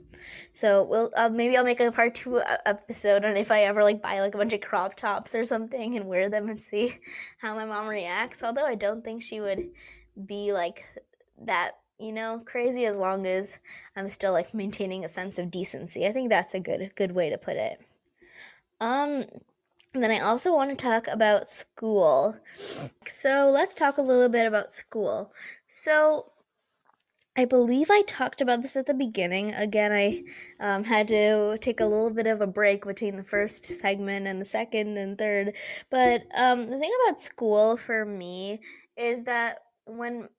So 0.53 0.84
we'll 0.84 1.12
uh, 1.15 1.29
maybe 1.29 1.58
I'll 1.58 1.63
make 1.63 1.79
a 1.79 1.91
part 1.91 2.15
two 2.15 2.41
episode 2.65 3.25
on 3.25 3.38
if 3.38 3.51
I 3.51 3.62
ever 3.62 3.84
like 3.84 4.01
buy 4.01 4.19
like 4.19 4.36
a 4.36 4.38
bunch 4.38 4.53
of 4.53 4.62
crop 4.62 4.95
tops 4.95 5.36
or 5.36 5.43
something 5.43 5.95
and 5.95 6.08
wear 6.08 6.29
them 6.29 6.49
and 6.49 6.62
see 6.62 6.97
how 7.38 7.53
my 7.53 7.65
mom 7.65 7.88
reacts. 7.88 8.43
Although 8.43 8.65
I 8.65 8.75
don't 8.75 9.03
think 9.03 9.21
she 9.21 9.39
would 9.39 9.69
be 10.25 10.51
like 10.51 10.86
that 11.45 11.77
you 11.99 12.12
know 12.13 12.41
crazy 12.45 12.86
as 12.86 12.97
long 12.97 13.25
as 13.25 13.60
i'm 13.95 14.08
still 14.08 14.32
like 14.32 14.53
maintaining 14.53 15.03
a 15.03 15.08
sense 15.08 15.38
of 15.38 15.51
decency 15.51 16.08
i 16.08 16.12
think 16.12 16.29
that's 16.29 16.53
a 16.53 16.60
good 16.60 16.91
good 16.95 17.12
way 17.12 17.29
to 17.29 17.38
put 17.38 17.55
it 17.55 17.79
um 18.82 19.25
and 19.93 20.04
then 20.04 20.12
I 20.12 20.19
also 20.19 20.54
want 20.54 20.69
to 20.69 20.75
talk 20.75 21.08
about 21.08 21.49
school. 21.49 22.36
So 23.08 23.49
let's 23.52 23.75
talk 23.75 23.97
a 23.97 24.04
little 24.04 24.30
bit 24.30 24.45
about 24.45 24.73
school. 24.73 25.34
So 25.67 26.32
I 27.36 27.45
believe 27.45 27.89
I 27.89 28.04
talked 28.06 28.41
about 28.41 28.62
this 28.62 28.75
at 28.75 28.86
the 28.86 28.93
beginning. 28.93 29.54
Again, 29.54 29.91
I 29.91 30.23
um, 30.60 30.84
had 30.84 31.08
to 31.08 31.58
take 31.60 31.80
a 31.80 31.86
little 31.86 32.10
bit 32.10 32.28
of 32.28 32.41
a 32.41 32.47
break 32.47 32.86
between 32.86 33.15
the 33.15 33.23
first 33.23 33.65
segment 33.65 34.28
and 34.28 34.41
the 34.41 34.45
second 34.45 34.97
and 34.97 35.17
third. 35.17 35.54
But 35.89 36.23
um, 36.36 36.69
the 36.69 36.78
thing 36.78 36.91
about 37.08 37.21
school 37.21 37.78
for 37.78 38.06
me 38.06 38.60
is 38.97 39.23
that 39.23 39.60
when 39.86 40.30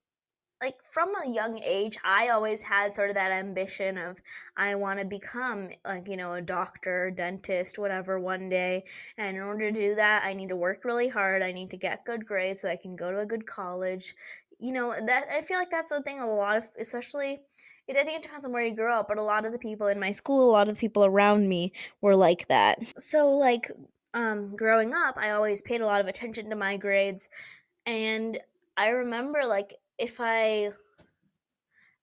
like 0.60 0.82
from 0.82 1.10
a 1.24 1.28
young 1.28 1.58
age 1.62 1.96
i 2.04 2.28
always 2.28 2.60
had 2.60 2.94
sort 2.94 3.08
of 3.08 3.14
that 3.14 3.32
ambition 3.32 3.96
of 3.96 4.20
i 4.56 4.74
want 4.74 4.98
to 4.98 5.04
become 5.04 5.70
like 5.86 6.08
you 6.08 6.16
know 6.16 6.34
a 6.34 6.42
doctor 6.42 7.10
dentist 7.10 7.78
whatever 7.78 8.20
one 8.20 8.48
day. 8.48 8.84
And 9.16 9.36
in 9.36 9.42
order 9.42 9.70
to 9.70 9.80
do 9.80 9.94
that 9.94 10.22
i 10.24 10.32
need 10.32 10.50
to 10.50 10.56
work 10.56 10.84
really 10.84 11.08
hard. 11.08 11.42
I 11.42 11.52
need 11.52 11.70
to 11.70 11.76
get 11.76 12.04
good 12.04 12.26
grades 12.26 12.60
so 12.60 12.68
i 12.68 12.76
can 12.76 12.96
go 12.96 13.10
to 13.10 13.20
a 13.20 13.26
good 13.26 13.46
college. 13.46 14.14
You 14.58 14.72
know 14.72 14.90
that 14.90 15.26
i 15.32 15.42
feel 15.42 15.58
like 15.58 15.70
that's 15.70 15.90
the 15.90 16.02
thing 16.02 16.20
a 16.20 16.26
lot 16.26 16.56
of 16.56 16.68
especially 16.78 17.40
it, 17.88 17.96
I 17.96 18.04
think 18.04 18.18
it 18.18 18.22
depends 18.22 18.44
on 18.44 18.52
where 18.52 18.62
you 18.62 18.74
grow 18.74 18.94
up, 19.00 19.08
but 19.08 19.18
a 19.18 19.22
lot 19.22 19.44
of 19.44 19.50
the 19.50 19.58
people 19.58 19.88
in 19.88 19.98
my 19.98 20.12
school, 20.12 20.48
a 20.48 20.52
lot 20.52 20.68
of 20.68 20.76
the 20.76 20.78
people 20.78 21.04
around 21.04 21.48
me 21.48 21.72
were 22.00 22.14
like 22.14 22.46
that. 22.46 22.78
So, 22.98 23.30
like, 23.30 23.72
um, 24.14 24.54
growing 24.54 24.94
up, 24.94 25.16
I 25.18 25.30
always 25.30 25.60
paid 25.60 25.80
a 25.80 25.86
lot 25.86 26.00
of 26.00 26.06
attention 26.06 26.50
to 26.50 26.56
my 26.56 26.76
grades, 26.76 27.28
and 27.86 28.38
I 28.76 28.90
remember 28.90 29.44
like 29.44 29.74
if 30.00 30.20
I 30.20 30.72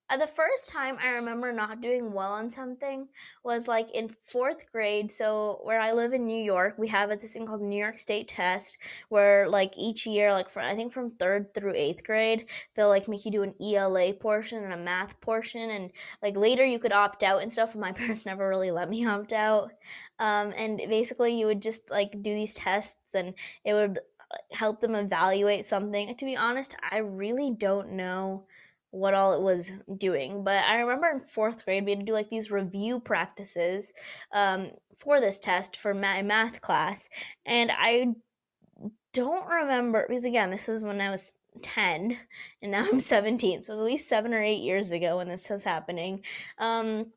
uh, 0.10 0.16
the 0.16 0.28
first 0.28 0.70
time 0.70 0.98
I 1.04 1.10
remember 1.16 1.52
not 1.52 1.82
doing 1.82 2.14
well 2.14 2.32
on 2.32 2.50
something 2.50 3.10
was 3.44 3.68
like 3.68 3.92
in 3.92 4.08
fourth 4.08 4.72
grade. 4.72 5.12
So 5.12 5.60
where 5.64 5.82
I 5.82 5.92
live 5.92 6.14
in 6.14 6.26
New 6.26 6.42
York, 6.42 6.76
we 6.78 6.88
have 6.88 7.10
this 7.10 7.34
thing 7.34 7.46
called 7.46 7.62
New 7.62 7.78
York 7.78 8.00
State 8.00 8.30
Test, 8.30 8.78
where 9.10 9.50
like 9.50 9.74
each 9.78 10.06
year, 10.06 10.32
like 10.32 10.50
for 10.50 10.62
I 10.62 10.76
think 10.76 10.94
from 10.94 11.12
third 11.12 11.54
through 11.54 11.74
eighth 11.76 12.06
grade, 12.06 12.50
they'll 12.76 12.88
like 12.88 13.10
make 13.10 13.26
you 13.26 13.32
do 13.32 13.44
an 13.44 13.54
ELA 13.62 14.14
portion 14.14 14.64
and 14.64 14.72
a 14.72 14.78
math 14.78 15.20
portion, 15.20 15.72
and 15.72 15.92
like 16.22 16.38
later 16.38 16.64
you 16.64 16.80
could 16.80 16.94
opt 16.94 17.24
out 17.24 17.42
and 17.42 17.52
stuff. 17.52 17.74
But 17.74 17.82
my 17.82 17.92
parents 17.94 18.26
never 18.26 18.48
really 18.48 18.72
let 18.72 18.90
me 18.90 19.06
opt 19.06 19.34
out. 19.34 19.74
Um, 20.20 20.54
and 20.56 20.78
basically, 20.78 21.38
you 21.38 21.48
would 21.48 21.62
just 21.62 21.92
like 21.92 22.12
do 22.22 22.34
these 22.34 22.54
tests, 22.54 23.14
and 23.14 23.34
it 23.66 23.74
would 23.74 24.00
help 24.52 24.80
them 24.82 24.96
evaluate 24.96 25.66
something. 25.66 26.16
To 26.16 26.26
be 26.26 26.36
honest, 26.36 26.76
I 26.90 26.98
really 26.98 27.52
don't 27.52 27.94
know 27.94 28.46
what 28.92 29.14
all 29.14 29.34
it 29.34 29.42
was 29.42 29.72
doing, 29.98 30.44
but 30.44 30.64
I 30.64 30.78
remember 30.80 31.10
in 31.10 31.20
fourth 31.20 31.66
grade 31.66 31.86
we 31.86 31.92
had 31.92 32.00
to 32.00 32.06
do 32.06 32.14
like 32.14 32.30
these 32.30 32.52
review 32.52 33.00
practices 33.00 33.94
um, 34.34 34.72
for 34.98 35.20
this 35.20 35.40
test 35.40 35.78
for 35.78 35.94
my 35.94 36.22
math 36.22 36.62
class, 36.62 37.10
and 37.46 37.72
I 37.72 38.16
don't 39.14 39.48
remember 39.48 40.06
because 40.08 40.26
again, 40.26 40.52
this 40.52 40.68
was 40.68 40.84
when 40.84 41.02
I 41.02 41.10
was 41.10 41.34
10 41.62 42.18
and 42.62 42.72
now 42.72 42.86
I'm 42.88 43.00
17, 43.00 43.64
so 43.64 43.72
it 43.72 43.74
was 43.74 43.80
at 43.80 43.86
least 43.86 44.08
seven 44.08 44.34
or 44.34 44.42
eight 44.42 44.62
years 44.62 44.92
ago 44.92 45.18
when 45.18 45.28
this 45.28 45.50
was 45.50 45.64
happening. 45.64 46.24
Um, 46.60 47.08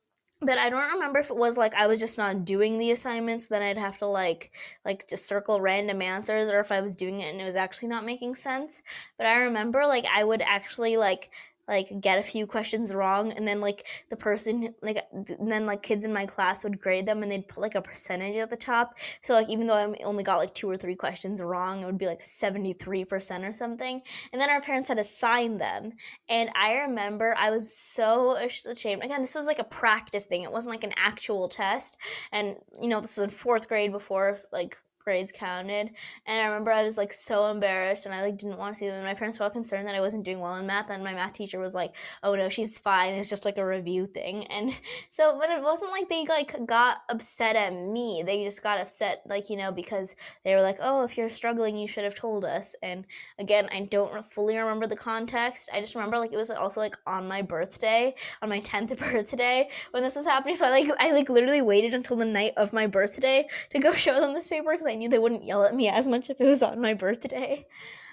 but 0.40 0.58
I 0.58 0.70
don't 0.70 0.92
remember 0.92 1.18
if 1.18 1.30
it 1.30 1.36
was 1.36 1.58
like 1.58 1.74
I 1.74 1.86
was 1.86 2.00
just 2.00 2.16
not 2.18 2.44
doing 2.44 2.78
the 2.78 2.90
assignments, 2.92 3.48
then 3.48 3.62
I'd 3.62 3.76
have 3.78 3.98
to 3.98 4.06
like 4.06 4.50
like 4.84 5.06
just 5.08 5.26
circle 5.26 5.60
random 5.60 6.00
answers, 6.02 6.48
or 6.48 6.60
if 6.60 6.72
I 6.72 6.80
was 6.80 6.96
doing 6.96 7.20
it 7.20 7.32
and 7.32 7.40
it 7.40 7.44
was 7.44 7.56
actually 7.56 7.88
not 7.88 8.04
making 8.04 8.34
sense. 8.36 8.82
But 9.18 9.26
I 9.26 9.36
remember 9.38 9.86
like 9.86 10.06
I 10.12 10.24
would 10.24 10.42
actually 10.42 10.96
like 10.96 11.30
like 11.70 12.00
get 12.00 12.18
a 12.18 12.22
few 12.22 12.46
questions 12.46 12.92
wrong 12.92 13.32
and 13.32 13.46
then 13.46 13.60
like 13.60 13.86
the 14.10 14.16
person 14.16 14.74
like 14.82 15.06
then 15.40 15.66
like 15.66 15.82
kids 15.82 16.04
in 16.04 16.12
my 16.12 16.26
class 16.26 16.64
would 16.64 16.80
grade 16.80 17.06
them 17.06 17.22
and 17.22 17.30
they'd 17.30 17.46
put 17.46 17.62
like 17.62 17.76
a 17.76 17.80
percentage 17.80 18.36
at 18.36 18.50
the 18.50 18.56
top. 18.56 18.98
So 19.22 19.34
like 19.34 19.48
even 19.48 19.68
though 19.68 19.76
i 19.76 20.02
only 20.04 20.24
got 20.24 20.38
like 20.38 20.52
two 20.52 20.68
or 20.68 20.76
three 20.76 20.96
questions 20.96 21.40
wrong 21.40 21.82
it 21.82 21.86
would 21.86 21.96
be 21.96 22.06
like 22.06 22.22
73% 22.22 23.48
or 23.48 23.52
something. 23.52 24.02
And 24.32 24.42
then 24.42 24.50
our 24.50 24.60
parents 24.60 24.88
had 24.88 24.98
to 24.98 25.04
sign 25.04 25.58
them. 25.58 25.92
And 26.28 26.50
i 26.56 26.74
remember 26.74 27.34
i 27.38 27.50
was 27.50 27.72
so 27.72 28.32
ashamed. 28.32 29.04
Again 29.04 29.20
this 29.20 29.36
was 29.36 29.46
like 29.46 29.60
a 29.60 29.64
practice 29.64 30.24
thing. 30.24 30.42
It 30.42 30.52
wasn't 30.52 30.74
like 30.74 30.84
an 30.84 30.94
actual 30.96 31.48
test. 31.48 31.96
And 32.32 32.56
you 32.82 32.88
know 32.88 33.00
this 33.00 33.16
was 33.16 33.24
in 33.24 33.30
fourth 33.30 33.68
grade 33.68 33.92
before 33.92 34.36
like 34.52 34.76
grades 35.04 35.32
counted. 35.32 35.90
And 36.26 36.42
i 36.42 36.46
remember 36.46 36.72
i 36.72 36.82
was 36.82 36.98
like 36.98 37.12
so 37.12 37.46
embarrassed 37.46 38.06
and 38.06 38.14
i 38.14 38.22
like 38.22 38.38
didn't 38.38 38.58
want 38.58 38.74
to 38.74 38.78
see 38.78 38.86
them 38.86 38.96
and 38.96 39.04
my 39.04 39.14
parents 39.14 39.38
were 39.38 39.44
all 39.44 39.50
concerned 39.50 39.88
that 39.88 39.94
i 39.94 40.00
wasn't 40.00 40.24
doing 40.24 40.40
well 40.40 40.54
in 40.56 40.66
math 40.66 40.90
and 40.90 41.02
my 41.02 41.14
math 41.14 41.32
teacher 41.32 41.58
was 41.58 41.74
like 41.74 41.94
oh 42.22 42.34
no 42.34 42.48
she's 42.48 42.78
fine 42.78 43.14
it's 43.14 43.30
just 43.30 43.44
like 43.44 43.58
a 43.58 43.66
review 43.66 44.06
thing. 44.06 44.46
And 44.46 44.74
so 45.10 45.38
but 45.38 45.50
it 45.50 45.62
wasn't 45.62 45.92
like 45.92 46.08
they 46.08 46.24
like 46.26 46.66
got 46.66 46.98
upset 47.08 47.56
at 47.56 47.74
me 47.74 48.22
they 48.24 48.44
just 48.44 48.62
got 48.62 48.80
upset 48.80 49.22
like 49.26 49.50
you 49.50 49.56
know 49.56 49.72
because 49.72 50.14
they 50.44 50.54
were 50.54 50.62
like 50.62 50.78
oh 50.80 51.04
if 51.04 51.16
you're 51.16 51.30
struggling 51.30 51.76
you 51.76 51.88
should 51.88 52.04
have 52.04 52.14
told 52.14 52.44
us. 52.44 52.74
And 52.82 53.06
again 53.38 53.68
i 53.72 53.80
don't 53.80 54.24
fully 54.24 54.56
remember 54.56 54.86
the 54.86 54.96
context 54.96 55.70
i 55.72 55.78
just 55.80 55.94
remember 55.94 56.18
like 56.18 56.32
it 56.32 56.36
was 56.36 56.50
also 56.50 56.80
like 56.80 56.96
on 57.06 57.26
my 57.26 57.42
birthday 57.42 58.14
on 58.42 58.48
my 58.48 58.60
10th 58.60 58.96
birthday 59.12 59.68
when 59.90 60.02
this 60.02 60.16
was 60.16 60.24
happening 60.24 60.54
so 60.54 60.66
i 60.66 60.70
like 60.70 60.88
i 60.98 61.12
like 61.12 61.28
literally 61.28 61.62
waited 61.62 61.94
until 61.94 62.16
the 62.16 62.24
night 62.24 62.52
of 62.56 62.72
my 62.72 62.86
birthday 62.86 63.46
to 63.70 63.78
go 63.78 63.94
show 63.94 64.20
them 64.20 64.34
this 64.34 64.48
paper 64.48 64.70
because 64.70 64.86
I 64.90 64.94
knew 64.94 65.08
they 65.08 65.18
wouldn't 65.18 65.44
yell 65.44 65.64
at 65.64 65.74
me 65.74 65.88
as 65.88 66.08
much 66.08 66.30
if 66.30 66.40
it 66.40 66.46
was 66.46 66.62
on 66.62 66.80
my 66.80 66.94
birthday. 66.94 67.66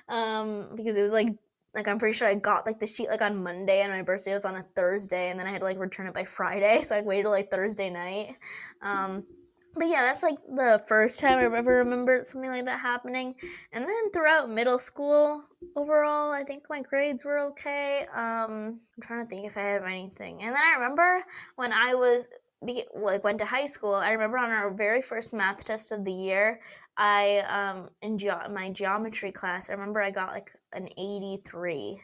Um, 0.07 0.69
because 0.75 0.95
it 0.95 1.01
was 1.01 1.11
like 1.11 1.29
like 1.75 1.87
I'm 1.87 1.99
pretty 1.99 2.17
sure 2.17 2.27
I 2.27 2.33
got 2.33 2.65
like 2.65 2.79
the 2.79 2.87
sheet 2.87 3.09
like 3.09 3.21
on 3.21 3.43
Monday 3.43 3.81
and 3.81 3.91
my 3.91 4.01
birthday 4.01 4.33
was 4.33 4.45
on 4.45 4.55
a 4.55 4.63
Thursday 4.75 5.29
and 5.29 5.39
then 5.39 5.45
I 5.47 5.51
had 5.51 5.59
to 5.59 5.65
like 5.65 5.79
return 5.79 6.07
it 6.07 6.13
by 6.13 6.23
Friday. 6.23 6.81
So 6.87 6.95
I 6.95 7.01
waited 7.01 7.29
like 7.29 7.51
Thursday 7.51 7.89
night. 7.89 8.35
Um 8.81 9.25
but 9.77 9.87
yeah, 9.87 10.01
that's 10.01 10.23
like 10.23 10.37
the 10.47 10.81
first 10.87 11.19
time 11.19 11.37
I've 11.37 11.53
ever 11.53 11.77
remembered 11.77 12.25
something 12.25 12.49
like 12.49 12.65
that 12.65 12.79
happening. 12.79 13.35
And 13.71 13.87
then 13.87 14.11
throughout 14.11 14.49
middle 14.49 14.79
school, 14.79 15.43
overall, 15.75 16.31
I 16.31 16.43
think 16.43 16.63
my 16.67 16.81
grades 16.81 17.23
were 17.23 17.39
okay. 17.51 18.07
Um, 18.11 18.79
I'm 18.95 19.01
trying 19.03 19.23
to 19.23 19.29
think 19.29 19.45
if 19.45 19.55
I 19.55 19.61
had 19.61 19.83
anything. 19.83 20.41
And 20.41 20.55
then 20.55 20.63
I 20.63 20.79
remember 20.79 21.23
when 21.57 21.71
I 21.73 21.93
was 21.93 22.27
like 22.61 23.23
went 23.23 23.39
to 23.39 23.45
high 23.45 23.65
school, 23.67 23.95
I 23.95 24.11
remember 24.11 24.37
on 24.37 24.49
our 24.51 24.71
very 24.71 25.01
first 25.01 25.33
math 25.33 25.63
test 25.63 25.91
of 25.91 26.05
the 26.05 26.11
year, 26.11 26.59
I 26.97 27.39
um 27.49 27.89
in 28.01 28.17
ge- 28.17 28.49
my 28.51 28.69
geometry 28.71 29.31
class, 29.31 29.69
I 29.69 29.73
remember 29.73 30.01
I 30.01 30.11
got 30.11 30.31
like 30.31 30.51
an 30.73 30.87
83 30.97 32.01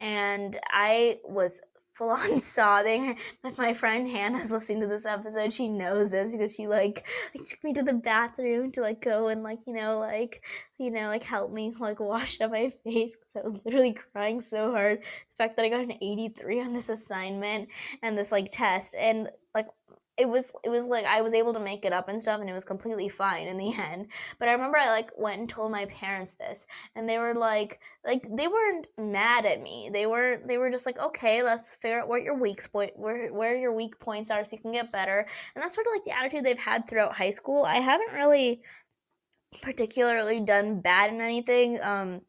and 0.00 0.56
I 0.70 1.18
was 1.24 1.60
full 1.96 2.10
on 2.10 2.40
sobbing. 2.40 3.18
My 3.58 3.72
friend 3.72 4.08
Hannah's 4.08 4.52
listening 4.52 4.80
to 4.80 4.86
this 4.86 5.06
episode. 5.06 5.52
She 5.52 5.68
knows 5.68 6.10
this 6.10 6.32
because 6.32 6.54
she 6.54 6.66
like, 6.66 7.06
like 7.34 7.46
took 7.46 7.64
me 7.64 7.72
to 7.74 7.82
the 7.82 7.94
bathroom 7.94 8.70
to 8.72 8.82
like 8.82 9.00
go 9.00 9.28
and 9.28 9.42
like 9.42 9.60
you 9.66 9.74
know 9.74 9.98
like 9.98 10.44
you 10.78 10.90
know 10.90 11.08
like 11.08 11.24
help 11.24 11.52
me 11.52 11.72
like 11.78 12.00
wash 12.00 12.40
up 12.40 12.50
my 12.50 12.68
face 12.84 13.16
because 13.16 13.36
I 13.36 13.40
was 13.40 13.58
literally 13.64 13.92
crying 13.92 14.40
so 14.40 14.72
hard. 14.72 15.00
The 15.00 15.36
fact 15.36 15.56
that 15.56 15.64
I 15.64 15.68
got 15.68 15.80
an 15.80 15.94
83 16.00 16.62
on 16.62 16.72
this 16.72 16.88
assignment 16.88 17.68
and 18.02 18.16
this 18.16 18.32
like 18.32 18.48
test 18.50 18.94
and 18.98 19.30
like 19.54 19.66
it 20.16 20.28
was 20.28 20.52
it 20.64 20.70
was 20.70 20.86
like 20.86 21.04
I 21.04 21.20
was 21.20 21.34
able 21.34 21.52
to 21.52 21.60
make 21.60 21.84
it 21.84 21.92
up 21.92 22.08
and 22.08 22.20
stuff 22.20 22.40
and 22.40 22.48
it 22.48 22.54
was 22.54 22.64
completely 22.64 23.08
fine 23.08 23.48
in 23.48 23.58
the 23.58 23.74
end. 23.78 24.08
But 24.38 24.48
I 24.48 24.52
remember 24.52 24.78
I 24.78 24.88
like 24.88 25.10
went 25.16 25.40
and 25.40 25.48
told 25.48 25.72
my 25.72 25.84
parents 25.86 26.34
this 26.34 26.66
and 26.94 27.08
they 27.08 27.18
were 27.18 27.34
like 27.34 27.80
like 28.04 28.26
they 28.34 28.48
weren't 28.48 28.86
mad 28.98 29.44
at 29.46 29.62
me. 29.62 29.90
They 29.92 30.06
were 30.06 30.40
they 30.46 30.58
were 30.58 30.70
just 30.70 30.86
like, 30.86 30.98
"Okay, 30.98 31.42
let's 31.42 31.74
figure 31.76 32.00
out 32.00 32.08
what 32.08 32.22
your 32.22 32.34
weak 32.34 32.60
point 32.72 32.92
where 32.96 33.32
where 33.32 33.56
your 33.56 33.72
weak 33.72 33.98
points 33.98 34.30
are 34.30 34.44
so 34.44 34.56
you 34.56 34.62
can 34.62 34.72
get 34.72 34.92
better." 34.92 35.26
And 35.54 35.62
that's 35.62 35.74
sort 35.74 35.86
of 35.86 35.92
like 35.92 36.04
the 36.04 36.18
attitude 36.18 36.44
they've 36.44 36.58
had 36.58 36.88
throughout 36.88 37.16
high 37.16 37.30
school. 37.30 37.64
I 37.64 37.76
haven't 37.76 38.12
really 38.14 38.62
particularly 39.62 40.40
done 40.40 40.80
bad 40.80 41.12
in 41.12 41.20
anything. 41.20 41.80
Um 41.82 42.22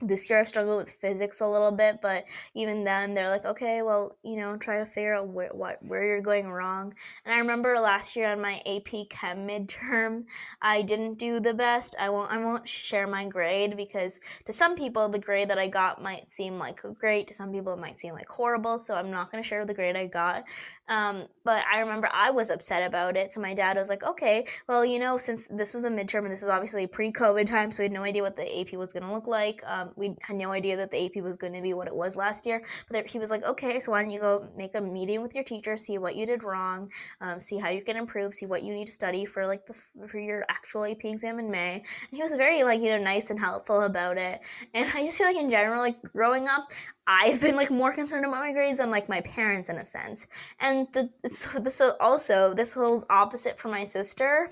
this 0.00 0.30
year 0.30 0.38
I 0.38 0.44
struggled 0.44 0.78
with 0.78 0.90
physics 0.90 1.40
a 1.40 1.48
little 1.48 1.72
bit, 1.72 2.00
but 2.00 2.24
even 2.54 2.84
then 2.84 3.14
they're 3.14 3.28
like, 3.28 3.44
okay, 3.44 3.82
well, 3.82 4.16
you 4.22 4.36
know, 4.36 4.56
try 4.56 4.78
to 4.78 4.86
figure 4.86 5.14
out 5.14 5.28
where 5.28 5.50
what 5.52 5.82
where 5.82 6.04
you're 6.04 6.20
going 6.20 6.48
wrong. 6.48 6.94
And 7.24 7.34
I 7.34 7.38
remember 7.38 7.78
last 7.78 8.16
year 8.16 8.30
on 8.30 8.40
my 8.40 8.62
AP 8.66 9.08
Chem 9.10 9.46
midterm, 9.46 10.24
I 10.62 10.82
didn't 10.82 11.18
do 11.18 11.40
the 11.40 11.54
best. 11.54 11.96
I 11.98 12.08
won't 12.10 12.30
I 12.30 12.38
won't 12.38 12.68
share 12.68 13.06
my 13.06 13.26
grade 13.26 13.76
because 13.76 14.20
to 14.46 14.52
some 14.52 14.76
people 14.76 15.08
the 15.08 15.18
grade 15.18 15.50
that 15.50 15.58
I 15.58 15.68
got 15.68 16.02
might 16.02 16.30
seem 16.30 16.58
like 16.58 16.80
great. 16.98 17.26
To 17.28 17.34
some 17.34 17.52
people 17.52 17.74
it 17.74 17.80
might 17.80 17.98
seem 17.98 18.14
like 18.14 18.28
horrible. 18.28 18.78
So 18.78 18.94
I'm 18.94 19.10
not 19.10 19.30
to 19.42 19.48
share 19.48 19.64
the 19.64 19.74
grade 19.74 19.96
I 19.96 20.06
got. 20.06 20.44
Um, 20.88 21.26
but 21.44 21.64
I 21.72 21.80
remember 21.80 22.08
I 22.12 22.30
was 22.30 22.50
upset 22.50 22.82
about 22.82 23.16
it. 23.16 23.30
So 23.30 23.40
my 23.40 23.54
dad 23.54 23.76
was 23.76 23.88
like, 23.88 24.02
okay, 24.02 24.44
well, 24.68 24.84
you 24.84 24.98
know, 24.98 25.18
since 25.18 25.46
this 25.48 25.72
was 25.72 25.84
a 25.84 25.88
midterm 25.88 26.24
and 26.24 26.32
this 26.32 26.42
was 26.42 26.50
obviously 26.50 26.86
pre-COVID 26.88 27.46
time, 27.46 27.70
so 27.70 27.78
we 27.78 27.84
had 27.84 27.92
no 27.92 28.02
idea 28.02 28.22
what 28.22 28.36
the 28.36 28.60
AP 28.60 28.72
was 28.72 28.92
to 28.92 29.12
look 29.12 29.28
like. 29.28 29.62
Um, 29.66 29.89
we 29.96 30.16
had 30.22 30.36
no 30.36 30.52
idea 30.52 30.76
that 30.76 30.90
the 30.90 31.04
AP 31.04 31.22
was 31.22 31.36
going 31.36 31.52
to 31.52 31.62
be 31.62 31.74
what 31.74 31.86
it 31.86 31.94
was 31.94 32.16
last 32.16 32.46
year. 32.46 32.62
But 32.88 32.94
there, 32.94 33.04
he 33.06 33.18
was 33.18 33.30
like, 33.30 33.44
okay, 33.44 33.80
so 33.80 33.92
why 33.92 34.02
don't 34.02 34.10
you 34.10 34.20
go 34.20 34.48
make 34.56 34.74
a 34.74 34.80
meeting 34.80 35.22
with 35.22 35.34
your 35.34 35.44
teacher, 35.44 35.76
see 35.76 35.98
what 35.98 36.16
you 36.16 36.26
did 36.26 36.44
wrong, 36.44 36.90
um, 37.20 37.40
see 37.40 37.58
how 37.58 37.68
you 37.68 37.82
can 37.82 37.96
improve, 37.96 38.34
see 38.34 38.46
what 38.46 38.62
you 38.62 38.74
need 38.74 38.86
to 38.86 38.92
study 38.92 39.24
for 39.24 39.46
like 39.46 39.66
the 39.66 39.74
for 40.08 40.18
your 40.18 40.44
actual 40.48 40.84
AP 40.84 41.04
exam 41.04 41.38
in 41.38 41.50
May. 41.50 41.74
And 41.76 42.12
he 42.12 42.22
was 42.22 42.34
very 42.34 42.62
like 42.62 42.80
you 42.80 42.88
know 42.88 42.98
nice 42.98 43.30
and 43.30 43.38
helpful 43.38 43.82
about 43.82 44.18
it. 44.18 44.40
And 44.74 44.88
I 44.94 45.04
just 45.04 45.18
feel 45.18 45.26
like 45.26 45.36
in 45.36 45.50
general, 45.50 45.80
like 45.80 46.00
growing 46.02 46.48
up, 46.48 46.70
I've 47.12 47.40
been 47.40 47.56
like 47.56 47.72
more 47.72 47.92
concerned 47.92 48.24
about 48.24 48.38
my 48.38 48.52
grades 48.52 48.78
than 48.78 48.92
like 48.92 49.08
my 49.08 49.20
parents 49.22 49.68
in 49.68 49.76
a 49.76 49.84
sense. 49.84 50.28
And 50.60 50.86
the 50.92 51.10
so 51.26 51.58
this 51.58 51.82
also 51.98 52.54
this 52.54 52.74
holds 52.74 53.04
opposite 53.10 53.58
for 53.58 53.66
my 53.66 53.82
sister. 53.82 54.48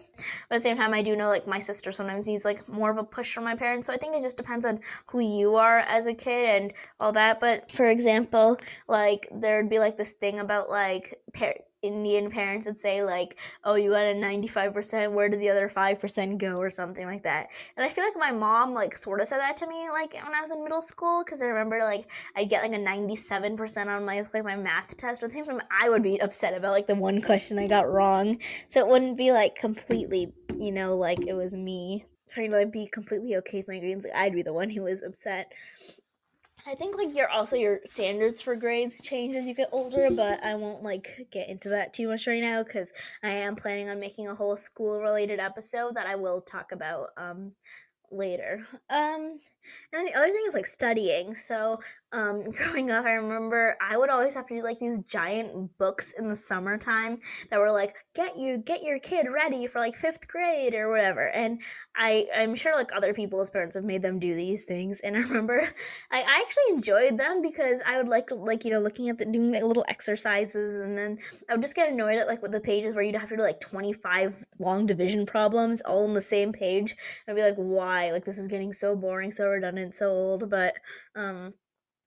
But 0.49 0.57
at 0.57 0.59
the 0.59 0.61
same 0.63 0.77
time 0.77 0.93
I 0.93 1.03
do 1.03 1.15
know 1.15 1.29
like 1.29 1.47
my 1.47 1.61
sister 1.61 1.93
sometimes 1.93 2.27
needs 2.27 2.45
like 2.45 2.69
more 2.69 2.91
of 2.91 2.99
a 2.99 3.05
push 3.05 3.33
from 3.33 3.45
my 3.45 3.55
parents. 3.55 3.87
So 3.87 3.93
I 3.93 3.97
think 3.97 4.17
it 4.17 4.25
just 4.25 4.37
depends 4.37 4.67
on 4.67 4.81
who 5.07 5.21
you 5.21 5.55
are 5.55 5.79
as 5.79 6.07
a 6.07 6.15
kid 6.15 6.63
and 6.63 6.73
all 6.99 7.13
that. 7.13 7.39
But 7.39 7.71
for 7.71 7.87
example, 7.87 8.59
like 8.89 9.29
there'd 9.31 9.71
be 9.71 9.79
like 9.79 9.97
this 9.97 10.15
thing 10.15 10.41
about 10.41 10.69
like 10.69 11.21
par- 11.33 11.55
Indian 11.83 12.31
parents 12.31 12.67
would 12.67 12.79
say 12.79 13.03
like, 13.03 13.39
"Oh, 13.65 13.75
you 13.75 13.91
got 13.91 14.05
a 14.05 14.15
95%, 14.15 15.13
where 15.13 15.29
did 15.29 15.41
the 15.41 15.51
other 15.51 15.69
5% 15.69 16.39
go?" 16.39 16.59
or 16.59 16.71
something 16.71 17.07
like 17.07 17.23
that. 17.23 17.49
And 17.77 17.85
I 17.85 17.89
feel 17.89 18.05
like 18.05 18.17
my 18.17 18.33
mom 18.33 18.75
like 18.75 18.97
sort 18.97 19.21
of 19.21 19.27
said 19.27 19.41
that 19.41 19.57
to 19.59 19.67
me 19.67 19.89
like 19.91 20.15
when 20.15 20.35
I 20.35 20.41
was 20.41 20.51
in 20.51 20.63
middle 20.63 20.83
school 20.83 21.25
cuz 21.25 21.43
I 21.43 21.47
remember 21.47 21.79
like 21.79 22.11
I'd 22.37 22.51
get 22.51 22.63
like 22.63 22.73
a 22.73 22.79
97% 22.79 23.89
on 23.89 24.05
my 24.05 24.25
like 24.35 24.45
my 24.45 24.57
math 24.57 24.97
test, 24.97 25.21
same 25.31 25.45
time 25.45 25.61
I 25.71 25.89
would 25.89 26.03
be 26.03 26.21
upset 26.21 26.55
about 26.55 26.73
like 26.73 26.87
the 26.87 26.95
one 26.95 27.21
question 27.23 27.59
I 27.59 27.67
got 27.69 27.91
wrong. 27.91 28.39
So 28.69 28.81
it 28.81 28.89
wouldn't 28.89 29.17
be 29.17 29.33
like 29.33 29.55
completely, 29.55 30.33
you 30.59 30.73
know, 30.73 30.97
like 30.97 31.27
it 31.27 31.35
was 31.35 31.55
me 31.55 32.07
trying 32.29 32.51
to 32.51 32.59
like 32.59 32.73
be 32.73 32.87
completely 32.87 33.37
okay 33.37 33.59
with 33.59 33.69
my 33.69 33.79
grades. 33.79 34.05
Like 34.05 34.17
I'd 34.17 34.35
be 34.35 34.43
the 34.43 34.53
one 34.53 34.71
who 34.71 34.83
was 34.83 35.03
upset. 35.03 35.53
I 36.69 36.75
think 36.75 36.99
like 36.99 37.17
your 37.17 37.31
also 37.31 37.57
your 37.57 37.81
standards 37.87 38.43
for 38.43 38.55
grades 38.55 39.01
change 39.01 39.37
as 39.37 39.49
you 39.49 39.55
get 39.55 39.71
older, 39.73 40.11
but 40.11 40.45
I 40.45 40.55
won't 40.55 40.83
like 40.83 41.27
get 41.31 41.49
into 41.49 41.71
that 41.71 41.95
too 41.95 42.09
much 42.09 42.27
right 42.27 42.43
now 42.43 42.63
because 42.63 42.93
I 43.23 43.31
am 43.31 43.57
planning 43.57 43.89
on 43.89 43.99
making 43.99 44.29
a 44.29 44.35
whole 44.35 44.55
school 44.55 45.01
related 45.01 45.41
episode 45.41 45.97
that 45.97 46.07
I 46.07 46.17
will 46.17 46.43
talk 46.43 46.73
about 46.73 47.09
um 47.17 47.53
later. 48.11 48.67
Um 48.91 49.39
and 49.93 50.07
the 50.07 50.15
other 50.15 50.27
thing 50.27 50.45
is 50.47 50.55
like 50.55 50.67
studying. 50.67 51.35
So 51.35 51.79
um, 52.13 52.51
growing 52.51 52.91
up, 52.91 53.05
I 53.05 53.13
remember 53.13 53.77
I 53.81 53.97
would 53.97 54.11
always 54.11 54.35
have 54.35 54.47
to 54.47 54.57
do 54.57 54.63
like 54.63 54.79
these 54.79 54.99
giant 55.01 55.77
books 55.79 56.13
in 56.13 56.29
the 56.29 56.37
summertime 56.37 57.19
that 57.51 57.61
were 57.61 57.71
like, 57.71 57.97
get 58.15 58.39
you, 58.39 58.59
get 58.59 58.83
your 58.83 58.99
kid 58.99 59.27
ready 59.33 59.67
for 59.67 59.79
like 59.79 59.95
fifth 59.95 60.27
grade 60.29 60.75
or 60.75 60.91
whatever. 60.91 61.29
And 61.29 61.61
I, 61.97 62.27
I'm 62.35 62.55
sure 62.55 62.75
like 62.75 62.95
other 62.95 63.13
people's 63.13 63.51
parents 63.51 63.75
have 63.75 63.85
made 63.85 64.03
them 64.03 64.19
do 64.19 64.35
these 64.35 64.65
things. 64.65 65.01
And 65.01 65.17
I 65.19 65.21
remember 65.21 65.69
I, 66.11 66.21
I 66.21 66.45
actually 66.45 66.75
enjoyed 66.75 67.19
them 67.19 67.43
because 67.43 67.83
I 67.87 67.99
would 67.99 68.09
like, 68.09 68.31
like, 68.31 68.65
you 68.65 68.71
know, 68.71 68.81
looking 68.81 69.09
at 69.09 69.19
the, 69.19 69.27
doing 69.27 69.53
like 69.53 69.63
little 69.63 69.85
exercises 69.89 70.79
and 70.79 70.97
then 70.97 71.19
I 71.49 71.55
would 71.55 71.63
just 71.63 71.77
get 71.77 71.91
annoyed 71.91 72.19
at 72.19 72.27
like 72.27 72.43
with 72.43 72.53
the 72.53 72.61
pages 72.61 72.95
where 72.95 73.05
you'd 73.05 73.17
have 73.17 73.29
to 73.29 73.37
do 73.37 73.43
like 73.43 73.61
25 73.61 74.45
long 74.59 74.87
division 74.87 75.27
problems 75.27 75.81
all 75.83 76.05
on 76.07 76.15
the 76.15 76.23
same 76.23 76.53
page. 76.53 76.97
I'd 77.27 77.37
be 77.37 77.43
like, 77.43 77.57
why? 77.57 78.11
Like, 78.13 78.25
this 78.25 78.39
is 78.39 78.49
getting 78.49 78.73
so 78.73 78.97
boring, 78.97 79.31
so 79.31 79.58
redundant, 79.59 79.95
so 79.95 80.09
old. 80.11 80.49
But, 80.51 80.75
um, 81.15 81.55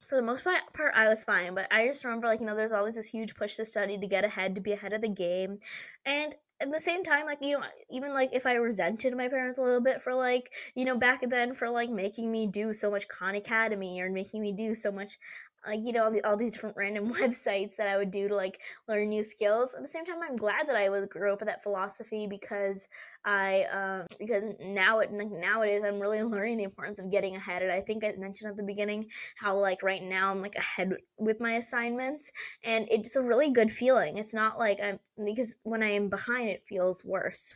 for 0.01 0.15
the 0.15 0.21
most 0.21 0.43
part, 0.43 0.93
I 0.95 1.07
was 1.09 1.23
fine. 1.23 1.53
But 1.55 1.67
I 1.71 1.85
just 1.87 2.03
remember, 2.03 2.27
like, 2.27 2.39
you 2.39 2.45
know, 2.45 2.55
there's 2.55 2.71
always 2.73 2.95
this 2.95 3.09
huge 3.09 3.35
push 3.35 3.55
to 3.57 3.65
study, 3.65 3.97
to 3.97 4.07
get 4.07 4.25
ahead, 4.25 4.55
to 4.55 4.61
be 4.61 4.71
ahead 4.73 4.93
of 4.93 5.01
the 5.01 5.09
game. 5.09 5.59
And 6.05 6.35
at 6.61 6.71
the 6.71 6.79
same 6.79 7.03
time, 7.03 7.25
like, 7.25 7.39
you 7.41 7.57
know, 7.57 7.65
even 7.89 8.13
like 8.13 8.29
if 8.33 8.45
I 8.45 8.53
resented 8.53 9.15
my 9.17 9.27
parents 9.27 9.57
a 9.57 9.61
little 9.61 9.81
bit 9.81 10.01
for 10.01 10.13
like, 10.13 10.51
you 10.75 10.85
know, 10.85 10.97
back 10.97 11.21
then 11.27 11.53
for 11.53 11.69
like 11.69 11.89
making 11.89 12.31
me 12.31 12.47
do 12.47 12.71
so 12.73 12.91
much 12.91 13.07
Khan 13.07 13.35
Academy 13.35 13.99
or 14.01 14.09
making 14.11 14.41
me 14.41 14.51
do 14.53 14.75
so 14.75 14.91
much 14.91 15.17
like 15.65 15.79
you 15.83 15.91
know 15.91 16.05
all, 16.05 16.11
the, 16.11 16.23
all 16.23 16.37
these 16.37 16.51
different 16.51 16.77
random 16.77 17.13
websites 17.13 17.75
that 17.75 17.87
I 17.87 17.97
would 17.97 18.11
do 18.11 18.27
to 18.27 18.35
like 18.35 18.61
learn 18.87 19.09
new 19.09 19.23
skills. 19.23 19.73
At 19.73 19.81
the 19.81 19.87
same 19.87 20.05
time, 20.05 20.17
I'm 20.23 20.35
glad 20.35 20.67
that 20.67 20.75
I 20.75 20.89
was 20.89 21.05
grew 21.05 21.33
up 21.33 21.39
with 21.39 21.49
that 21.49 21.63
philosophy 21.63 22.27
because 22.27 22.87
I 23.25 23.65
um 23.71 24.07
because 24.19 24.45
now 24.63 24.99
it 24.99 25.11
nowadays 25.11 25.83
I'm 25.83 25.99
really 25.99 26.23
learning 26.23 26.57
the 26.57 26.63
importance 26.63 26.99
of 26.99 27.11
getting 27.11 27.35
ahead. 27.35 27.61
And 27.61 27.71
I 27.71 27.81
think 27.81 28.03
I 28.03 28.13
mentioned 28.17 28.49
at 28.49 28.57
the 28.57 28.63
beginning 28.63 29.09
how 29.37 29.57
like 29.57 29.83
right 29.83 30.03
now 30.03 30.31
I'm 30.31 30.41
like 30.41 30.55
ahead 30.55 30.93
with 31.17 31.39
my 31.39 31.53
assignments, 31.53 32.31
and 32.63 32.87
it's 32.89 33.15
a 33.15 33.21
really 33.21 33.51
good 33.51 33.71
feeling. 33.71 34.17
It's 34.17 34.33
not 34.33 34.57
like 34.59 34.79
I'm 34.83 34.99
because 35.23 35.55
when 35.63 35.83
I 35.83 35.89
am 35.89 36.09
behind, 36.09 36.49
it 36.49 36.63
feels 36.63 37.05
worse. 37.05 37.55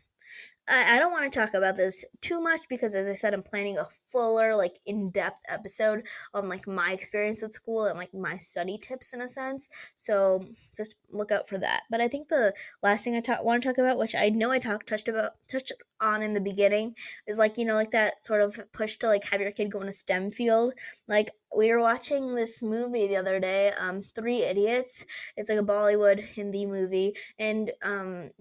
I, 0.67 0.95
I 0.95 0.99
don't 0.99 1.11
want 1.11 1.31
to 1.31 1.39
talk 1.39 1.53
about 1.53 1.77
this 1.77 2.03
too 2.21 2.41
much 2.41 2.61
because, 2.69 2.95
as 2.95 3.07
I 3.07 3.13
said, 3.13 3.33
I'm 3.33 3.43
planning 3.43 3.77
a 3.77 3.85
fuller, 4.07 4.55
like, 4.55 4.79
in 4.85 5.09
depth 5.11 5.39
episode 5.47 6.07
on 6.33 6.49
like 6.49 6.67
my 6.67 6.91
experience 6.91 7.41
with 7.41 7.53
school 7.53 7.85
and 7.85 7.97
like 7.97 8.13
my 8.13 8.37
study 8.37 8.77
tips 8.77 9.13
in 9.13 9.21
a 9.21 9.27
sense. 9.27 9.69
So 9.95 10.45
just 10.75 10.95
look 11.11 11.31
out 11.31 11.47
for 11.47 11.57
that. 11.59 11.83
But 11.89 12.01
I 12.01 12.07
think 12.07 12.27
the 12.29 12.53
last 12.81 13.03
thing 13.03 13.15
I 13.15 13.19
ta- 13.21 13.41
want 13.41 13.61
to 13.61 13.69
talk 13.69 13.77
about, 13.77 13.97
which 13.97 14.15
I 14.15 14.29
know 14.29 14.51
I 14.51 14.59
talked 14.59 14.87
touched 14.87 15.07
about 15.07 15.33
touched 15.47 15.71
on 16.01 16.21
in 16.21 16.33
the 16.33 16.41
beginning, 16.41 16.95
is 17.27 17.37
like 17.37 17.57
you 17.57 17.65
know 17.65 17.75
like 17.75 17.91
that 17.91 18.23
sort 18.23 18.41
of 18.41 18.59
push 18.71 18.97
to 18.97 19.07
like 19.07 19.23
have 19.25 19.41
your 19.41 19.51
kid 19.51 19.71
go 19.71 19.81
in 19.81 19.87
a 19.87 19.91
STEM 19.91 20.31
field. 20.31 20.73
Like 21.07 21.31
we 21.55 21.71
were 21.71 21.79
watching 21.79 22.35
this 22.35 22.61
movie 22.61 23.07
the 23.07 23.17
other 23.17 23.39
day, 23.39 23.71
um, 23.79 24.01
Three 24.01 24.43
Idiots. 24.43 25.05
It's 25.37 25.49
like 25.49 25.59
a 25.59 25.63
Bollywood 25.63 26.19
Hindi 26.19 26.65
movie, 26.65 27.13
and 27.39 27.71
um 27.83 28.31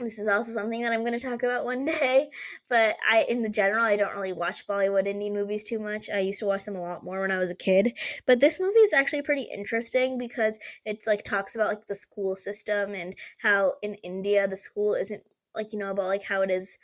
this 0.00 0.18
is 0.18 0.28
also 0.28 0.52
something 0.52 0.82
that 0.82 0.92
I'm 0.92 1.00
going 1.00 1.18
to 1.18 1.26
talk 1.26 1.42
about 1.42 1.64
one 1.64 1.84
day. 1.86 2.30
But 2.68 2.96
I, 3.08 3.26
in 3.28 3.42
the 3.42 3.48
general, 3.48 3.84
I 3.84 3.96
don't 3.96 4.14
really 4.14 4.32
watch 4.32 4.66
Bollywood 4.66 5.06
Indian 5.06 5.34
movies 5.34 5.64
too 5.64 5.78
much. 5.78 6.08
I 6.08 6.20
used 6.20 6.38
to 6.40 6.46
watch 6.46 6.64
them 6.64 6.76
a 6.76 6.80
lot 6.80 7.04
more 7.04 7.20
when 7.20 7.32
I 7.32 7.38
was 7.38 7.50
a 7.50 7.56
kid. 7.56 7.92
But 8.26 8.40
this 8.40 8.60
movie 8.60 8.78
is 8.78 8.92
actually 8.92 9.22
pretty 9.22 9.48
interesting 9.52 10.16
because 10.18 10.58
it's 10.84 11.06
like 11.06 11.24
talks 11.24 11.54
about 11.54 11.68
like 11.68 11.86
the 11.86 11.94
school 11.94 12.36
system 12.36 12.94
and 12.94 13.14
how 13.42 13.74
in 13.82 13.94
India 13.96 14.46
the 14.46 14.56
school 14.56 14.94
isn't 14.94 15.22
like 15.54 15.72
you 15.72 15.78
know 15.78 15.90
about 15.90 16.06
like 16.06 16.22
how 16.22 16.42
it 16.42 16.50
is 16.50 16.78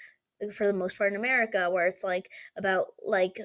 for 0.52 0.66
the 0.66 0.72
most 0.72 0.98
part 0.98 1.12
in 1.12 1.18
America, 1.18 1.70
where 1.70 1.86
it's 1.86 2.02
like 2.02 2.30
about 2.56 2.86
like 3.04 3.38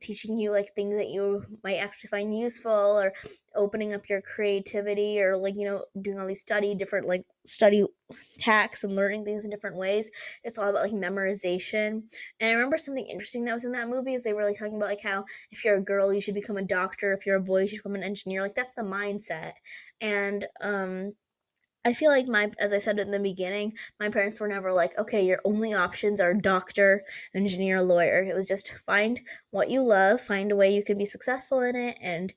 teaching 0.00 0.36
you 0.36 0.50
like 0.50 0.74
things 0.74 0.94
that 0.96 1.08
you 1.10 1.42
might 1.64 1.76
actually 1.76 2.08
find 2.08 2.38
useful 2.38 2.70
or 2.70 3.12
opening 3.54 3.92
up 3.94 4.08
your 4.08 4.20
creativity 4.20 5.20
or 5.20 5.36
like 5.36 5.54
you 5.56 5.64
know 5.66 5.84
doing 6.00 6.18
all 6.18 6.26
these 6.26 6.40
study 6.40 6.74
different 6.74 7.06
like 7.06 7.22
study 7.46 7.84
hacks 8.40 8.84
and 8.84 8.94
learning 8.94 9.24
things 9.24 9.44
in 9.44 9.50
different 9.50 9.76
ways. 9.76 10.10
It's 10.44 10.58
all 10.58 10.68
about 10.68 10.82
like 10.82 10.92
memorization. 10.92 12.02
And 12.40 12.50
i 12.50 12.52
remember 12.52 12.78
something 12.78 13.06
interesting 13.06 13.44
that 13.44 13.54
was 13.54 13.64
in 13.64 13.72
that 13.72 13.88
movie 13.88 14.14
is 14.14 14.22
they 14.22 14.32
were 14.34 14.44
like 14.44 14.58
talking 14.58 14.76
about 14.76 14.88
like 14.90 15.02
how 15.02 15.24
if 15.50 15.64
you're 15.64 15.76
a 15.76 15.82
girl 15.82 16.12
you 16.12 16.20
should 16.20 16.34
become 16.34 16.56
a 16.56 16.62
doctor. 16.62 17.12
If 17.12 17.26
you're 17.26 17.36
a 17.36 17.42
boy 17.42 17.62
you 17.62 17.68
should 17.68 17.78
become 17.78 17.94
an 17.94 18.02
engineer. 18.02 18.42
Like 18.42 18.54
that's 18.54 18.74
the 18.74 18.82
mindset. 18.82 19.52
And 20.00 20.46
um 20.60 21.14
I 21.84 21.94
feel 21.94 22.10
like 22.10 22.28
my, 22.28 22.50
as 22.58 22.72
I 22.72 22.78
said 22.78 22.98
in 22.98 23.10
the 23.10 23.18
beginning, 23.18 23.74
my 23.98 24.08
parents 24.08 24.38
were 24.38 24.48
never 24.48 24.72
like, 24.72 24.96
okay, 24.98 25.24
your 25.24 25.40
only 25.44 25.74
options 25.74 26.20
are 26.20 26.32
doctor, 26.32 27.02
engineer, 27.34 27.82
lawyer. 27.82 28.22
It 28.22 28.34
was 28.34 28.46
just 28.46 28.72
find 28.86 29.20
what 29.50 29.68
you 29.68 29.82
love, 29.82 30.20
find 30.20 30.52
a 30.52 30.56
way 30.56 30.74
you 30.74 30.84
can 30.84 30.96
be 30.96 31.06
successful 31.06 31.60
in 31.60 31.74
it, 31.74 31.98
and 32.00 32.32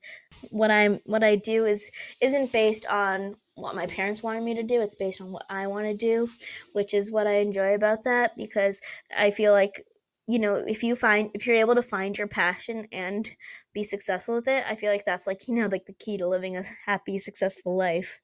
what 0.50 0.70
I'm, 0.70 0.98
what 1.04 1.22
I 1.22 1.36
do 1.36 1.64
is 1.64 1.90
isn't 2.20 2.52
based 2.52 2.86
on 2.86 3.36
what 3.54 3.76
my 3.76 3.86
parents 3.86 4.22
wanted 4.22 4.42
me 4.42 4.54
to 4.54 4.62
do. 4.62 4.80
It's 4.80 4.94
based 4.96 5.20
on 5.20 5.30
what 5.30 5.46
I 5.48 5.66
want 5.66 5.86
to 5.86 5.94
do, 5.94 6.28
which 6.72 6.92
is 6.92 7.12
what 7.12 7.26
I 7.26 7.36
enjoy 7.36 7.74
about 7.74 8.04
that 8.04 8.36
because 8.36 8.80
I 9.16 9.30
feel 9.30 9.52
like 9.52 9.86
you 10.28 10.40
know 10.40 10.56
if 10.56 10.82
you 10.82 10.96
find 10.96 11.30
if 11.34 11.46
you're 11.46 11.56
able 11.56 11.76
to 11.76 11.82
find 11.82 12.18
your 12.18 12.26
passion 12.26 12.88
and 12.92 13.30
be 13.72 13.84
successful 13.84 14.34
with 14.34 14.48
it 14.48 14.64
i 14.66 14.74
feel 14.74 14.90
like 14.90 15.04
that's 15.04 15.24
like 15.24 15.46
you 15.46 15.54
know 15.54 15.68
like 15.68 15.86
the 15.86 15.92
key 15.92 16.18
to 16.18 16.26
living 16.26 16.56
a 16.56 16.64
happy 16.84 17.16
successful 17.18 17.76
life 17.76 18.18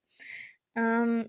um, 0.77 1.27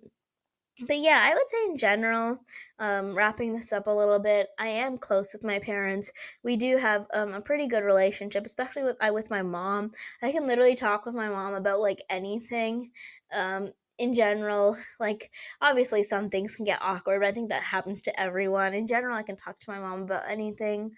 but 0.88 0.98
yeah, 0.98 1.20
I 1.24 1.34
would 1.36 1.50
say 1.50 1.66
in 1.66 1.78
general, 1.78 2.40
um, 2.80 3.16
wrapping 3.16 3.54
this 3.54 3.72
up 3.72 3.88
a 3.88 3.92
little 3.92 4.20
bit, 4.20 4.48
I 4.60 4.68
am 4.68 4.98
close 4.98 5.32
with 5.34 5.44
my 5.44 5.60
parents. 5.60 6.12
We 6.44 6.58
do 6.58 6.78
have 6.78 7.06
um, 7.14 7.34
a 7.34 7.42
pretty 7.42 7.68
good 7.68 7.84
relationship, 7.84 8.46
especially 8.46 8.84
with 8.84 8.98
I 9.00 9.12
with 9.12 9.30
my 9.30 9.44
mom. 9.44 9.92
I 10.22 10.32
can 10.32 10.48
literally 10.48 10.76
talk 10.76 11.06
with 11.06 11.14
my 11.16 11.30
mom 11.30 11.54
about 11.54 11.80
like 11.80 12.00
anything. 12.10 12.92
Um, 13.32 13.70
in 14.00 14.14
general, 14.16 14.76
like 15.00 15.32
obviously 15.62 16.02
some 16.04 16.30
things 16.30 16.56
can 16.56 16.66
get 16.66 16.82
awkward, 16.82 17.22
but 17.22 17.28
I 17.28 17.32
think 17.32 17.50
that 17.50 17.62
happens 17.64 18.02
to 18.04 18.20
everyone. 18.20 18.74
In 18.74 18.88
general, 18.88 19.16
I 19.16 19.24
can 19.24 19.36
talk 19.36 19.60
to 19.60 19.72
my 19.72 19.80
mom 19.80 20.02
about 20.02 20.28
anything. 20.28 20.92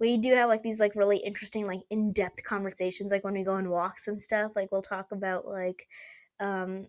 We 0.00 0.16
do 0.16 0.34
have 0.34 0.48
like 0.48 0.62
these 0.62 0.80
like 0.80 0.96
really 0.96 1.18
interesting 1.18 1.66
like 1.66 1.80
in 1.90 2.12
depth 2.12 2.42
conversations, 2.44 3.12
like 3.12 3.24
when 3.24 3.34
we 3.34 3.44
go 3.44 3.52
on 3.52 3.70
walks 3.70 4.08
and 4.08 4.20
stuff. 4.20 4.52
Like 4.56 4.72
we'll 4.72 4.82
talk 4.82 5.12
about 5.12 5.46
like 5.46 5.86
um 6.40 6.86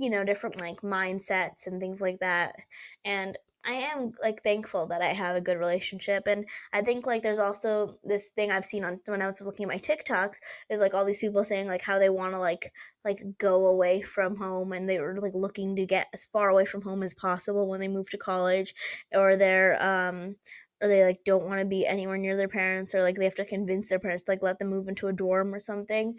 you 0.00 0.10
know, 0.10 0.24
different 0.24 0.60
like 0.60 0.80
mindsets 0.80 1.66
and 1.66 1.80
things 1.80 2.00
like 2.00 2.20
that. 2.20 2.56
And 3.04 3.36
I 3.64 3.72
am 3.74 4.12
like 4.22 4.42
thankful 4.42 4.86
that 4.86 5.02
I 5.02 5.08
have 5.08 5.36
a 5.36 5.40
good 5.40 5.58
relationship. 5.58 6.26
And 6.26 6.48
I 6.72 6.80
think 6.80 7.06
like 7.06 7.22
there's 7.22 7.38
also 7.38 7.98
this 8.02 8.28
thing 8.28 8.50
I've 8.50 8.64
seen 8.64 8.84
on 8.84 9.00
when 9.04 9.20
I 9.20 9.26
was 9.26 9.42
looking 9.42 9.64
at 9.64 9.68
my 9.68 9.76
TikToks 9.76 10.38
is 10.70 10.80
like 10.80 10.94
all 10.94 11.04
these 11.04 11.18
people 11.18 11.44
saying 11.44 11.66
like 11.66 11.82
how 11.82 11.98
they 11.98 12.08
want 12.08 12.32
to 12.32 12.38
like 12.38 12.72
like 13.04 13.20
go 13.38 13.66
away 13.66 14.00
from 14.00 14.36
home 14.36 14.72
and 14.72 14.88
they 14.88 14.98
were 14.98 15.20
like 15.20 15.34
looking 15.34 15.76
to 15.76 15.84
get 15.84 16.06
as 16.14 16.24
far 16.26 16.48
away 16.48 16.64
from 16.64 16.80
home 16.80 17.02
as 17.02 17.12
possible 17.12 17.68
when 17.68 17.80
they 17.80 17.88
move 17.88 18.08
to 18.10 18.18
college 18.18 18.74
or 19.12 19.36
they're 19.36 19.82
um 19.82 20.36
or 20.80 20.88
they 20.88 21.04
like 21.04 21.20
don't 21.24 21.44
want 21.44 21.60
to 21.60 21.66
be 21.66 21.86
anywhere 21.86 22.16
near 22.16 22.36
their 22.36 22.48
parents 22.48 22.94
or 22.94 23.02
like 23.02 23.16
they 23.16 23.24
have 23.24 23.34
to 23.34 23.44
convince 23.44 23.88
their 23.88 23.98
parents 23.98 24.22
to 24.22 24.32
like 24.32 24.42
let 24.42 24.58
them 24.58 24.68
move 24.68 24.88
into 24.88 25.08
a 25.08 25.12
dorm 25.12 25.54
or 25.54 25.60
something 25.60 26.16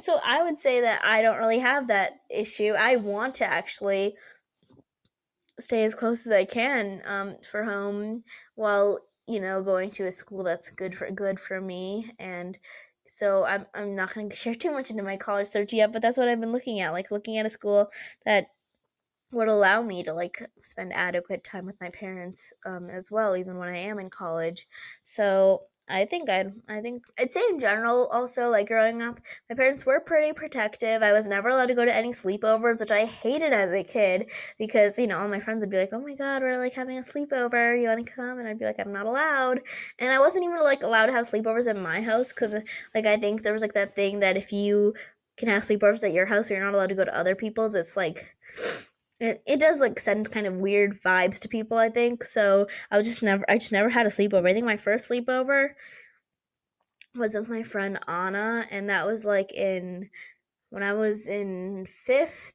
so 0.00 0.20
I 0.24 0.42
would 0.42 0.58
say 0.58 0.80
that 0.82 1.00
I 1.04 1.22
don't 1.22 1.38
really 1.38 1.58
have 1.58 1.88
that 1.88 2.20
issue. 2.30 2.74
I 2.78 2.96
want 2.96 3.36
to 3.36 3.50
actually 3.50 4.14
stay 5.58 5.84
as 5.84 5.94
close 5.94 6.26
as 6.26 6.32
I 6.32 6.44
can 6.44 7.02
um, 7.04 7.36
for 7.42 7.64
home 7.64 8.22
while 8.54 9.00
you 9.26 9.40
know 9.40 9.62
going 9.62 9.90
to 9.92 10.06
a 10.06 10.12
school 10.12 10.44
that's 10.44 10.70
good 10.70 10.94
for 10.94 11.10
good 11.10 11.40
for 11.40 11.60
me 11.60 12.12
and 12.18 12.56
so 13.06 13.44
I'm 13.44 13.66
I'm 13.74 13.96
not 13.96 14.14
going 14.14 14.28
to 14.30 14.36
share 14.36 14.54
too 14.54 14.70
much 14.70 14.90
into 14.90 15.02
my 15.02 15.16
college 15.16 15.48
search 15.48 15.72
yet, 15.72 15.92
but 15.92 16.02
that's 16.02 16.16
what 16.16 16.28
I've 16.28 16.40
been 16.40 16.52
looking 16.52 16.80
at, 16.80 16.92
like 16.92 17.10
looking 17.10 17.38
at 17.38 17.46
a 17.46 17.50
school 17.50 17.88
that 18.24 18.48
would 19.30 19.48
allow 19.48 19.82
me 19.82 20.02
to 20.02 20.12
like 20.12 20.38
spend 20.62 20.92
adequate 20.92 21.44
time 21.44 21.66
with 21.66 21.80
my 21.80 21.90
parents 21.90 22.52
um, 22.66 22.88
as 22.88 23.10
well, 23.10 23.36
even 23.36 23.58
when 23.58 23.68
I 23.68 23.76
am 23.76 23.98
in 23.98 24.10
college. 24.10 24.66
So 25.02 25.62
I 25.90 26.04
think 26.04 26.28
I'd 26.28 26.52
I 26.68 26.80
think 26.80 27.04
I'd 27.18 27.32
say 27.32 27.40
in 27.48 27.60
general 27.60 28.08
also 28.08 28.50
like 28.50 28.68
growing 28.68 29.02
up, 29.02 29.18
my 29.48 29.56
parents 29.56 29.86
were 29.86 30.00
pretty 30.00 30.32
protective. 30.32 31.02
I 31.02 31.12
was 31.12 31.26
never 31.26 31.48
allowed 31.48 31.66
to 31.66 31.74
go 31.74 31.84
to 31.84 31.94
any 31.94 32.10
sleepovers, 32.10 32.80
which 32.80 32.90
I 32.90 33.06
hated 33.06 33.52
as 33.52 33.72
a 33.72 33.82
kid 33.82 34.30
because, 34.58 34.98
you 34.98 35.06
know, 35.06 35.18
all 35.18 35.28
my 35.28 35.40
friends 35.40 35.60
would 35.60 35.70
be 35.70 35.78
like, 35.78 35.92
Oh 35.92 36.00
my 36.00 36.14
god, 36.14 36.42
we're 36.42 36.58
like 36.58 36.74
having 36.74 36.98
a 36.98 37.00
sleepover, 37.00 37.80
you 37.80 37.88
wanna 37.88 38.04
come? 38.04 38.38
And 38.38 38.46
I'd 38.48 38.58
be 38.58 38.66
like, 38.66 38.78
I'm 38.78 38.92
not 38.92 39.06
allowed. 39.06 39.60
And 39.98 40.12
I 40.12 40.18
wasn't 40.20 40.44
even 40.44 40.58
like 40.60 40.82
allowed 40.82 41.06
to 41.06 41.12
have 41.12 41.24
sleepovers 41.24 41.68
in 41.68 41.80
my 41.82 42.02
house 42.02 42.32
because 42.32 42.54
like 42.94 43.06
I 43.06 43.16
think 43.16 43.42
there 43.42 43.52
was 43.52 43.62
like 43.62 43.74
that 43.74 43.94
thing 43.94 44.20
that 44.20 44.36
if 44.36 44.52
you 44.52 44.94
can 45.38 45.48
have 45.48 45.62
sleepovers 45.62 46.04
at 46.04 46.12
your 46.12 46.26
house, 46.26 46.50
you're 46.50 46.60
not 46.60 46.74
allowed 46.74 46.88
to 46.90 46.94
go 46.94 47.04
to 47.04 47.18
other 47.18 47.34
people's. 47.34 47.74
It's 47.74 47.96
like 47.96 48.36
it, 49.20 49.42
it 49.46 49.60
does 49.60 49.80
like 49.80 49.98
send 49.98 50.30
kind 50.30 50.46
of 50.46 50.54
weird 50.54 51.00
vibes 51.00 51.40
to 51.40 51.48
people 51.48 51.78
i 51.78 51.88
think. 51.88 52.24
So 52.24 52.66
i 52.90 53.00
just 53.02 53.22
never 53.22 53.44
i 53.48 53.58
just 53.58 53.72
never 53.72 53.88
had 53.88 54.06
a 54.06 54.10
sleepover. 54.10 54.48
I 54.48 54.52
think 54.52 54.66
my 54.66 54.76
first 54.76 55.10
sleepover 55.10 55.70
was 57.14 57.34
with 57.34 57.48
my 57.48 57.62
friend 57.62 57.98
anna 58.06 58.66
and 58.70 58.88
that 58.90 59.06
was 59.06 59.24
like 59.24 59.52
in 59.52 60.08
when 60.70 60.82
i 60.84 60.92
was 60.92 61.26
in 61.26 61.84
fifth 61.86 62.52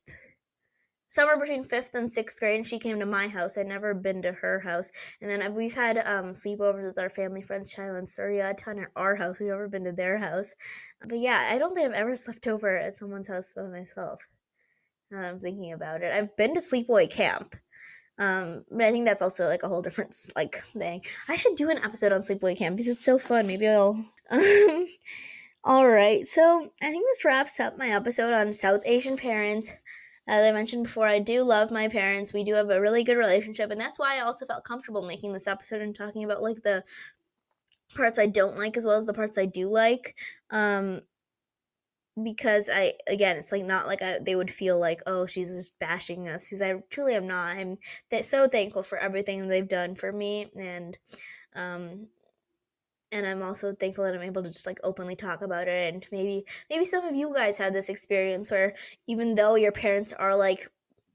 somewhere 1.14 1.38
between 1.38 1.64
fifth 1.64 1.94
and 1.96 2.12
sixth 2.12 2.40
grade 2.40 2.56
and 2.56 2.66
she 2.66 2.80
came 2.80 3.00
to 3.00 3.06
my 3.06 3.28
house. 3.28 3.56
I'd 3.56 3.68
never 3.68 3.94
been 3.94 4.24
to 4.24 4.32
her 4.32 4.60
house. 4.62 4.90
And 5.22 5.30
then 5.30 5.54
we've 5.54 5.76
had 5.76 5.98
um 5.98 6.34
sleepovers 6.34 6.86
with 6.86 6.98
our 6.98 7.10
family 7.10 7.42
friends 7.42 7.76
Chila 7.76 8.00
and 8.00 8.10
surya 8.10 8.50
a 8.50 8.54
ton 8.56 8.80
at 8.80 8.90
our 8.96 9.16
house. 9.16 9.40
We've 9.40 9.50
never 9.50 9.68
been 9.68 9.84
to 9.84 9.92
their 9.92 10.18
house. 10.18 10.56
But 11.08 11.20
yeah 11.20 11.50
i 11.52 11.60
don't 11.60 11.76
think 11.76 11.88
i've 11.88 11.94
ever 11.94 12.16
slept 12.16 12.48
over 12.48 12.78
at 12.78 12.96
someone's 12.96 13.28
house 13.28 13.52
by 13.56 13.64
myself 13.64 14.28
I'm 15.16 15.40
thinking 15.40 15.74
about 15.74 16.02
it. 16.02 16.14
I've 16.14 16.36
been 16.38 16.54
to 16.54 16.60
sleepaway 16.60 17.10
camp. 17.10 17.56
Um, 18.20 18.64
but 18.70 18.86
I 18.86 18.92
think 18.92 19.06
that's 19.06 19.22
also 19.22 19.48
like 19.48 19.64
a 19.64 19.68
whole 19.68 19.82
different 19.82 20.16
like 20.36 20.56
thing. 20.56 21.02
I 21.28 21.36
should 21.36 21.56
do 21.56 21.70
an 21.70 21.80
episode 21.80 22.12
on 22.12 22.22
sleepaway 22.22 22.58
camp 22.58 22.78
because 22.78 22.92
it's 22.92 23.06
so 23.06 23.18
fun. 23.18 23.48
Maybe 23.48 23.68
I'll. 23.68 24.06
Um, 24.30 24.88
all 25.64 25.88
right, 25.88 26.26
so 26.28 26.70
I 26.82 26.92
think 26.92 27.06
this 27.06 27.26
wraps 27.26 27.60
up 27.60 27.78
my 27.78 27.90
episode 27.90 28.34
on 28.34 28.52
South 28.54 28.82
Asian 28.86 29.18
parents. 29.18 29.74
As 30.28 30.46
I 30.46 30.52
mentioned 30.52 30.84
before, 30.84 31.08
I 31.08 31.20
do 31.20 31.44
love 31.44 31.70
my 31.70 31.90
parents. 31.90 32.32
We 32.32 32.44
do 32.44 32.54
have 32.54 32.70
a 32.70 32.80
really 32.80 33.04
good 33.04 33.18
relationship, 33.18 33.72
and 33.72 33.82
that's 33.82 34.00
why 34.00 34.18
I 34.18 34.22
also 34.22 34.46
felt 34.46 34.64
comfortable 34.64 35.02
making 35.02 35.34
this 35.34 35.48
episode 35.48 35.82
and 35.82 35.96
talking 35.96 36.24
about 36.24 36.42
like 36.42 36.64
the 36.64 36.84
parts 37.94 38.20
I 38.20 38.28
don't 38.28 38.58
like 38.58 38.78
as 38.78 38.86
well 38.86 38.96
as 38.96 39.06
the 39.06 39.14
parts 39.14 39.38
I 39.38 39.46
do 39.46 39.70
like. 39.70 40.16
Um, 40.50 41.02
because 42.22 42.70
I 42.72 42.94
again, 43.08 43.38
it's 43.38 43.52
like 43.52 43.66
not 43.66 43.88
like 43.88 44.02
I, 44.02 44.20
they 44.20 44.36
would 44.36 44.52
feel 44.52 44.80
like 44.80 45.02
oh 45.08 45.26
she's 45.26 45.56
just 45.56 45.78
bashing 45.80 46.28
us 46.28 46.50
because 46.50 46.62
I 46.62 46.76
truly 46.90 47.16
am 47.16 47.28
not. 47.28 47.58
I'm 47.58 47.78
th- 48.12 48.26
so 48.26 48.48
thankful 48.48 48.84
for 48.84 48.98
everything 48.98 49.48
they've 49.48 49.68
done 49.68 49.96
for 49.96 50.12
me 50.12 50.50
and 50.56 50.98
um 51.56 52.08
and 53.12 53.28
I'm 53.28 53.44
also 53.44 53.74
thankful 53.74 54.04
that 54.06 54.16
I'm 54.16 54.24
able 54.24 54.42
to 54.44 54.50
just 54.50 54.66
like 54.66 54.80
openly 54.84 55.16
talk 55.16 55.42
about 55.42 55.68
it 55.68 55.94
and 55.94 56.06
maybe 56.12 56.46
maybe 56.70 56.86
some 56.86 57.06
of 57.06 57.16
you 57.16 57.34
guys 57.34 57.58
had 57.58 57.74
this 57.74 57.90
experience 57.90 58.50
where 58.52 58.74
even 59.08 59.36
though 59.36 59.56
your 59.56 59.72
parents 59.72 60.14
are 60.14 60.36
like 60.36 60.70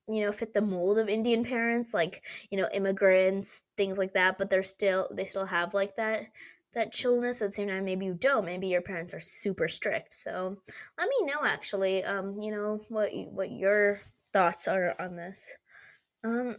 you 0.09 0.23
know 0.25 0.33
fit 0.33 0.53
the 0.53 0.61
mold 0.61 0.99
of 0.99 1.09
Indian 1.09 1.45
parents 1.45 1.93
like 1.93 2.23
you 2.51 2.59
know 2.59 2.69
immigrants 2.73 3.63
things 3.77 3.99
like 3.99 4.15
that 4.15 4.39
but 4.39 4.49
they're 4.51 4.63
still 4.63 5.09
they 5.13 5.25
still 5.25 5.47
have 5.47 5.75
like 5.75 5.97
that 5.97 6.27
that 6.75 6.93
chillness 6.93 7.43
at 7.43 7.49
the 7.49 7.53
same 7.53 7.69
time 7.69 7.85
maybe 7.85 8.05
you 8.07 8.15
don't 8.15 8.45
maybe 8.45 8.69
your 8.69 8.83
parents 8.83 9.15
are 9.15 9.21
super 9.21 9.69
strict 9.69 10.13
so 10.13 10.57
let 10.99 11.09
me 11.09 11.27
know 11.27 11.45
actually 11.45 12.05
um 12.05 12.39
you 12.41 12.51
know 12.51 12.79
what 12.89 13.11
what 13.31 13.51
your 13.51 14.01
thoughts 14.33 14.69
are 14.69 14.95
on 15.01 15.17
this 15.17 15.55
um 16.25 16.57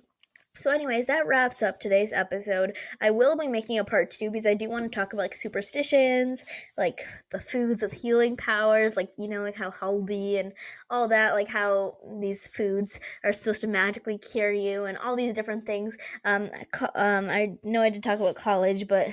So, 0.56 0.72
anyways, 0.72 1.08
that 1.08 1.26
wraps 1.26 1.62
up 1.64 1.80
today's 1.80 2.12
episode. 2.12 2.76
I 3.00 3.12
will 3.12 3.38
be 3.38 3.48
making 3.48 3.80
a 3.80 3.86
part 3.86 4.10
two 4.12 4.30
because 4.30 4.46
I 4.46 4.56
do 4.56 4.70
want 4.70 4.92
to 4.92 4.94
talk 4.94 5.14
about 5.14 5.24
like 5.24 5.34
superstitions, 5.36 6.44
like 6.78 7.00
the 7.32 7.40
foods 7.40 7.82
with 7.82 7.94
healing 7.94 8.36
powers, 8.36 8.98
like 8.98 9.12
you 9.18 9.30
know, 9.30 9.42
like 9.44 9.56
how 9.56 9.72
healthy 9.72 10.38
and 10.38 10.52
all 10.90 11.08
that, 11.10 11.34
like 11.34 11.48
how 11.48 11.98
these 12.20 12.46
foods 12.48 13.00
are 13.24 13.32
supposed 13.32 13.62
to 13.62 13.68
magically 13.68 14.18
cure 14.18 14.52
you 14.52 14.84
and 14.86 14.98
all 14.98 15.16
these 15.16 15.34
different 15.34 15.66
things. 15.66 15.96
Um, 16.26 16.50
um, 16.96 17.30
I 17.30 17.58
know 17.64 17.82
I 17.82 17.90
did 17.90 18.04
talk 18.04 18.20
about 18.20 18.36
college, 18.36 18.88
but 18.88 19.10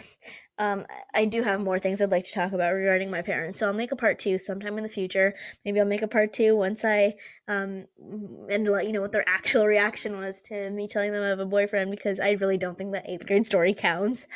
um, 0.59 0.87
I 1.15 1.27
do 1.27 1.43
have 1.43 1.61
more 1.61 1.79
things 1.79 2.01
I'd 2.01 2.11
like 2.11 2.25
to 2.27 2.33
talk 2.33 2.53
about 2.53 2.73
regarding 2.73 3.11
my 3.11 3.21
parents. 3.21 3.59
So 3.59 3.67
I'll 3.67 3.75
make 3.75 3.93
a 3.93 3.97
part 3.97 4.19
two 4.19 4.39
sometime 4.39 4.79
in 4.79 4.85
the 4.85 4.89
future. 4.89 5.35
Maybe 5.65 5.81
I'll 5.81 5.87
make 5.87 6.03
a 6.03 6.09
part 6.09 6.33
two 6.33 6.57
once 6.57 6.85
I 6.85 7.15
um 7.49 7.87
and 8.49 8.67
let 8.69 8.87
you 8.87 8.93
know 8.93 9.03
what 9.03 9.13
their 9.13 9.29
actual 9.29 9.67
reaction 9.67 10.19
was 10.19 10.41
to 10.43 10.71
me 10.71 10.89
telling 10.89 11.13
them 11.13 11.23
I 11.23 11.29
have 11.29 11.41
a 11.41 11.47
boyfriend 11.47 11.91
because 11.91 12.19
I 12.21 12.33
really 12.33 12.57
don't 12.57 12.79
think 12.79 12.93
that 12.93 13.09
eighth 13.09 13.27
grade 13.27 13.47
story 13.47 13.75
counts. 13.75 14.27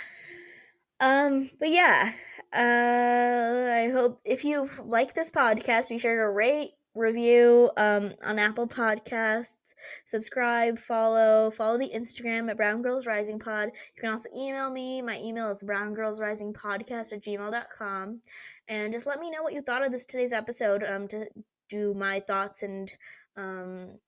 Um, 1.00 1.48
but 1.58 1.70
yeah, 1.70 2.12
uh, 2.52 3.72
I 3.72 3.90
hope 3.90 4.20
if 4.24 4.44
you 4.44 4.68
like 4.84 5.14
this 5.14 5.30
podcast, 5.30 5.88
be 5.88 5.98
sure 5.98 6.14
to 6.14 6.28
rate, 6.28 6.72
review 6.94 7.70
um, 7.76 8.12
on 8.24 8.38
Apple 8.38 8.66
Podcasts, 8.66 9.74
subscribe, 10.04 10.78
follow, 10.78 11.50
follow 11.50 11.78
the 11.78 11.90
Instagram 11.94 12.50
at 12.50 12.56
Brown 12.56 12.82
Girls 12.82 13.06
Rising 13.06 13.38
Pod. 13.38 13.68
You 13.68 14.00
can 14.00 14.10
also 14.10 14.28
email 14.36 14.70
me. 14.70 15.02
My 15.02 15.18
email 15.18 15.50
is 15.50 15.62
browngirlsrisingpodcast 15.62 17.12
at 17.12 17.22
gmail.com. 17.22 18.20
And 18.68 18.92
just 18.92 19.06
let 19.06 19.20
me 19.20 19.30
know 19.30 19.42
what 19.42 19.52
you 19.52 19.62
thought 19.62 19.84
of 19.84 19.92
this 19.92 20.04
today's 20.04 20.32
episode 20.32 20.84
um, 20.84 21.08
to 21.08 21.26
do 21.68 21.94
my 21.94 22.20
thoughts 22.20 22.62
and 22.62 22.92
um, 23.36 23.98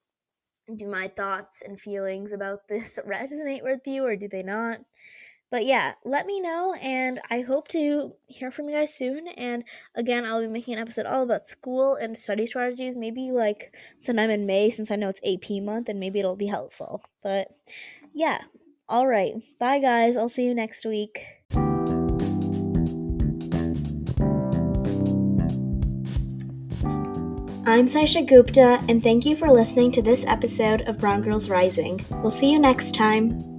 do 0.77 0.87
my 0.87 1.09
thoughts 1.09 1.63
and 1.63 1.81
feelings 1.81 2.33
about 2.33 2.69
this 2.69 2.99
resonate 3.07 3.63
with 3.63 3.87
you 3.87 4.05
or 4.05 4.17
do 4.17 4.29
they 4.29 4.43
not? 4.43 4.81
But 5.53 5.67
yeah, 5.67 5.93
let 6.03 6.25
me 6.25 6.41
know, 6.41 6.73
and 6.81 7.21
I 7.31 7.43
hope 7.43 7.69
to 7.69 8.15
hear 8.27 8.51
from 8.51 8.71
you 8.71 8.75
guys 8.75 8.95
soon. 8.95 9.29
And 9.29 9.65
again, 9.95 10.25
I'll 10.25 10.41
be 10.41 10.47
making 10.47 10.73
an 10.73 10.81
episode 10.81 11.05
all 11.05 11.23
about 11.23 11.47
school 11.47 11.95
and 11.97 12.17
study 12.17 12.47
strategies, 12.47 12.97
maybe 12.97 13.31
like 13.33 13.77
sometime 14.01 14.31
in 14.31 14.47
May, 14.47 14.71
since 14.71 14.91
I 14.91 14.97
know 14.97 15.11
it's 15.11 15.21
AP 15.23 15.63
month, 15.63 15.91
and 15.91 16.01
maybe 16.01 16.21
it'll 16.21 16.37
be 16.37 16.47
helpful. 16.47 17.05
But 17.23 17.49
yeah, 18.15 18.39
all 18.89 19.07
right. 19.07 19.35
Bye, 19.61 19.81
guys. 19.81 20.17
I'll 20.17 20.31
see 20.31 20.47
you 20.47 20.55
next 20.55 20.87
week. 20.87 21.21
I'm 27.65 27.87
Saishaa 27.87 28.27
Gupta, 28.27 28.83
and 28.89 29.03
thank 29.03 29.27
you 29.27 29.37
for 29.37 29.49
listening 29.49 29.93
to 29.93 30.01
this 30.01 30.25
episode 30.27 30.81
of 30.89 30.97
Brown 30.97 31.21
Girls 31.21 31.51
Rising. 31.51 32.03
We'll 32.23 32.31
see 32.31 32.51
you 32.51 32.59
next 32.59 32.95
time. 32.95 33.52